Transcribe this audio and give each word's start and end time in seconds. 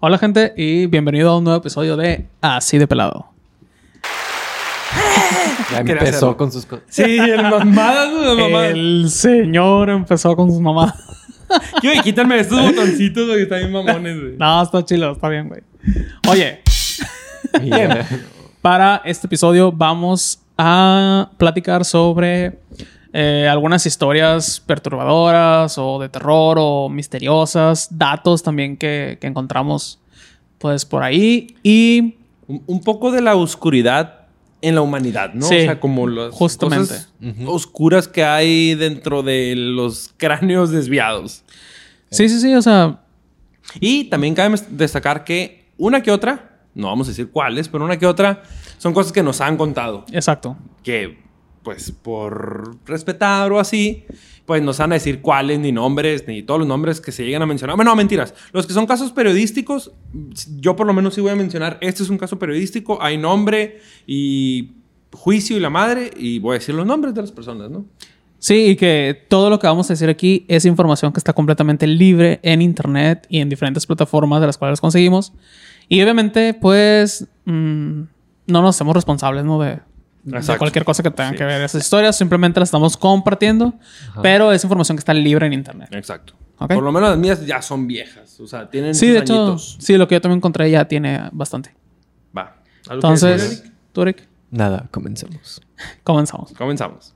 Hola 0.00 0.18
gente 0.18 0.54
y 0.56 0.86
bienvenido 0.86 1.30
a 1.30 1.38
un 1.38 1.44
nuevo 1.44 1.58
episodio 1.58 1.96
de 1.96 2.26
Así 2.40 2.78
de 2.78 2.86
Pelado. 2.86 3.26
Ya 5.70 5.78
Quería 5.84 5.92
empezó 5.92 6.16
hacerlo. 6.16 6.36
con 6.36 6.50
sus 6.52 6.66
cosas. 6.66 6.84
Sí, 6.88 7.02
el 7.02 7.42
mamadas, 7.50 8.10
güey, 8.10 8.36
mamadas. 8.36 8.70
El 8.72 9.06
señor 9.10 9.90
empezó 9.90 10.34
con 10.34 10.50
sus 10.50 10.60
mamás. 10.60 10.94
Yo, 11.82 11.90
quítame 12.02 12.40
estos 12.40 12.60
botoncitos, 12.66 13.26
güey, 13.26 13.36
que 13.38 13.42
están 13.42 13.58
bien 13.60 13.72
mamones, 13.72 14.20
güey. 14.20 14.36
No, 14.38 14.62
está 14.62 14.84
chido, 14.84 15.12
está 15.12 15.28
bien, 15.28 15.48
güey. 15.48 15.60
Oye, 16.28 16.60
ya- 17.62 18.06
para 18.62 19.02
este 19.04 19.26
episodio 19.26 19.70
vamos 19.70 20.40
a 20.58 21.30
platicar 21.36 21.84
sobre 21.84 22.58
eh, 23.12 23.48
algunas 23.50 23.86
historias 23.86 24.60
perturbadoras 24.60 25.76
o 25.78 25.98
de 25.98 26.08
terror 26.08 26.56
o 26.60 26.88
misteriosas, 26.88 27.88
datos 27.98 28.42
también 28.42 28.76
que, 28.76 29.18
que 29.20 29.26
encontramos 29.26 29.98
pues 30.58 30.84
por 30.84 31.02
ahí 31.02 31.56
y 31.62 32.16
Un, 32.46 32.62
un 32.66 32.80
poco 32.82 33.10
de 33.12 33.20
la 33.22 33.34
oscuridad 33.34 34.26
en 34.62 34.74
la 34.74 34.82
humanidad, 34.82 35.32
¿no? 35.32 35.46
Sí, 35.46 35.56
o 35.56 35.60
sea, 35.60 35.80
como 35.80 36.06
las 36.06 36.34
justamente. 36.34 36.88
cosas 36.94 37.08
oscuras 37.46 38.08
que 38.08 38.22
hay 38.24 38.74
dentro 38.74 39.22
de 39.22 39.54
los 39.56 40.10
cráneos 40.16 40.70
desviados. 40.70 41.42
sí, 42.10 42.28
sí, 42.28 42.40
sí, 42.40 42.54
o 42.54 42.60
sea, 42.62 43.00
Y 43.80 44.04
también 44.04 44.34
cabe 44.34 44.56
destacar 44.70 45.24
que 45.24 45.64
una 45.78 46.02
que 46.02 46.10
otra, 46.10 46.58
no 46.74 46.88
vamos 46.88 47.06
a 47.06 47.10
decir 47.12 47.30
cuáles, 47.30 47.68
pero 47.68 47.84
una 47.84 47.98
que 47.98 48.06
otra 48.06 48.42
son 48.78 48.92
cosas 48.92 49.12
que 49.12 49.22
nos 49.22 49.40
han 49.40 49.56
contado. 49.56 50.04
exacto. 50.12 50.56
que, 50.82 51.18
pues, 51.62 51.90
por 51.90 52.78
respetar 52.86 53.52
o 53.52 53.58
así, 53.58 54.04
pues 54.46 54.62
nos 54.62 54.78
van 54.78 54.92
a 54.92 54.94
decir 54.94 55.20
cuáles, 55.20 55.60
ni 55.60 55.72
nombres, 55.72 56.26
ni 56.26 56.42
todos 56.42 56.60
los 56.60 56.68
nombres 56.68 57.00
que 57.00 57.12
se 57.12 57.24
lleguen 57.24 57.42
a 57.42 57.46
mencionar. 57.46 57.76
Bueno, 57.76 57.92
no, 57.92 57.96
mentiras. 57.96 58.34
Los 58.52 58.66
que 58.66 58.72
son 58.72 58.86
casos 58.86 59.12
periodísticos, 59.12 59.92
yo 60.58 60.74
por 60.76 60.86
lo 60.86 60.92
menos 60.92 61.14
sí 61.14 61.20
voy 61.20 61.30
a 61.30 61.36
mencionar, 61.36 61.78
este 61.80 62.02
es 62.02 62.10
un 62.10 62.18
caso 62.18 62.38
periodístico, 62.38 63.00
hay 63.02 63.16
nombre 63.16 63.80
y 64.06 64.72
juicio 65.12 65.56
y 65.56 65.60
la 65.60 65.70
madre, 65.70 66.10
y 66.16 66.38
voy 66.38 66.56
a 66.56 66.58
decir 66.58 66.74
los 66.74 66.86
nombres 66.86 67.14
de 67.14 67.20
las 67.20 67.32
personas, 67.32 67.70
¿no? 67.70 67.84
Sí, 68.40 68.70
y 68.70 68.76
que 68.76 69.26
todo 69.28 69.50
lo 69.50 69.58
que 69.58 69.66
vamos 69.66 69.90
a 69.90 69.92
decir 69.92 70.08
aquí 70.08 70.46
es 70.48 70.64
información 70.64 71.12
que 71.12 71.20
está 71.20 71.34
completamente 71.34 71.86
libre 71.86 72.40
en 72.42 72.62
internet 72.62 73.26
y 73.28 73.40
en 73.40 73.50
diferentes 73.50 73.84
plataformas 73.84 74.40
de 74.40 74.46
las 74.46 74.56
cuales 74.56 74.80
conseguimos. 74.80 75.34
Y 75.88 76.00
obviamente, 76.00 76.54
pues, 76.54 77.26
mm, 77.44 78.02
no 78.46 78.62
nos 78.62 78.76
hacemos 78.76 78.94
responsables, 78.94 79.44
¿no? 79.44 79.58
De 80.24 80.36
Exacto. 80.38 80.58
cualquier 80.58 80.84
cosa 80.84 81.02
que 81.02 81.10
tenga 81.10 81.30
Sí. 81.30 81.36
que 81.36 81.44
ver 81.44 81.62
esas 81.62 81.82
historias. 81.82 82.16
Simplemente 82.16 82.60
las 82.60 82.68
estamos 82.68 82.96
compartiendo, 82.96 83.74
pero 84.22 84.52
es 84.52 84.62
información 84.64 84.96
que 84.96 85.00
está 85.00 85.14
libre 85.14 85.46
en 85.46 85.52
internet. 85.54 85.88
Exacto. 85.92 86.34
Por 86.58 86.82
lo 86.82 86.92
menos 86.92 87.08
las 87.10 87.18
mías 87.18 87.46
ya 87.46 87.62
son 87.62 87.86
viejas, 87.86 88.38
o 88.38 88.46
sea, 88.46 88.68
tienen 88.68 88.94
Sí, 88.94 89.06
de 89.08 89.20
hecho, 89.20 89.34
añitos. 89.34 89.76
sí, 89.80 89.96
lo 89.96 90.06
que 90.06 90.16
yo 90.16 90.20
también 90.20 90.38
encontré 90.38 90.70
ya 90.70 90.84
tiene 90.86 91.28
bastante. 91.32 91.74
Va. 92.36 92.42
¿Algo 92.42 92.56
que 92.86 92.94
Entonces, 92.94 93.64
Eric, 93.96 94.28
Nada, 94.50 94.86
comencemos. 94.90 95.62
comenzamos. 96.04 96.52
Comenzamos. 96.52 97.14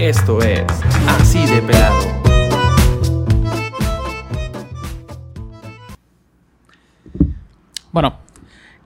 Esto 0.00 0.40
es 0.42 0.64
Así 1.06 1.46
de 1.46 1.60
Pelado. 1.62 2.20
Bueno, 7.92 8.14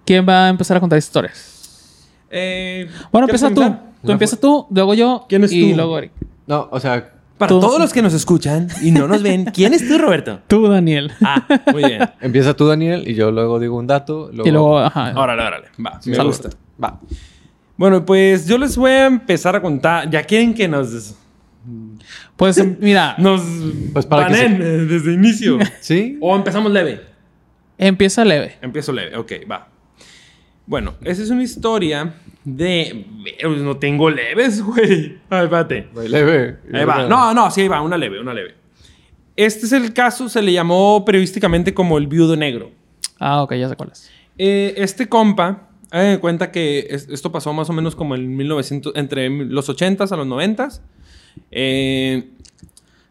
¿quién 0.04 0.26
va 0.28 0.46
a 0.46 0.48
empezar 0.48 0.76
a 0.76 0.80
contar 0.80 0.98
historias? 0.98 2.06
Eh, 2.30 2.88
Bueno, 3.12 3.26
¿quieres 3.26 3.42
empieza 3.42 3.70
tú. 3.70 3.76
Tú 4.04 4.12
empieza 4.12 4.36
tú, 4.38 4.66
luego 4.70 4.94
yo. 4.94 5.24
¿Quién 5.28 5.44
es 5.44 5.52
y 5.52 5.70
tú? 5.70 5.76
luego 5.76 5.98
Eric. 5.98 6.12
No, 6.46 6.68
o 6.70 6.78
sea, 6.80 7.10
Para 7.38 7.48
Tú- 7.48 7.58
todos 7.60 7.80
los 7.80 7.92
que 7.92 8.00
nos 8.02 8.14
escuchan 8.14 8.68
y 8.82 8.92
no 8.92 9.08
nos 9.08 9.20
ven, 9.22 9.46
¿quién 9.46 9.74
es 9.74 9.88
tú, 9.88 9.98
Roberto? 9.98 10.40
Tú, 10.46 10.68
Daniel. 10.68 11.10
Ah, 11.20 11.44
muy 11.72 11.82
bien. 11.84 12.08
empieza 12.20 12.54
tú, 12.54 12.66
Daniel, 12.68 13.08
y 13.08 13.14
yo 13.14 13.30
luego 13.32 13.58
digo 13.58 13.76
un 13.76 13.86
dato. 13.88 14.30
Luego... 14.32 14.48
Y 14.48 14.52
luego, 14.52 14.78
ajá. 14.78 15.12
Órale, 15.16 15.42
órale. 15.42 15.66
Va, 15.84 16.00
Sí, 16.00 16.10
me 16.10 16.22
gusta. 16.22 16.50
Va. 16.82 17.00
Bueno, 17.76 18.04
pues 18.06 18.46
yo 18.46 18.56
les 18.56 18.76
voy 18.76 18.92
a 18.92 19.06
empezar 19.06 19.56
a 19.56 19.60
contar. 19.60 20.08
Ya 20.10 20.22
quieren 20.22 20.54
que 20.54 20.68
nos, 20.68 21.16
Pues 22.36 22.64
mira, 22.80 23.16
nos 23.18 23.42
Pues 23.92 24.06
para 24.06 24.28
que 24.28 24.44
eh, 24.44 24.48
desde 24.86 25.12
inicio. 25.12 25.58
¿Sí? 25.80 26.16
o 26.20 26.36
empezamos 26.36 26.70
leve. 26.70 27.00
empieza 27.78 28.24
leve. 28.24 28.58
Empiezo 28.62 28.92
leve, 28.92 29.16
ok, 29.16 29.32
va. 29.50 29.68
Bueno, 30.66 30.94
esa 31.02 31.22
es 31.22 31.30
una 31.30 31.42
historia 31.42 32.14
de. 32.44 33.06
No 33.58 33.76
tengo 33.76 34.08
leves, 34.10 34.62
güey. 34.64 35.18
A 35.30 35.36
ver, 35.36 35.44
espérate. 35.44 35.88
Leve. 36.08 36.58
Ahí 36.72 36.84
va. 36.84 37.06
No, 37.06 37.34
no, 37.34 37.50
sí, 37.50 37.62
ahí 37.62 37.68
va, 37.68 37.80
una 37.82 37.96
leve, 37.98 38.20
una 38.20 38.32
leve. 38.34 38.54
Este 39.36 39.66
es 39.66 39.72
el 39.72 39.92
caso, 39.92 40.28
se 40.28 40.40
le 40.42 40.52
llamó 40.52 41.04
periodísticamente 41.04 41.74
como 41.74 41.98
el 41.98 42.06
viudo 42.06 42.36
negro. 42.36 42.70
Ah, 43.18 43.42
ok, 43.42 43.54
ya 43.54 43.68
sé 43.68 43.76
cuál 43.76 43.90
es. 43.92 44.10
Eh, 44.38 44.74
este 44.76 45.08
compa, 45.08 45.68
hagan 45.90 46.12
de 46.12 46.18
cuenta 46.20 46.50
que 46.52 46.86
es- 46.90 47.08
esto 47.08 47.30
pasó 47.32 47.52
más 47.52 47.68
o 47.68 47.72
menos 47.72 47.94
como 47.96 48.14
en 48.14 48.36
1900, 48.36 48.92
entre 48.96 49.28
los 49.28 49.68
80s 49.68 50.12
a 50.12 50.16
los 50.16 50.26
90s. 50.26 50.80
Eh, 51.50 52.30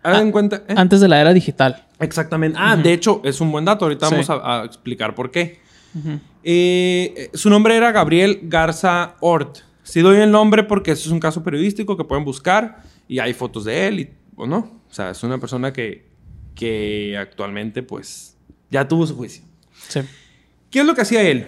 hagan 0.01 0.29
Ah, 0.29 0.31
cuenta. 0.31 0.63
¿eh? 0.67 0.73
Antes 0.77 1.01
de 1.01 1.07
la 1.07 1.19
era 1.19 1.33
digital. 1.33 1.85
Exactamente. 1.99 2.57
Ah, 2.61 2.75
de 2.77 2.93
hecho, 2.93 3.21
es 3.23 3.39
un 3.41 3.51
buen 3.51 3.65
dato. 3.65 3.85
Ahorita 3.85 4.07
Sí. 4.07 4.13
vamos 4.15 4.29
a, 4.29 4.61
a 4.61 4.65
explicar 4.65 5.15
por 5.15 5.29
qué. 5.31 5.59
Eh, 6.43 7.29
su 7.33 7.49
nombre 7.49 7.75
era 7.75 7.91
Gabriel 7.91 8.41
Garza 8.43 9.15
Ort. 9.19 9.59
Sí 9.83 10.01
doy 10.01 10.17
el 10.17 10.31
nombre 10.31 10.63
porque 10.63 10.91
eso 10.91 11.07
es 11.07 11.11
un 11.11 11.19
caso 11.19 11.43
periodístico 11.43 11.97
que 11.97 12.03
pueden 12.03 12.23
buscar 12.23 12.83
y 13.07 13.19
hay 13.19 13.33
fotos 13.33 13.65
de 13.65 13.87
él 13.87 13.99
y, 13.99 14.09
o 14.35 14.47
no. 14.47 14.57
O 14.89 14.93
sea, 14.93 15.11
es 15.11 15.23
una 15.23 15.37
persona 15.39 15.73
que, 15.73 16.07
que 16.55 17.17
actualmente 17.17 17.83
pues 17.83 18.37
ya 18.69 18.87
tuvo 18.87 19.05
su 19.05 19.15
juicio. 19.15 19.43
Sí. 19.87 20.01
¿Qué 20.69 20.79
es 20.79 20.85
lo 20.85 20.95
que 20.95 21.01
hacía 21.01 21.21
él? 21.21 21.47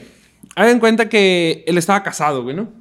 Hagan 0.55 0.79
cuenta 0.79 1.09
que 1.09 1.63
él 1.65 1.77
estaba 1.77 2.03
casado, 2.03 2.43
güey, 2.43 2.55
¿no? 2.55 2.71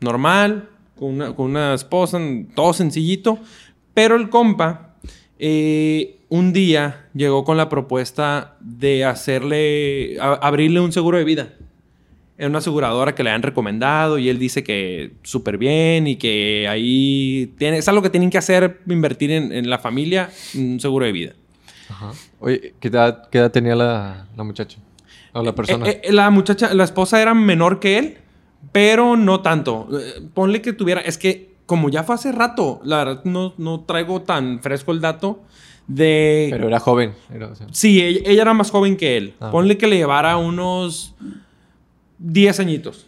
Normal, 0.00 0.68
con 0.94 1.14
una, 1.14 1.34
con 1.34 1.46
una 1.46 1.74
esposa, 1.74 2.20
todo 2.54 2.72
sencillito. 2.72 3.38
Pero 3.94 4.16
el 4.16 4.28
compa, 4.28 4.96
eh, 5.38 6.17
un 6.28 6.52
día 6.52 7.06
llegó 7.14 7.44
con 7.44 7.56
la 7.56 7.68
propuesta 7.68 8.56
de 8.60 9.04
hacerle, 9.04 10.16
a- 10.20 10.34
abrirle 10.34 10.80
un 10.80 10.92
seguro 10.92 11.18
de 11.18 11.24
vida. 11.24 11.48
En 12.36 12.50
una 12.50 12.58
aseguradora 12.58 13.14
que 13.16 13.24
le 13.24 13.30
han 13.30 13.42
recomendado 13.42 14.16
y 14.18 14.28
él 14.28 14.38
dice 14.38 14.62
que 14.62 15.12
súper 15.24 15.58
bien 15.58 16.06
y 16.06 16.16
que 16.16 16.66
ahí 16.68 17.52
tiene, 17.58 17.78
es 17.78 17.88
algo 17.88 18.00
que 18.02 18.10
tienen 18.10 18.30
que 18.30 18.38
hacer, 18.38 18.80
invertir 18.86 19.32
en, 19.32 19.50
en 19.52 19.68
la 19.68 19.78
familia, 19.78 20.30
un 20.54 20.78
seguro 20.78 21.04
de 21.06 21.12
vida. 21.12 21.32
Ajá. 21.88 22.12
Oye, 22.38 22.74
¿qué 22.78 22.88
edad, 22.88 23.28
qué 23.30 23.38
edad 23.38 23.50
tenía 23.50 23.74
la, 23.74 24.26
la 24.36 24.44
muchacha? 24.44 24.78
O 25.32 25.42
la 25.42 25.52
persona. 25.54 25.88
Eh, 25.88 26.00
eh, 26.04 26.12
la 26.12 26.30
muchacha, 26.30 26.72
la 26.74 26.84
esposa 26.84 27.20
era 27.20 27.34
menor 27.34 27.80
que 27.80 27.98
él, 27.98 28.18
pero 28.70 29.16
no 29.16 29.40
tanto. 29.40 29.88
Eh, 29.98 30.20
ponle 30.32 30.62
que 30.62 30.72
tuviera, 30.72 31.00
es 31.00 31.18
que 31.18 31.54
como 31.66 31.88
ya 31.90 32.04
fue 32.04 32.14
hace 32.14 32.30
rato, 32.30 32.80
la 32.84 32.98
verdad 32.98 33.24
no, 33.24 33.52
no 33.58 33.80
traigo 33.80 34.22
tan 34.22 34.60
fresco 34.60 34.92
el 34.92 35.00
dato 35.00 35.42
de... 35.88 36.46
Pero 36.50 36.68
era 36.68 36.78
joven. 36.78 37.12
Era, 37.34 37.48
o 37.48 37.54
sea, 37.56 37.66
sí, 37.72 38.00
ella, 38.02 38.20
ella 38.24 38.42
era 38.42 38.54
más 38.54 38.70
joven 38.70 38.96
que 38.96 39.16
él. 39.16 39.34
Ah. 39.40 39.50
Ponle 39.50 39.76
que 39.76 39.86
le 39.88 39.96
llevara 39.96 40.36
unos 40.36 41.14
10 42.18 42.60
añitos. 42.60 43.06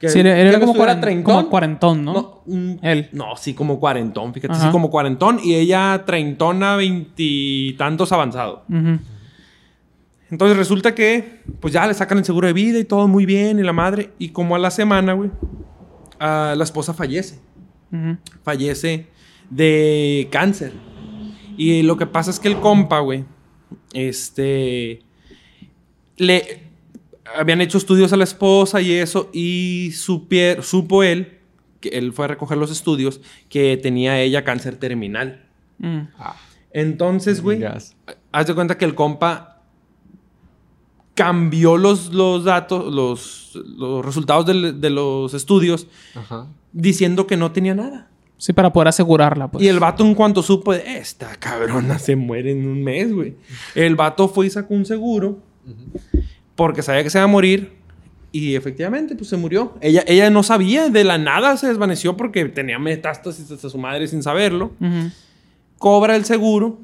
Que- 0.00 0.08
Sí, 0.08 0.20
era, 0.20 0.34
que 0.34 0.40
era 0.40 0.50
él 0.52 0.60
como, 0.60 1.48
cuarentón, 1.50 2.04
¿no? 2.04 2.12
No, 2.14 2.42
mm, 2.46 2.72
Él. 2.82 3.08
No, 3.12 3.36
sí, 3.36 3.52
como 3.52 3.78
cuarentón, 3.78 4.32
fíjate, 4.32 4.54
Ajá. 4.54 4.64
sí, 4.66 4.70
como 4.72 4.90
cuarentón. 4.90 5.40
Y 5.42 5.54
ella 5.56 6.04
treintona, 6.06 6.76
veintitantos 6.76 8.12
avanzado. 8.12 8.64
Entonces 10.30 10.56
resulta 10.56 10.94
que, 10.94 11.40
pues 11.60 11.74
ya 11.74 11.86
le 11.86 11.92
sacan 11.92 12.16
el 12.18 12.24
seguro 12.24 12.46
de 12.46 12.54
vida 12.54 12.78
y 12.78 12.84
todo 12.84 13.06
muy 13.08 13.26
bien, 13.26 13.58
y 13.58 13.62
la 13.62 13.74
madre. 13.74 14.10
Y 14.18 14.30
como 14.30 14.54
a 14.56 14.58
la 14.58 14.70
semana, 14.70 15.12
güey, 15.12 15.30
ah, 16.18 16.54
la 16.56 16.64
esposa 16.64 16.94
fallece. 16.94 17.38
Fallece 18.42 19.06
de 19.50 20.28
cáncer. 20.32 20.72
Y 21.56 21.82
lo 21.82 21.96
que 21.96 22.06
pasa 22.06 22.30
es 22.30 22.38
que 22.40 22.48
el 22.48 22.60
compa, 22.60 23.00
güey, 23.00 23.24
este. 23.92 25.02
Le. 26.16 26.70
Habían 27.38 27.60
hecho 27.60 27.78
estudios 27.78 28.12
a 28.12 28.16
la 28.16 28.24
esposa 28.24 28.80
y 28.82 28.92
eso, 28.92 29.30
y 29.32 29.90
supier- 29.92 30.60
supo 30.62 31.02
él, 31.02 31.38
que 31.80 31.88
él 31.90 32.12
fue 32.12 32.26
a 32.26 32.28
recoger 32.28 32.58
los 32.58 32.70
estudios, 32.70 33.20
que 33.48 33.76
tenía 33.78 34.20
ella 34.20 34.44
cáncer 34.44 34.76
terminal. 34.76 35.46
Mm. 35.78 36.00
Entonces, 36.72 37.40
güey, 37.40 37.62
haz 38.32 38.46
de 38.46 38.54
cuenta 38.54 38.76
que 38.76 38.84
el 38.84 38.94
compa 38.94 39.62
cambió 41.14 41.76
los, 41.76 42.12
los 42.12 42.44
datos, 42.44 42.92
los, 42.92 43.52
los 43.54 44.04
resultados 44.04 44.46
del- 44.46 44.80
de, 44.80 44.90
los 44.90 45.32
estudios, 45.34 45.86
Ajá. 46.14 46.48
diciendo 46.72 47.26
que 47.26 47.36
no 47.36 47.52
tenía 47.52 47.74
nada. 47.74 48.10
Sí, 48.42 48.52
para 48.52 48.72
poder 48.72 48.88
asegurarla, 48.88 49.48
pues. 49.48 49.62
Y 49.62 49.68
el 49.68 49.78
vato, 49.78 50.04
en 50.04 50.16
cuanto 50.16 50.42
supo, 50.42 50.72
esta 50.72 51.36
cabrona 51.36 52.00
se 52.00 52.16
muere 52.16 52.50
en 52.50 52.66
un 52.66 52.82
mes, 52.82 53.12
güey. 53.12 53.36
El 53.76 53.94
vato 53.94 54.26
fue 54.26 54.48
y 54.48 54.50
sacó 54.50 54.74
un 54.74 54.84
seguro 54.84 55.38
porque 56.56 56.82
sabía 56.82 57.04
que 57.04 57.10
se 57.10 57.18
iba 57.18 57.24
a 57.24 57.28
morir. 57.28 57.74
Y 58.32 58.56
efectivamente, 58.56 59.14
pues 59.14 59.30
se 59.30 59.36
murió. 59.36 59.74
Ella, 59.80 60.02
ella 60.08 60.28
no 60.28 60.42
sabía, 60.42 60.88
de 60.88 61.04
la 61.04 61.18
nada 61.18 61.56
se 61.56 61.68
desvaneció 61.68 62.16
porque 62.16 62.44
tenía 62.46 62.80
metástasis 62.80 63.48
hasta 63.48 63.70
su 63.70 63.78
madre 63.78 64.08
sin 64.08 64.24
saberlo. 64.24 64.72
Ujú. 64.80 65.12
Cobra 65.78 66.16
el 66.16 66.24
seguro 66.24 66.80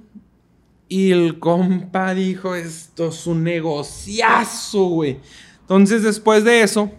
Y 0.87 1.11
el 1.11 1.41
compa 1.41 2.15
dijo, 2.15 2.55
esto 2.55 3.09
es 3.09 3.27
un 3.27 3.43
negociazo, 3.43 4.85
güey. 4.85 5.19
Entonces, 5.63 6.05
después 6.05 6.45
de 6.45 6.63
eso, 6.63 6.93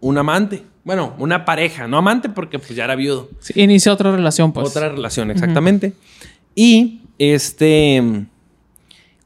un 0.00 0.18
amante. 0.18 0.64
Bueno, 0.88 1.12
una 1.18 1.44
pareja, 1.44 1.86
no 1.86 1.98
amante 1.98 2.30
porque 2.30 2.58
pues 2.58 2.70
ya 2.74 2.84
era 2.84 2.94
viudo. 2.96 3.28
Sí, 3.40 3.52
inicia 3.60 3.92
otra 3.92 4.10
relación, 4.10 4.54
pues. 4.54 4.70
Otra 4.70 4.88
relación, 4.88 5.30
exactamente. 5.30 5.92
Y 6.54 7.02
este, 7.18 8.02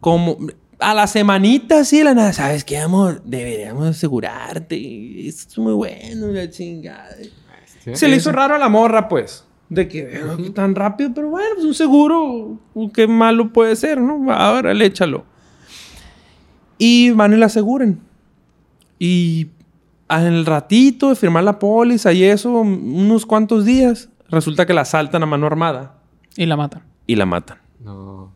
como 0.00 0.38
a 0.80 0.92
la 0.92 1.06
semanita, 1.06 1.84
sí, 1.84 2.02
la 2.02 2.14
nada, 2.14 2.32
¿sabes 2.32 2.64
qué, 2.64 2.78
amor? 2.78 3.22
Deberíamos 3.24 3.86
asegurarte. 3.86 5.28
Esto 5.28 5.52
es 5.52 5.58
muy 5.58 5.72
bueno, 5.74 6.26
la 6.32 6.50
chingada. 6.50 7.14
Sí. 7.84 7.94
Se 7.94 8.08
le 8.08 8.16
hizo 8.16 8.32
raro 8.32 8.56
a 8.56 8.58
la 8.58 8.68
morra, 8.68 9.08
pues. 9.08 9.44
De 9.68 9.86
que 9.86 10.00
"Eh, 10.00 10.50
tan 10.52 10.74
rápido, 10.74 11.12
pero 11.14 11.28
bueno, 11.30 11.50
pues 11.54 11.64
un 11.64 11.74
seguro, 11.74 12.58
qué 12.92 13.06
malo 13.06 13.52
puede 13.52 13.76
ser, 13.76 14.00
¿no? 14.00 14.32
Ahora 14.32 14.74
le 14.74 14.86
échalo. 14.86 15.24
Y 16.76 17.10
van 17.12 17.32
y 17.34 17.36
la 17.36 17.46
aseguren. 17.46 18.00
Y 18.98 19.46
el 20.08 20.44
ratito 20.46 21.08
de 21.08 21.16
firmar 21.16 21.44
la 21.44 21.58
póliza 21.58 22.12
y 22.12 22.25
eso, 22.25 22.50
unos 22.52 23.25
cuantos 23.26 23.64
días, 23.64 24.08
resulta 24.28 24.66
que 24.66 24.75
la 24.75 24.82
asaltan 24.82 25.22
a 25.22 25.26
mano 25.26 25.46
armada 25.46 25.99
Y 26.37 26.46
la 26.46 26.56
matan. 26.56 26.82
y 27.06 27.16
la 27.16 27.26
matan. 27.26 27.58
No. 27.81 28.32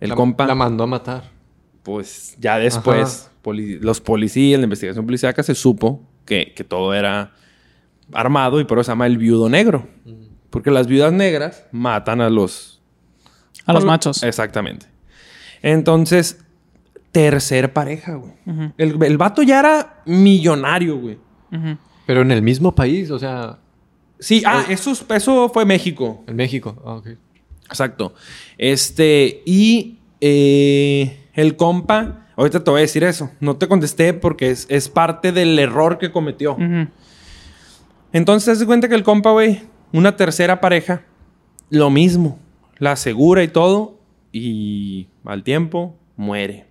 El 0.00 0.10
la, 0.10 0.14
compa, 0.14 0.46
La 0.46 0.54
mandó 0.54 0.84
a 0.84 0.86
matar. 0.86 1.24
pues 1.82 2.36
ya 2.38 2.58
después, 2.58 3.30
poli- 3.42 3.78
los 3.80 4.00
policías, 4.00 4.60
la 4.60 4.64
investigación 4.64 5.04
policíaca 5.06 5.42
se 5.42 5.54
supo 5.54 6.02
que, 6.24 6.52
que 6.54 6.62
todo 6.64 6.94
era 6.94 7.32
armado 8.12 8.60
y 8.60 8.64
por 8.64 8.78
eso 8.78 8.84
se 8.84 8.90
llama 8.92 9.06
el 9.06 9.18
viudo 9.18 9.48
negro. 9.48 9.88
Porque 10.50 10.70
las 10.70 10.86
viudas 10.86 11.12
negras 11.12 11.64
matan 11.72 12.20
a 12.20 12.30
los... 12.30 12.80
A 13.66 13.72
los 13.74 13.84
machos. 13.84 14.22
Exactamente. 14.22 14.86
Entonces, 15.62 16.42
tercer 17.12 17.72
pareja, 17.72 18.14
güey. 18.14 18.32
El, 18.76 19.02
el 19.02 19.18
vato 19.18 19.42
ya 19.42 19.60
era 19.60 20.02
millonario, 20.06 20.98
güey. 20.98 21.18
Pero 22.06 22.22
en 22.22 22.30
el 22.30 22.42
mismo 22.42 22.74
país, 22.74 23.10
o 23.10 23.18
sea, 23.18 23.58
Sí, 24.20 24.42
ah, 24.44 24.64
eso, 24.68 24.90
es- 24.90 25.04
eso 25.10 25.48
fue 25.48 25.64
México. 25.64 26.24
en 26.26 26.34
México. 26.36 26.74
Ah, 26.84 26.94
ok. 26.94 27.08
Exacto. 27.66 28.14
Este, 28.56 29.42
y 29.46 29.98
eh, 30.20 31.28
el 31.34 31.54
compa, 31.56 32.26
ahorita 32.36 32.64
te 32.64 32.70
voy 32.70 32.78
a 32.78 32.82
decir 32.82 33.04
eso. 33.04 33.30
No 33.40 33.56
te 33.56 33.68
contesté 33.68 34.14
porque 34.14 34.50
es, 34.50 34.66
es 34.70 34.88
parte 34.88 35.30
del 35.32 35.56
error 35.58 35.98
que 35.98 36.10
cometió. 36.10 36.56
Entonces, 38.12 38.46
te 38.46 38.58
das 38.58 38.66
cuenta 38.66 38.88
que 38.88 38.94
el 38.94 39.02
compa, 39.04 39.30
güey, 39.32 39.60
una 39.92 40.16
tercera 40.16 40.60
pareja, 40.60 41.02
lo 41.70 41.90
mismo. 41.90 42.38
La 42.78 42.92
asegura 42.92 43.42
y 43.42 43.48
todo, 43.48 44.00
y 44.32 45.08
al 45.24 45.42
tiempo 45.42 45.96
muere. 46.16 46.67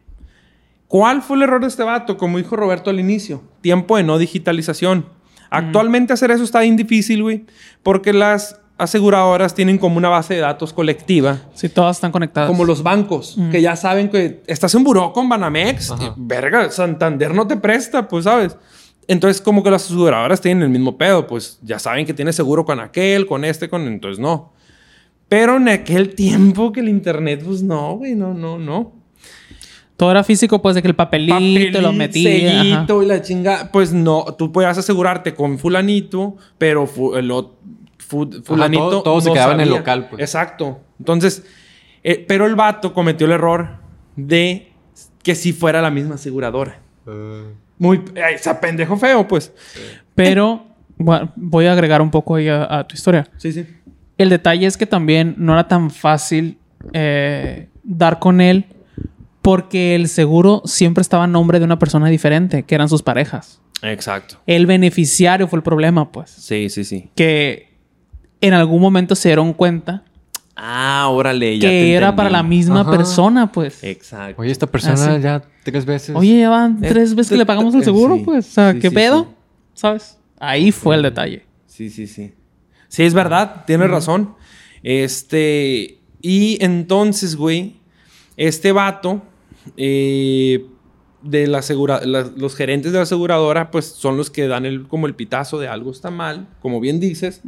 ¿Cuál 0.88 1.22
fue 1.22 1.38
el 1.38 1.44
error 1.44 1.62
de 1.62 1.68
este 1.68 1.84
vato? 1.84 2.18
Como 2.18 2.38
dijo 2.38 2.56
Roberto 2.56 2.90
al 2.90 3.00
inicio, 3.00 3.44
tiempo 3.62 3.98
de 3.98 4.04
no 4.04 4.18
digitalización. 4.18 5.06
Actualmente 5.50 6.14
hacer 6.14 6.32
eso 6.32 6.44
está 6.44 6.62
bien 6.62 6.76
difícil, 6.78 7.24
güey, 7.24 7.46
porque 7.84 8.14
las 8.14 8.60
aseguradoras 8.78 9.56
tienen 9.56 9.78
como 9.78 9.98
una 9.98 10.10
base 10.10 10.36
de 10.36 10.42
datos 10.42 10.72
colectiva, 10.72 11.40
Sí, 11.54 11.68
todas 11.70 11.98
están 11.98 12.12
conectadas. 12.12 12.50
como 12.50 12.64
los 12.64 12.84
bancos, 12.84 13.38
que 13.52 13.62
ya 13.62 13.76
saben 13.76 14.10
que 14.10 14.44
estás 14.46 14.76
en 14.76 14.84
buró 14.84 15.14
con 15.14 15.28
Banamex, 15.30 15.94
y, 16.00 16.12
verga, 16.16 16.70
Santander 16.70 17.34
no 17.34 17.48
te 17.48 17.58
presta, 17.58 18.08
pues, 18.08 18.26
¿sabes? 18.26 18.56
Entonces, 19.08 19.42
como 19.42 19.64
que 19.64 19.72
las 19.72 19.86
aseguradoras 19.86 20.42
tienen 20.42 20.64
el 20.64 20.70
mismo 20.70 20.98
pedo, 20.98 21.28
pues 21.28 21.60
ya 21.64 21.80
saben 21.80 22.06
que 22.06 22.14
tienes 22.14 22.36
seguro 22.36 22.66
con 22.66 22.80
aquel, 22.80 23.26
con 23.26 23.46
este, 23.46 23.70
con... 23.70 23.88
Entonces, 23.88 24.20
no. 24.20 24.52
Pero 25.30 25.58
en 25.58 25.70
aquel 25.70 26.14
tiempo 26.14 26.74
que 26.74 26.82
el 26.82 26.90
internet, 26.90 27.42
pues 27.46 27.64
no, 27.64 27.96
güey, 27.96 28.16
no, 28.16 28.34
no, 28.34 28.58
no. 28.58 28.97
Todo 29.98 30.12
era 30.12 30.24
físico, 30.24 30.62
pues, 30.62 30.76
de 30.76 30.82
que 30.84 30.88
el 30.88 30.96
papelito, 30.96 31.82
lo 31.82 31.92
metía. 31.92 32.30
ajá. 32.52 32.62
sellito 32.64 33.04
y 33.04 33.06
la 33.08 33.22
chinga. 33.22 33.70
Pues 33.74 33.92
no, 33.94 34.26
tú 34.38 34.52
podías 34.52 34.78
asegurarte 34.78 35.34
con 35.34 35.58
fulanito, 35.58 36.38
pero 36.60 36.86
fu- 36.86 37.16
el 37.16 37.32
fulanito 38.44 38.90
todo- 38.90 39.04
todo 39.04 39.22
se 39.22 39.34
quedaba 39.34 39.54
en 39.54 39.62
el 39.62 39.70
local, 39.70 40.08
pues. 40.10 40.22
Exacto. 40.22 40.80
Entonces, 41.00 41.44
eh, 42.04 42.24
pero 42.28 42.46
el 42.46 42.56
vato 42.56 42.94
cometió 42.94 43.26
el 43.26 43.34
error 43.34 43.70
de 44.16 44.72
que 45.24 45.36
si 45.36 45.52
fuera 45.52 45.82
la 45.82 45.90
misma 45.92 46.16
aseguradora. 46.16 46.80
Muy... 47.80 48.02
Ay, 48.24 48.38
se 48.38 48.54
pendejo 48.56 48.98
feo, 48.98 49.28
pues. 49.28 49.52
Pero, 50.16 50.64
bueno, 50.98 51.32
voy 51.36 51.66
a 51.66 51.74
agregar 51.74 52.02
un 52.02 52.12
poco 52.12 52.36
ahí 52.36 52.48
a, 52.48 52.80
a 52.80 52.88
tu 52.88 52.96
historia. 52.96 53.28
Sí, 53.38 53.52
sí. 53.52 53.66
El 54.18 54.30
detalle 54.30 54.66
es 54.68 54.78
que 54.78 54.86
también 54.86 55.36
no 55.38 55.54
era 55.54 55.68
tan 55.68 55.92
fácil 55.92 56.58
eh, 56.94 57.68
dar 57.84 58.20
con 58.20 58.42
él 58.42 58.66
porque 59.48 59.96
el 59.96 60.10
seguro 60.10 60.62
siempre 60.66 61.02
estaba 61.02 61.24
a 61.24 61.28
nombre 61.28 61.60
de 61.60 61.64
una 61.64 61.80
persona 61.80 62.10
diferente, 62.10 62.64
que 62.64 62.76
eran 62.76 62.90
sus 62.90 63.02
parejas. 63.02 63.62
Exacto. 63.82 64.36
El 64.46 64.66
beneficiario 64.66 65.48
fue 65.48 65.56
el 65.56 65.64
problema, 65.64 66.12
pues. 66.12 66.30
Sí, 66.32 66.70
sí, 66.70 66.84
sí. 66.84 67.10
Que 67.16 67.70
en 68.42 68.54
algún 68.54 68.82
momento 68.82 69.16
se 69.16 69.30
dieron 69.30 69.54
cuenta 69.54 70.04
Ah, 70.58 71.08
órale, 71.12 71.58
ya 71.60 71.70
que 71.70 71.74
te 71.82 71.94
era 71.94 72.08
entendí. 72.08 72.18
para 72.18 72.30
la 72.30 72.44
misma 72.44 72.82
Ajá. 72.82 72.92
persona, 72.92 73.50
pues. 73.50 73.82
Exacto. 73.86 74.42
Oye, 74.42 74.52
esta 74.52 74.68
persona 74.68 75.18
ya 75.18 75.42
tres 75.64 75.86
veces. 75.86 76.14
Oye, 76.14 76.40
ya 76.40 76.50
van 76.50 76.84
Eh, 76.84 76.90
tres 76.90 77.16
veces 77.16 77.30
que 77.30 77.38
le 77.38 77.46
pagamos 77.46 77.74
el 77.74 77.82
eh, 77.84 77.86
seguro, 77.86 78.18
sí. 78.18 78.24
pues. 78.26 78.50
O 78.50 78.52
sea, 78.52 78.74
Sí, 78.74 78.80
¿qué 78.80 78.90
sí, 78.90 78.96
pedo? 78.96 79.24
sí. 79.30 79.36
¿Sabes? 79.76 80.18
Ahí 80.42 80.74
fue 80.74 80.98
el 80.98 81.04
detalle. 81.04 81.46
Sí, 81.68 81.90
sí, 81.90 82.06
sí. 82.06 82.34
Sí, 82.90 83.04
es 83.04 83.14
verdad, 83.14 83.64
tienes 83.66 83.90
razón. 83.90 84.36
Este, 84.84 86.00
y 86.22 86.58
entonces, 86.60 87.38
güey, 87.38 87.78
este 88.36 88.74
vato, 88.74 89.22
eh, 89.76 90.66
de 91.24 91.48
la 91.48 91.58
asegura 91.60 92.02
la- 92.06 92.30
los 92.36 92.56
gerentes 92.56 92.92
de 92.92 92.98
la 93.00 93.04
aseguradora, 93.04 93.72
pues 93.72 93.86
son 93.86 94.18
los 94.18 94.30
que 94.30 94.48
dan 94.48 94.66
el, 94.66 94.88
como 94.88 95.08
el 95.08 95.16
pitazo 95.16 95.60
de 95.60 95.68
algo 95.68 95.92
está 95.92 96.12
mal, 96.12 96.48
como 96.62 96.80
bien 96.80 97.00
dices. 97.00 97.42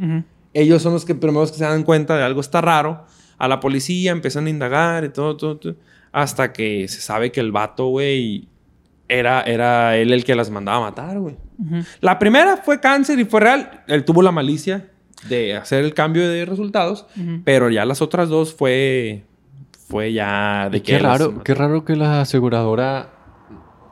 Ellos 0.52 0.82
son 0.82 0.92
los 0.92 1.04
que 1.04 1.14
primeros 1.14 1.52
que 1.52 1.58
se 1.58 1.64
dan 1.64 1.84
cuenta 1.84 2.16
de 2.16 2.24
algo 2.24 2.40
está 2.40 2.60
raro. 2.60 3.06
A 3.38 3.48
la 3.48 3.60
policía 3.60 4.10
empiezan 4.12 4.46
a 4.46 4.50
indagar 4.50 5.04
y 5.04 5.08
todo, 5.10 5.36
todo, 5.36 5.56
todo, 5.56 5.76
hasta 6.12 6.52
que 6.52 6.88
se 6.88 7.00
sabe 7.00 7.30
que 7.32 7.40
el 7.40 7.52
vato, 7.52 7.86
güey, 7.86 8.48
era, 9.08 9.42
era 9.42 9.96
él 9.96 10.12
el 10.12 10.24
que 10.24 10.34
las 10.34 10.50
mandaba 10.50 10.78
a 10.78 10.90
matar, 10.90 11.18
güey. 11.18 11.36
Ujú. 11.58 11.76
La 12.00 12.18
primera 12.18 12.58
fue 12.58 12.80
cáncer 12.80 13.18
y 13.18 13.24
fue 13.24 13.40
real. 13.40 13.82
Él 13.86 14.04
tuvo 14.04 14.22
la 14.22 14.32
malicia 14.32 14.90
de 15.28 15.54
hacer 15.56 15.84
el 15.84 15.94
cambio 15.94 16.28
de 16.28 16.44
resultados, 16.44 17.06
pero 17.44 17.70
ya 17.70 17.84
las 17.84 18.02
otras 18.02 18.28
dos 18.28 18.52
fue 18.54 19.24
fue 19.90 20.12
ya 20.12 20.68
de 20.70 20.78
Y 20.78 20.80
que 20.80 20.92
qué 20.92 20.98
raro, 21.00 21.42
qué 21.42 21.54
raro 21.54 21.84
que 21.84 21.96
la 21.96 22.20
aseguradora 22.22 23.10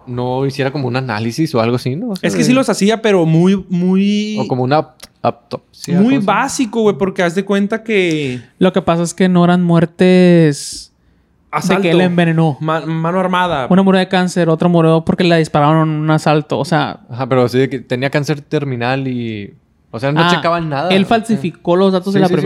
no 0.06 0.46
hiciera 0.46 0.70
como 0.70 0.88
un 0.88 0.96
análisis 0.96 1.54
o 1.54 1.60
algo 1.60 1.76
así, 1.76 1.94
¿no? 1.96 2.10
O 2.10 2.16
sea, 2.16 2.26
Es 2.28 2.34
que 2.34 2.44
sí 2.44 2.52
los 2.54 2.68
hacía, 2.70 3.02
pero 3.02 3.26
muy 3.26 3.62
muy 3.68 4.38
O 4.40 4.48
como 4.48 4.62
una 4.62 4.78
apt- 4.78 5.08
autopsia. 5.20 6.00
muy 6.00 6.18
básico, 6.18 6.80
güey, 6.82 6.96
porque 6.96 7.22
haz 7.22 7.34
de 7.34 7.44
cuenta 7.44 7.82
que 7.82 8.40
Lo 8.58 8.72
que 8.72 8.80
pasa 8.80 9.02
es 9.02 9.12
que 9.12 9.28
no 9.28 9.44
eran 9.44 9.62
muertes 9.64 10.92
asalto, 11.50 11.82
de 11.82 11.88
que 11.88 11.90
él 11.94 12.00
envenenó. 12.00 12.56
ma- 12.60 12.80
mano 12.86 13.20
armada. 13.20 13.66
Una 13.68 13.82
murió 13.82 13.98
de 13.98 14.08
cáncer, 14.08 14.48
otra 14.48 14.68
murió 14.68 15.04
porque 15.04 15.24
le 15.24 15.36
dispararon 15.36 15.88
en 15.90 15.94
un 15.96 16.10
asalto. 16.10 16.58
O 16.58 16.64
sea, 16.64 17.00
Ajá, 17.10 17.26
pero 17.28 17.46
sí 17.48 17.68
que 17.68 17.80
tenía 17.80 18.08
cáncer 18.10 18.40
terminal 18.40 19.06
y... 19.08 19.52
O 19.90 19.98
sea, 19.98 20.12
no 20.12 20.20
ah, 20.20 20.28
checaban 20.30 20.68
nada. 20.68 20.90
Él 20.90 21.04
falsificó 21.06 21.74
los 21.76 21.92
datos 21.92 22.12
Sí, 22.12 22.18
de 22.18 22.20
la 22.20 22.28
sí, 22.28 22.34
sí. 22.34 22.40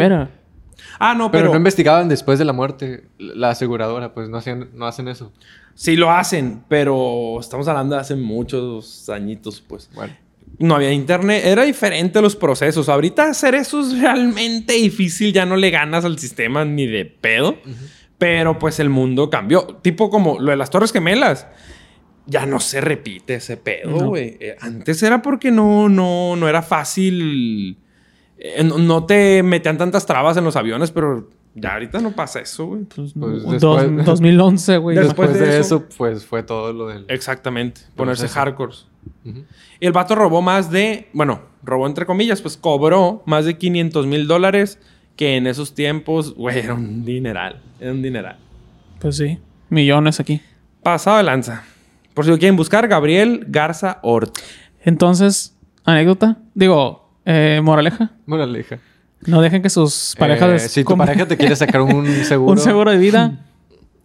Ah, 0.99 1.15
no, 1.15 1.31
Pero, 1.31 1.43
pero, 1.45 1.51
no 1.53 1.57
investigaban 1.59 2.09
después 2.09 2.39
de 2.39 2.45
la 2.45 2.53
muerte. 2.53 3.05
La 3.19 3.51
aseguradora, 3.51 4.15
pues 4.15 4.29
no 4.29 4.37
hacían, 4.39 4.69
no 4.75 4.87
hacen 4.87 5.09
eso. 5.09 5.33
sí 5.75 5.97
lo 5.97 6.11
hacen, 6.11 6.63
pero 6.69 7.39
estamos 7.41 7.67
hablando 7.69 7.95
de 7.95 8.01
hace 8.01 8.15
muchos 8.17 9.09
añitos, 9.09 9.61
pues. 9.61 9.91
Bueno. 9.95 10.15
No 10.59 10.75
había 10.77 10.93
internet, 10.93 11.43
era 11.47 11.65
diferente 11.65 12.21
los 12.21 12.37
procesos. 12.37 12.89
Ahorita 12.89 13.25
hacer 13.31 13.55
eso 13.55 13.81
es 13.81 13.99
realmente 13.99 14.75
difícil, 14.75 15.33
ya 15.33 15.47
no 15.47 15.57
le 15.57 15.71
ganas 15.71 16.05
al 16.05 16.19
sistema 16.19 16.65
ni 16.65 16.87
de 16.87 17.05
pedo. 17.07 17.57
Pero 18.19 18.59
pues 18.59 18.79
el 18.79 18.89
mundo 18.89 19.31
cambió. 19.31 19.67
Tipo 19.83 20.11
como 20.11 20.39
lo 20.39 20.51
de 20.53 20.57
las 20.57 20.71
Torres 20.71 20.93
Gemelas. 20.93 21.47
Ya 22.27 22.47
no 22.47 22.61
se 22.61 22.81
repite 22.81 23.35
ese 23.35 23.57
pedo, 23.57 23.91
No. 23.91 24.09
güey. 24.11 24.37
Eh, 24.39 24.57
Antes 24.61 25.03
era 25.03 25.23
porque 25.23 25.51
no, 25.51 25.89
no, 25.89 26.37
no 26.37 26.49
era 26.49 26.63
fácil. 26.63 27.79
Eh, 28.45 28.65
no, 28.65 28.79
no 28.79 29.05
te 29.07 29.43
metían 29.43 29.79
tantas 29.79 30.05
trabas 30.07 30.37
en 30.37 30.45
los 30.45 30.57
aviones, 30.57 30.91
pero 30.91 31.29
ya 31.55 31.75
ahorita 31.75 32.01
no 32.01 32.13
pasa 32.13 32.41
eso, 32.41 32.67
güey. 32.67 32.83
Pues, 32.85 33.13
Pues 33.13 33.17
no, 33.17 33.29
después- 33.53 33.61
dos- 33.61 34.05
2011, 34.05 34.77
güey. 34.79 34.97
Después 34.97 35.29
Después, 35.31 35.41
de 35.49 35.55
de, 35.55 35.61
eso- 35.61 35.77
eso, 35.77 35.89
pues 35.97 36.25
fue 36.27 36.43
todo 36.43 36.73
lo 36.73 36.89
del... 36.89 37.05
Exactamente. 37.09 37.83
Ponerse 37.95 38.23
Proceso. 38.23 38.41
hardcore. 38.41 38.73
Ujú. 39.25 39.45
Y 39.81 39.87
el 39.87 39.93
vato 39.93 40.15
robó 40.15 40.43
más 40.43 40.71
de, 40.71 41.09
bueno, 41.13 41.43
robó 41.63 41.87
entre 41.87 42.07
comillas, 42.07 42.41
pues 42.41 42.57
cobró 42.57 43.23
más 43.27 43.45
de 43.45 43.59
500 43.59 44.07
mil 44.07 44.27
dólares, 44.27 44.79
que 45.17 45.37
en 45.37 45.47
esos 45.47 45.75
tiempos, 45.75 46.35
güey, 46.35 46.59
era 46.59 46.75
un 46.75 47.05
dineral. 47.05 47.61
Era 47.81 47.93
un 47.93 48.01
dineral. 48.03 48.39
Pues 48.99 49.17
sí. 49.19 49.39
Millones 49.69 50.21
aquí. 50.21 50.41
Pasado 50.83 51.19
de 51.19 51.23
lanza. 51.25 51.65
Por 52.15 52.25
si 52.25 52.31
lo 52.31 52.39
quieren 52.39 52.57
buscar, 52.57 52.89
Gabriel 52.89 53.45
Garza 53.49 53.99
Hort. 54.03 54.37
Entonces, 54.85 55.57
anécdota. 55.85 56.39
Digo, 56.55 57.02
eh, 57.25 57.61
moraleja. 57.63 58.11
Moraleja. 58.27 58.79
No 59.27 59.41
dejen 59.41 59.63
que 59.63 59.71
sus 59.71 60.15
parejas... 60.19 60.65
Eh, 60.65 60.69
si 60.69 60.85
tu 60.85 60.97
pareja 60.97 61.27
te 61.27 61.37
quiere 61.37 61.55
sacar 61.57 61.81
un 61.83 62.07
seguro. 62.25 62.53
un 62.53 62.59
seguro 62.59 62.91
de 62.91 62.99
vida, 62.99 63.39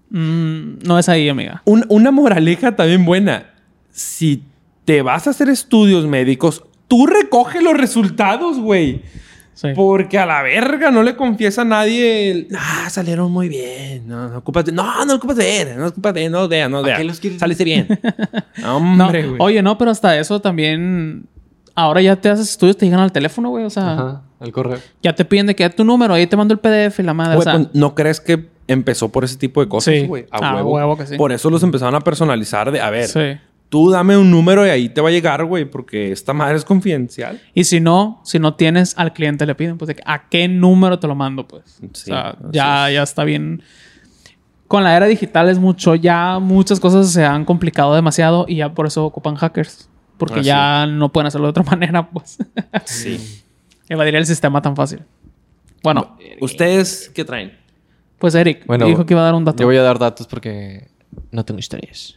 mm, 0.10 0.80
no 0.86 1.00
es 1.00 1.10
ahí, 1.10 1.28
amiga. 1.30 1.62
Un- 1.66 1.86
una 1.90 2.12
moraleja 2.12 2.76
también 2.76 3.04
buena. 3.06 3.48
Si 3.92 4.44
te 4.86 5.02
vas 5.02 5.28
a 5.28 5.32
hacer 5.32 5.50
estudios 5.50 6.06
médicos, 6.06 6.64
tú 6.88 7.08
recoge 7.08 7.62
los 7.62 7.76
resultados, 7.76 8.60
güey. 8.60 9.02
Sí. 9.56 9.70
Porque 9.76 10.20
a 10.20 10.28
la 10.28 10.44
verga 10.44 10.92
no 10.92 11.02
le 11.02 11.16
confiesa 11.16 11.64
a 11.64 11.66
nadie 11.66 12.30
el, 12.30 12.48
ah, 12.56 12.88
salieron 12.92 13.32
muy 13.32 13.50
bien. 13.50 14.08
No, 14.08 14.30
no 14.30 14.38
ocupas 14.38 14.66
de, 14.66 14.72
no, 14.72 15.04
no 15.04 15.16
ocupas 15.16 15.36
de 15.38 15.46
ver, 15.46 15.78
no 15.78 15.88
ocupas 15.88 16.14
de, 16.14 16.30
no 16.30 16.48
vea, 16.48 16.70
no 16.70 16.78
¿Para 16.82 16.88
vea. 16.90 16.98
qué 16.98 17.04
los 17.06 17.20
quieres? 17.20 17.40
Saliste 17.40 17.64
bien. 17.64 17.88
No, 18.62 18.78
Hombre, 18.78 19.28
güey. 19.28 19.38
oye, 19.42 19.62
no, 19.64 19.76
pero 19.80 19.90
hasta 19.90 20.16
eso 20.20 20.40
también... 20.42 21.26
Ahora 21.80 22.02
ya 22.02 22.16
te 22.16 22.28
haces 22.28 22.50
estudios, 22.50 22.76
te 22.76 22.86
llegan 22.88 23.02
al 23.02 23.12
teléfono, 23.12 23.50
güey. 23.50 23.64
O 23.64 23.70
sea, 23.70 23.94
Ajá, 23.94 24.22
al 24.40 24.52
correo. 24.52 24.80
ya 25.04 25.14
te 25.14 25.24
piden 25.24 25.46
de 25.46 25.56
que 25.56 25.70
tu 25.70 25.84
número, 25.84 26.16
ahí 26.16 26.26
te 26.26 26.36
mando 26.36 26.54
el 26.56 26.60
PDF 26.60 27.00
y 27.00 27.04
la 27.04 27.14
madre. 27.14 27.36
Güey, 27.36 27.40
o 27.48 27.52
sea, 27.52 27.54
pues, 27.54 27.68
¿No 27.76 27.94
crees 27.94 28.20
que 28.20 28.50
empezó 28.68 29.10
por 29.10 29.24
ese 29.24 29.38
tipo 29.38 29.62
de 29.62 29.70
cosas, 29.70 29.94
Sí. 29.94 30.08
güey? 30.08 30.26
A 30.32 30.64
huevo 30.64 30.98
que 30.98 31.06
sí. 31.06 31.18
Por 31.18 31.32
eso 31.32 31.52
los 31.52 31.62
empezaron 31.62 31.94
a 31.94 32.02
personalizar 32.02 32.72
de, 32.72 32.82
a 32.82 32.90
ver, 32.90 33.08
sí. 33.08 33.38
tú 33.70 33.92
dame 33.92 34.18
un 34.18 34.32
número 34.32 34.66
y 34.66 34.70
ahí 34.70 34.90
te 34.90 35.02
va 35.02 35.10
a 35.10 35.12
llegar, 35.12 35.46
güey, 35.46 35.66
porque 35.66 36.12
esta 36.12 36.34
madre 36.34 36.56
es 36.58 36.66
confidencial. 36.66 37.40
Y 37.54 37.66
si 37.66 37.80
no, 37.80 38.22
si 38.24 38.40
no 38.40 38.56
tienes, 38.56 38.98
al 38.98 39.14
cliente 39.14 39.46
le 39.46 39.54
piden, 39.54 39.78
pues, 39.78 39.88
de 39.88 39.96
que, 39.96 40.04
¿a 40.06 40.30
qué 40.30 40.48
número 40.48 40.98
te 40.98 41.06
lo 41.08 41.14
mando? 41.14 41.48
Pues, 41.48 41.64
Sí, 41.94 42.10
o 42.12 42.16
sea, 42.16 42.36
ya, 42.52 42.90
ya 42.90 43.04
está 43.04 43.24
bien. 43.24 43.62
Con 44.68 44.84
la 44.84 44.98
era 44.98 45.06
digital 45.06 45.48
es 45.48 45.60
mucho, 45.60 45.94
ya 45.94 46.40
muchas 46.40 46.80
cosas 46.80 47.12
se 47.14 47.24
han 47.24 47.46
complicado 47.46 47.94
demasiado 47.94 48.46
y 48.48 48.56
ya 48.58 48.74
por 48.74 48.88
eso 48.88 49.06
ocupan 49.06 49.36
hackers. 49.36 49.90
Porque 50.18 50.40
Ah, 50.40 50.44
ya 50.44 50.88
no 50.88 51.10
pueden 51.12 51.28
hacerlo 51.28 51.48
de 51.48 51.52
otra 51.52 51.64
manera, 51.72 52.10
pues. 52.10 52.38
Sí. 52.86 53.44
Evadir 53.90 54.16
el 54.16 54.26
sistema 54.26 54.62
tan 54.62 54.76
fácil. 54.76 55.02
Bueno, 55.84 56.18
¿Ustedes 56.42 57.10
qué 57.14 57.24
traen? 57.24 57.54
pues 58.18 58.34
Eric 58.36 58.66
Bueno, 58.66 58.86
dijo 58.88 59.06
que 59.06 59.14
iba 59.14 59.22
a 59.22 59.26
dar 59.26 59.36
un 59.36 59.46
dato. 59.46 59.60
Yo 59.62 59.68
voy 59.68 59.78
a 59.78 59.84
dar 59.84 60.00
datos 60.00 60.26
porque 60.28 60.88
no 61.32 61.46
tengo 61.46 61.60
historias. 61.60 62.16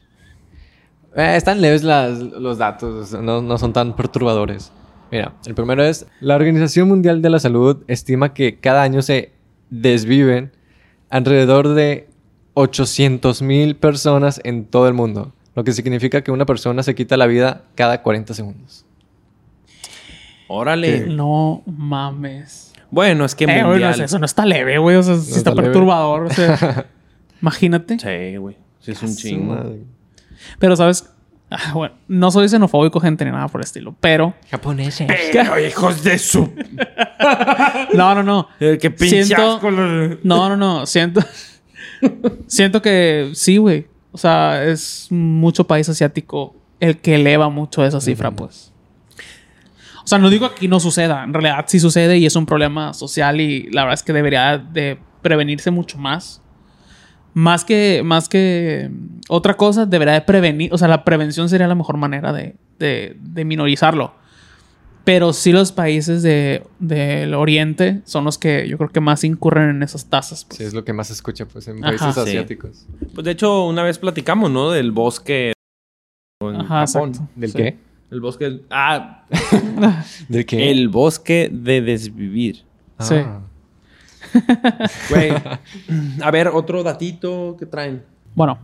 Eh, 1.14 1.34
están 1.36 1.60
leves 1.60 1.82
las- 1.82 2.18
los 2.18 2.58
datos, 2.58 3.12
no, 3.12 3.42
no 3.42 3.58
son 3.58 3.72
tan 3.72 3.94
perturbadores. 3.94 4.72
Mira, 5.10 5.34
el 5.44 5.54
primero 5.54 5.82
es, 5.84 6.06
la 6.20 6.36
Organización 6.36 6.88
Mundial 6.88 7.20
de 7.20 7.30
la 7.30 7.38
Salud 7.40 7.82
estima 7.88 8.32
que 8.32 8.58
cada 8.58 8.82
año 8.82 9.02
se 9.02 9.32
desviven 9.68 10.52
alrededor 11.10 11.68
de 11.68 12.08
800 12.54 13.42
mil 13.42 13.76
personas 13.76 14.40
en 14.44 14.64
todo 14.64 14.86
el 14.88 14.94
mundo, 14.94 15.32
lo 15.54 15.64
que 15.64 15.72
significa 15.72 16.22
que 16.22 16.30
una 16.30 16.46
persona 16.46 16.82
se 16.82 16.94
quita 16.94 17.16
la 17.16 17.26
vida 17.26 17.64
cada 17.74 18.02
40 18.02 18.34
segundos. 18.34 18.84
Órale. 20.48 21.06
No 21.06 21.62
mames. 21.66 22.72
Bueno, 22.90 23.24
es 23.24 23.34
que 23.36 23.44
Eh, 23.44 23.62
no, 23.62 23.74
eso 23.74 24.18
no 24.18 24.26
está 24.26 24.44
leve, 24.44 24.78
güey. 24.78 24.96
O 24.96 25.02
sea, 25.02 25.16
sí 25.16 25.34
está, 25.36 25.54
perturbador. 25.54 26.24
O 26.26 26.30
sea, 26.30 26.86
imagínate. 27.42 27.98
Sí, 27.98 28.36
güey. 28.36 28.56
Sí, 28.80 28.90
es 28.92 29.02
un 29.02 29.14
chingo. 29.14 29.54
madre. 29.54 29.82
Pero, 30.58 30.74
¿sabes? 30.74 31.08
Ah, 31.50 31.72
Bueno, 31.74 31.94
no 32.08 32.30
soy 32.30 32.48
xenofóbico, 32.48 33.00
gente, 33.00 33.24
ni 33.24 33.30
nada 33.30 33.48
por 33.48 33.60
el 33.60 33.64
estilo. 33.64 33.94
Pero... 34.00 34.34
Japoneses. 34.50 35.08
Pero, 35.32 35.58
hijos 35.60 36.02
de 36.02 36.18
su... 36.18 36.48
No, 37.94 38.14
no, 38.14 38.22
no. 38.22 38.48
Eh, 38.60 38.78
qué 38.80 38.90
pinche 38.90 39.24
Siento- 39.24 39.70
los- 39.70 40.24
No, 40.24 40.48
no, 40.48 40.56
no. 40.56 40.86
Siento... 40.86 41.20
Siento 42.46 42.80
que 42.82 43.30
sí, 43.34 43.56
güey. 43.58 43.86
O 44.12 44.18
sea, 44.18 44.64
es 44.64 45.06
mucho 45.10 45.66
país 45.66 45.88
asiático 45.88 46.56
el 46.80 46.98
que 46.98 47.14
eleva 47.16 47.48
mucho 47.48 47.84
esa 47.84 48.00
cifra, 48.00 48.30
pues. 48.30 48.72
O 50.02 50.06
sea, 50.06 50.18
no 50.18 50.30
digo 50.30 50.48
que 50.48 50.54
aquí 50.56 50.68
no 50.68 50.80
suceda. 50.80 51.22
En 51.24 51.32
realidad 51.34 51.64
sí 51.68 51.78
sucede 51.78 52.18
y 52.18 52.26
es 52.26 52.34
un 52.34 52.46
problema 52.46 52.92
social 52.94 53.40
y 53.40 53.70
la 53.70 53.82
verdad 53.82 53.94
es 53.94 54.02
que 54.02 54.12
debería 54.12 54.58
de 54.58 54.98
prevenirse 55.22 55.70
mucho 55.70 55.98
más. 55.98 56.42
Más 57.32 57.64
que, 57.64 58.02
más 58.04 58.28
que 58.28 58.90
otra 59.28 59.56
cosa, 59.56 59.86
debería 59.86 60.14
de 60.14 60.22
prevenir. 60.22 60.74
O 60.74 60.78
sea, 60.78 60.88
la 60.88 61.04
prevención 61.04 61.48
sería 61.48 61.68
la 61.68 61.76
mejor 61.76 61.96
manera 61.96 62.32
de, 62.32 62.56
de- 62.78 63.16
de 63.20 63.44
minorizarlo. 63.44 64.14
Pero 65.04 65.32
sí 65.32 65.50
los 65.52 65.72
países 65.72 66.22
de- 66.22 66.62
del 66.78 67.34
oriente 67.34 68.02
son 68.04 68.24
los 68.24 68.36
que 68.38 68.68
yo 68.68 68.76
creo 68.78 68.90
que 68.90 69.00
más 69.00 69.24
incurren 69.24 69.70
en 69.70 69.82
esas 69.82 70.06
tasas. 70.06 70.44
pues. 70.44 70.58
Sí, 70.58 70.64
es 70.64 70.74
lo 70.74 70.84
que 70.84 70.92
más 70.92 71.06
se 71.08 71.14
escucha 71.14 71.46
pues, 71.46 71.66
en 71.68 71.78
Ajá. 71.84 71.96
países 71.96 72.14
Sí. 72.14 72.20
asiáticos. 72.20 72.86
Pues 73.14 73.24
de 73.24 73.30
hecho, 73.32 73.66
una 73.66 73.82
vez 73.82 73.98
platicamos, 73.98 74.50
¿no? 74.50 74.70
Del 74.70 74.92
bosque 74.92 75.52
en 76.42 76.56
Ajá, 76.56 76.86
Japón. 76.86 77.08
exacto. 77.10 77.30
¿Del 77.36 77.50
Sí. 77.50 77.56
qué? 77.56 77.78
El 78.10 78.20
bosque... 78.20 78.60
Ah, 78.70 79.24
¿Del 80.28 80.44
qué? 80.46 80.70
el 80.70 80.88
bosque 80.88 81.48
de 81.52 81.80
desvivir. 81.80 82.64
Sí. 82.98 83.14
Ah. 83.16 83.40
Güey. 85.10 85.30
A 86.22 86.30
ver, 86.30 86.48
otro 86.48 86.82
datito 86.82 87.56
que 87.58 87.66
traen. 87.66 88.02
Bueno, 88.34 88.58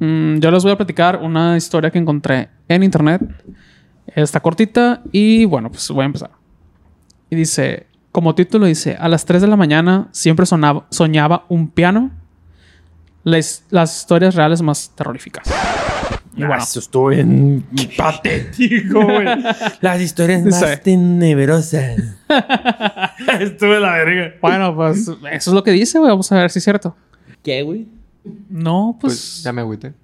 mm, 0.00 0.38
yo 0.38 0.50
les 0.50 0.62
voy 0.62 0.72
a 0.72 0.76
platicar 0.76 1.20
una 1.22 1.56
historia 1.56 1.90
que 1.90 1.98
encontré 1.98 2.48
en 2.68 2.82
internet. 2.82 3.20
Está 4.14 4.40
cortita 4.40 5.02
y 5.12 5.44
bueno, 5.44 5.70
pues 5.70 5.88
voy 5.90 6.02
a 6.02 6.06
empezar. 6.06 6.30
Y 7.30 7.36
dice, 7.36 7.86
como 8.12 8.34
título 8.34 8.66
dice, 8.66 8.96
a 8.98 9.08
las 9.08 9.24
3 9.26 9.42
de 9.42 9.48
la 9.48 9.56
mañana 9.56 10.08
siempre 10.12 10.46
sonaba, 10.46 10.86
soñaba 10.90 11.44
un 11.48 11.68
piano. 11.68 12.10
Les- 13.24 13.64
las 13.70 13.98
historias 13.98 14.34
reales 14.36 14.62
más 14.62 14.90
terroríficas. 14.94 15.46
Y 16.36 16.42
Ah, 16.42 16.48
bueno, 16.48 16.62
Eso 16.62 16.78
estuvo 16.80 17.08
bien 17.08 17.64
patético, 17.96 19.02
güey. 19.02 19.26
Las 19.80 20.00
historias 20.00 20.42
Sí. 20.42 20.48
más 20.50 20.80
tenebrosas. 20.82 21.96
Estuve 23.40 23.80
la 23.80 23.92
verga. 23.92 24.34
bueno, 24.40 24.74
pues 24.76 24.98
eso 25.08 25.18
es 25.32 25.46
lo 25.48 25.62
que 25.62 25.70
dice, 25.72 25.98
güey. 25.98 26.10
Vamos 26.10 26.30
a 26.30 26.36
ver 26.36 26.50
si 26.50 26.58
es 26.58 26.64
cierto. 26.64 26.94
¿Qué, 27.42 27.62
güey? 27.62 27.88
No, 28.50 28.96
pues, 29.00 29.14
Pues 29.14 29.42
ya 29.44 29.52
me 29.52 29.62
agüité. 29.62 29.94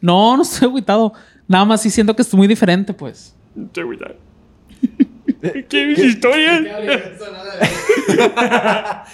no, 0.00 0.36
no 0.36 0.42
estoy 0.42 0.68
agüitado. 0.68 1.12
Nada 1.48 1.64
más 1.64 1.82
sí 1.82 1.90
siento 1.90 2.14
que 2.14 2.22
es 2.22 2.32
muy 2.34 2.46
diferente, 2.46 2.92
pues. 2.94 3.33
¿Qué 5.68 5.92
historias? 5.92 6.64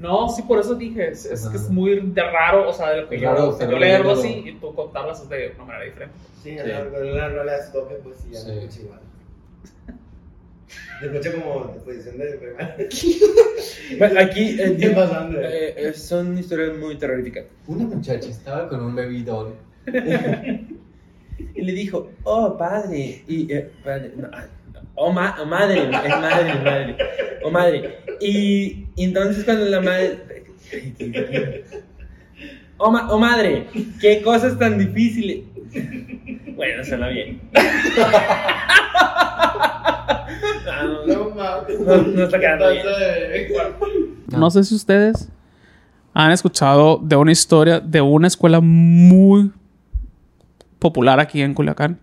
No, 0.00 0.30
sí, 0.30 0.40
por 0.48 0.58
eso 0.58 0.74
dije, 0.76 1.10
es, 1.10 1.26
es 1.26 1.46
que 1.46 1.58
es 1.58 1.68
muy 1.68 2.00
de 2.00 2.22
raro, 2.22 2.70
o 2.70 2.72
sea, 2.72 2.88
de 2.88 3.02
lo 3.02 3.08
que 3.10 3.18
Raro, 3.18 3.50
yo, 3.50 3.58
pero 3.58 3.72
yo 3.72 3.78
leerlo 3.78 4.12
así 4.12 4.42
y 4.46 4.52
tú 4.54 4.74
contarlas 4.74 5.28
de 5.28 5.52
una 5.56 5.64
manera 5.66 5.84
diferente. 5.84 6.14
Sí, 6.42 6.58
a 6.58 6.64
la 6.64 6.84
no, 6.84 7.28
no 7.36 7.44
le 7.44 7.52
das 7.52 7.70
toque, 7.70 7.96
pues 7.96 8.16
sí, 8.16 8.30
ya 8.32 8.40
Sí. 8.40 8.46
no 8.48 8.52
escucha 8.54 8.80
igual. 8.80 9.00
Te 11.00 11.06
escucha 11.06 11.32
como 11.32 11.74
de 11.74 11.80
posición 11.80 12.16
de. 12.16 12.56
Aquí 14.20 14.56
eh, 14.58 14.76
¿Qué 14.80 14.88
pasando? 14.90 15.38
eh, 15.38 15.74
eh, 15.76 15.92
son 15.92 16.38
historias 16.38 16.78
muy 16.78 16.96
terroríficas. 16.96 17.44
Una 17.66 17.84
muchacha 17.84 18.30
estaba 18.30 18.70
con 18.70 18.82
un 18.82 18.94
bebidón. 18.94 19.52
Y 21.54 21.62
le 21.62 21.72
dijo, 21.72 22.10
oh, 22.24 22.56
padre. 22.56 23.22
Y, 23.28 23.52
eh, 23.52 23.70
padre, 23.84 24.12
no, 24.16 24.28
ah, 24.32 24.44
oh, 24.94 25.12
ma- 25.12 25.36
oh, 25.40 25.46
madre, 25.46 25.82
es 25.82 25.90
madre, 26.20 26.54
madre. 26.64 26.96
Oh, 27.44 27.50
madre. 27.50 27.98
Y, 28.20 28.86
y 28.96 29.04
entonces 29.04 29.44
cuando 29.44 29.66
la 29.66 29.80
madre... 29.80 30.18
Oh, 32.78 32.90
ma- 32.90 33.08
oh, 33.10 33.18
madre, 33.18 33.66
qué 34.00 34.22
cosas 34.22 34.58
tan 34.58 34.78
difíciles. 34.78 35.40
Bueno, 36.56 36.82
suena 36.84 37.08
bien. 37.08 37.40
No, 40.64 41.06
no. 41.06 41.06
No 41.06 41.30
mames. 41.34 41.80
No, 41.80 42.24
está 42.24 42.38
quedando 42.40 42.70
bien. 42.70 42.84
No 44.28 44.50
sé 44.50 44.64
si 44.64 44.74
ustedes 44.74 45.28
han 46.14 46.32
escuchado 46.32 46.98
de 47.02 47.16
una 47.16 47.32
historia 47.32 47.80
de 47.80 48.00
una 48.00 48.26
escuela 48.26 48.60
muy 48.60 49.50
popular 50.80 51.20
aquí 51.20 51.40
en 51.42 51.54
Culiacán. 51.54 52.00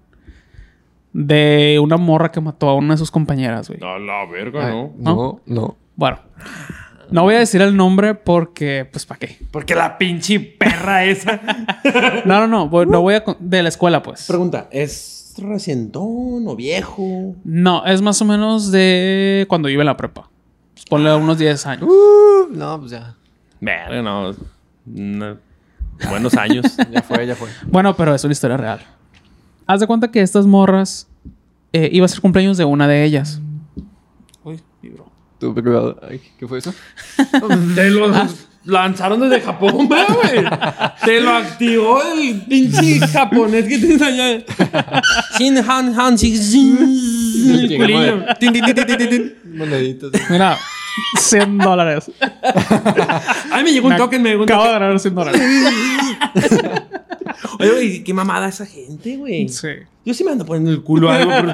De 1.13 1.79
una 1.81 1.97
morra 1.97 2.31
que 2.31 2.39
mató 2.39 2.69
a 2.69 2.75
una 2.75 2.93
de 2.93 2.97
sus 2.97 3.11
compañeras, 3.11 3.67
güey. 3.69 3.79
A 3.83 3.97
la 3.97 4.25
verga, 4.31 4.67
Ay, 4.67 4.73
¿no? 4.73 4.93
no, 4.97 5.41
no. 5.45 5.75
Bueno, 5.95 6.19
no 7.09 7.23
voy 7.23 7.35
a 7.35 7.39
decir 7.39 7.61
el 7.61 7.75
nombre 7.75 8.13
porque, 8.13 8.87
pues, 8.91 9.05
¿para 9.05 9.19
qué? 9.19 9.39
Porque 9.49 9.73
la 9.73 9.97
pinche 9.97 10.39
perra 10.39 11.03
esa. 11.05 11.41
No, 12.25 12.39
no, 12.41 12.47
no. 12.47 12.69
voy- 12.69 12.85
no 12.85 13.01
voy 13.01 13.15
a... 13.15 13.23
De 13.39 13.63
la 13.63 13.69
escuela, 13.69 14.03
pues. 14.03 14.27
Pregunta, 14.27 14.67
¿es 14.71 15.33
recientón 15.39 16.47
o 16.47 16.55
viejo? 16.55 17.35
No, 17.43 17.85
es 17.85 18.01
más 18.01 18.21
o 18.21 18.25
menos 18.25 18.71
de 18.71 19.45
cuando 19.49 19.69
iba 19.69 19.81
en 19.81 19.87
la 19.87 19.97
prepa. 19.97 20.29
Pues 20.73 20.85
ponle 20.85 21.15
unos 21.15 21.39
10 21.39 21.65
años. 21.65 21.89
Uh, 21.89 22.53
no, 22.53 22.79
pues 22.79 22.91
ya. 22.91 23.15
Verga, 23.59 24.01
no. 24.03 24.33
no. 24.85 25.37
Buenos 26.09 26.35
años. 26.35 26.65
Ya 26.91 27.01
fue, 27.01 27.25
ya 27.25 27.35
fue. 27.35 27.49
Bueno, 27.67 27.95
pero 27.95 28.13
es 28.13 28.23
una 28.23 28.33
historia 28.33 28.57
real. 28.57 28.79
Haz 29.65 29.79
de 29.79 29.87
cuenta 29.87 30.09
que 30.11 30.21
estas 30.21 30.45
morras 30.45 31.07
eh, 31.73 31.89
iba 31.91 32.05
a 32.05 32.09
ser 32.09 32.21
cumpleaños 32.21 32.57
de 32.57 32.65
una 32.65 32.87
de 32.87 33.03
ellas. 33.03 33.41
Uy, 34.43 34.61
vibró. 34.81 35.11
Tú, 35.39 35.53
cuidado. 35.53 35.99
Ay, 36.09 36.21
¿Qué 36.39 36.47
fue 36.47 36.59
eso? 36.59 36.73
Te 37.75 37.89
lo 37.89 38.07
lanzaron 38.63 39.19
desde 39.21 39.41
Japón, 39.41 39.87
¿verdad, 39.87 40.15
güey. 40.15 40.45
Te 41.03 41.21
lo 41.21 41.31
activó 41.35 42.01
el 42.03 42.41
pinche 42.45 42.99
japonés 42.99 43.65
que 43.65 43.77
te 43.77 43.93
enseña. 43.93 44.43
Shin 45.37 45.57
Han 45.57 45.99
Han 45.99 46.15
Shi 46.17 46.37
Shin. 46.37 47.77
Moneditas. 49.55 50.11
Mira, 50.29 50.57
100 51.17 51.57
dólares. 51.57 52.11
Ay, 53.51 53.63
me 53.63 53.71
llegó 53.71 53.87
un 53.87 53.97
token, 53.97 54.21
me 54.21 54.29
llegó 54.29 54.43
un 54.43 54.49
Acabo 54.49 54.65
de 54.65 54.71
ganar 54.71 54.99
100 54.99 55.15
dólares. 55.15 55.41
Oye, 57.59 57.71
güey, 57.71 58.03
qué 58.03 58.13
mamada 58.13 58.47
esa 58.47 58.65
gente, 58.65 59.17
güey. 59.17 59.47
Sí. 59.49 59.67
Yo 60.05 60.13
sí 60.13 60.23
me 60.23 60.31
ando 60.31 60.45
poniendo 60.45 60.71
el 60.71 60.83
culo 60.83 61.09
a 61.09 61.15
algo 61.15 61.31
por 61.31 61.45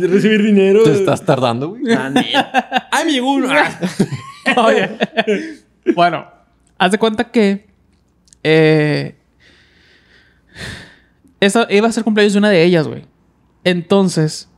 recibir 0.10 0.42
dinero. 0.42 0.82
Te 0.82 0.92
estás 0.92 1.24
tardando, 1.24 1.70
güey. 1.70 1.82
Ay, 2.90 3.04
me 3.04 3.12
llegó 3.12 3.32
uno. 3.32 3.48
Ah. 3.50 3.70
Oye. 4.56 4.90
bueno, 5.94 6.26
haz 6.78 6.90
de 6.92 6.98
cuenta 6.98 7.24
que. 7.30 7.66
Eh, 8.42 9.14
esa 11.40 11.66
iba 11.70 11.88
a 11.88 11.92
ser 11.92 12.04
cumpleaños 12.04 12.32
de 12.32 12.38
una 12.38 12.50
de 12.50 12.62
ellas, 12.62 12.88
güey. 12.88 13.04
Entonces, 13.64 14.48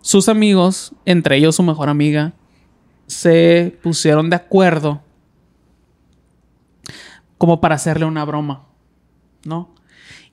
sus 0.00 0.28
amigos, 0.28 0.92
entre 1.04 1.36
ellos 1.36 1.56
su 1.56 1.62
mejor 1.62 1.88
amiga, 1.88 2.32
se 3.08 3.76
pusieron 3.82 4.30
de 4.30 4.36
acuerdo 4.36 5.00
como 7.38 7.60
para 7.60 7.74
hacerle 7.74 8.04
una 8.04 8.24
broma, 8.24 8.66
¿no? 9.44 9.74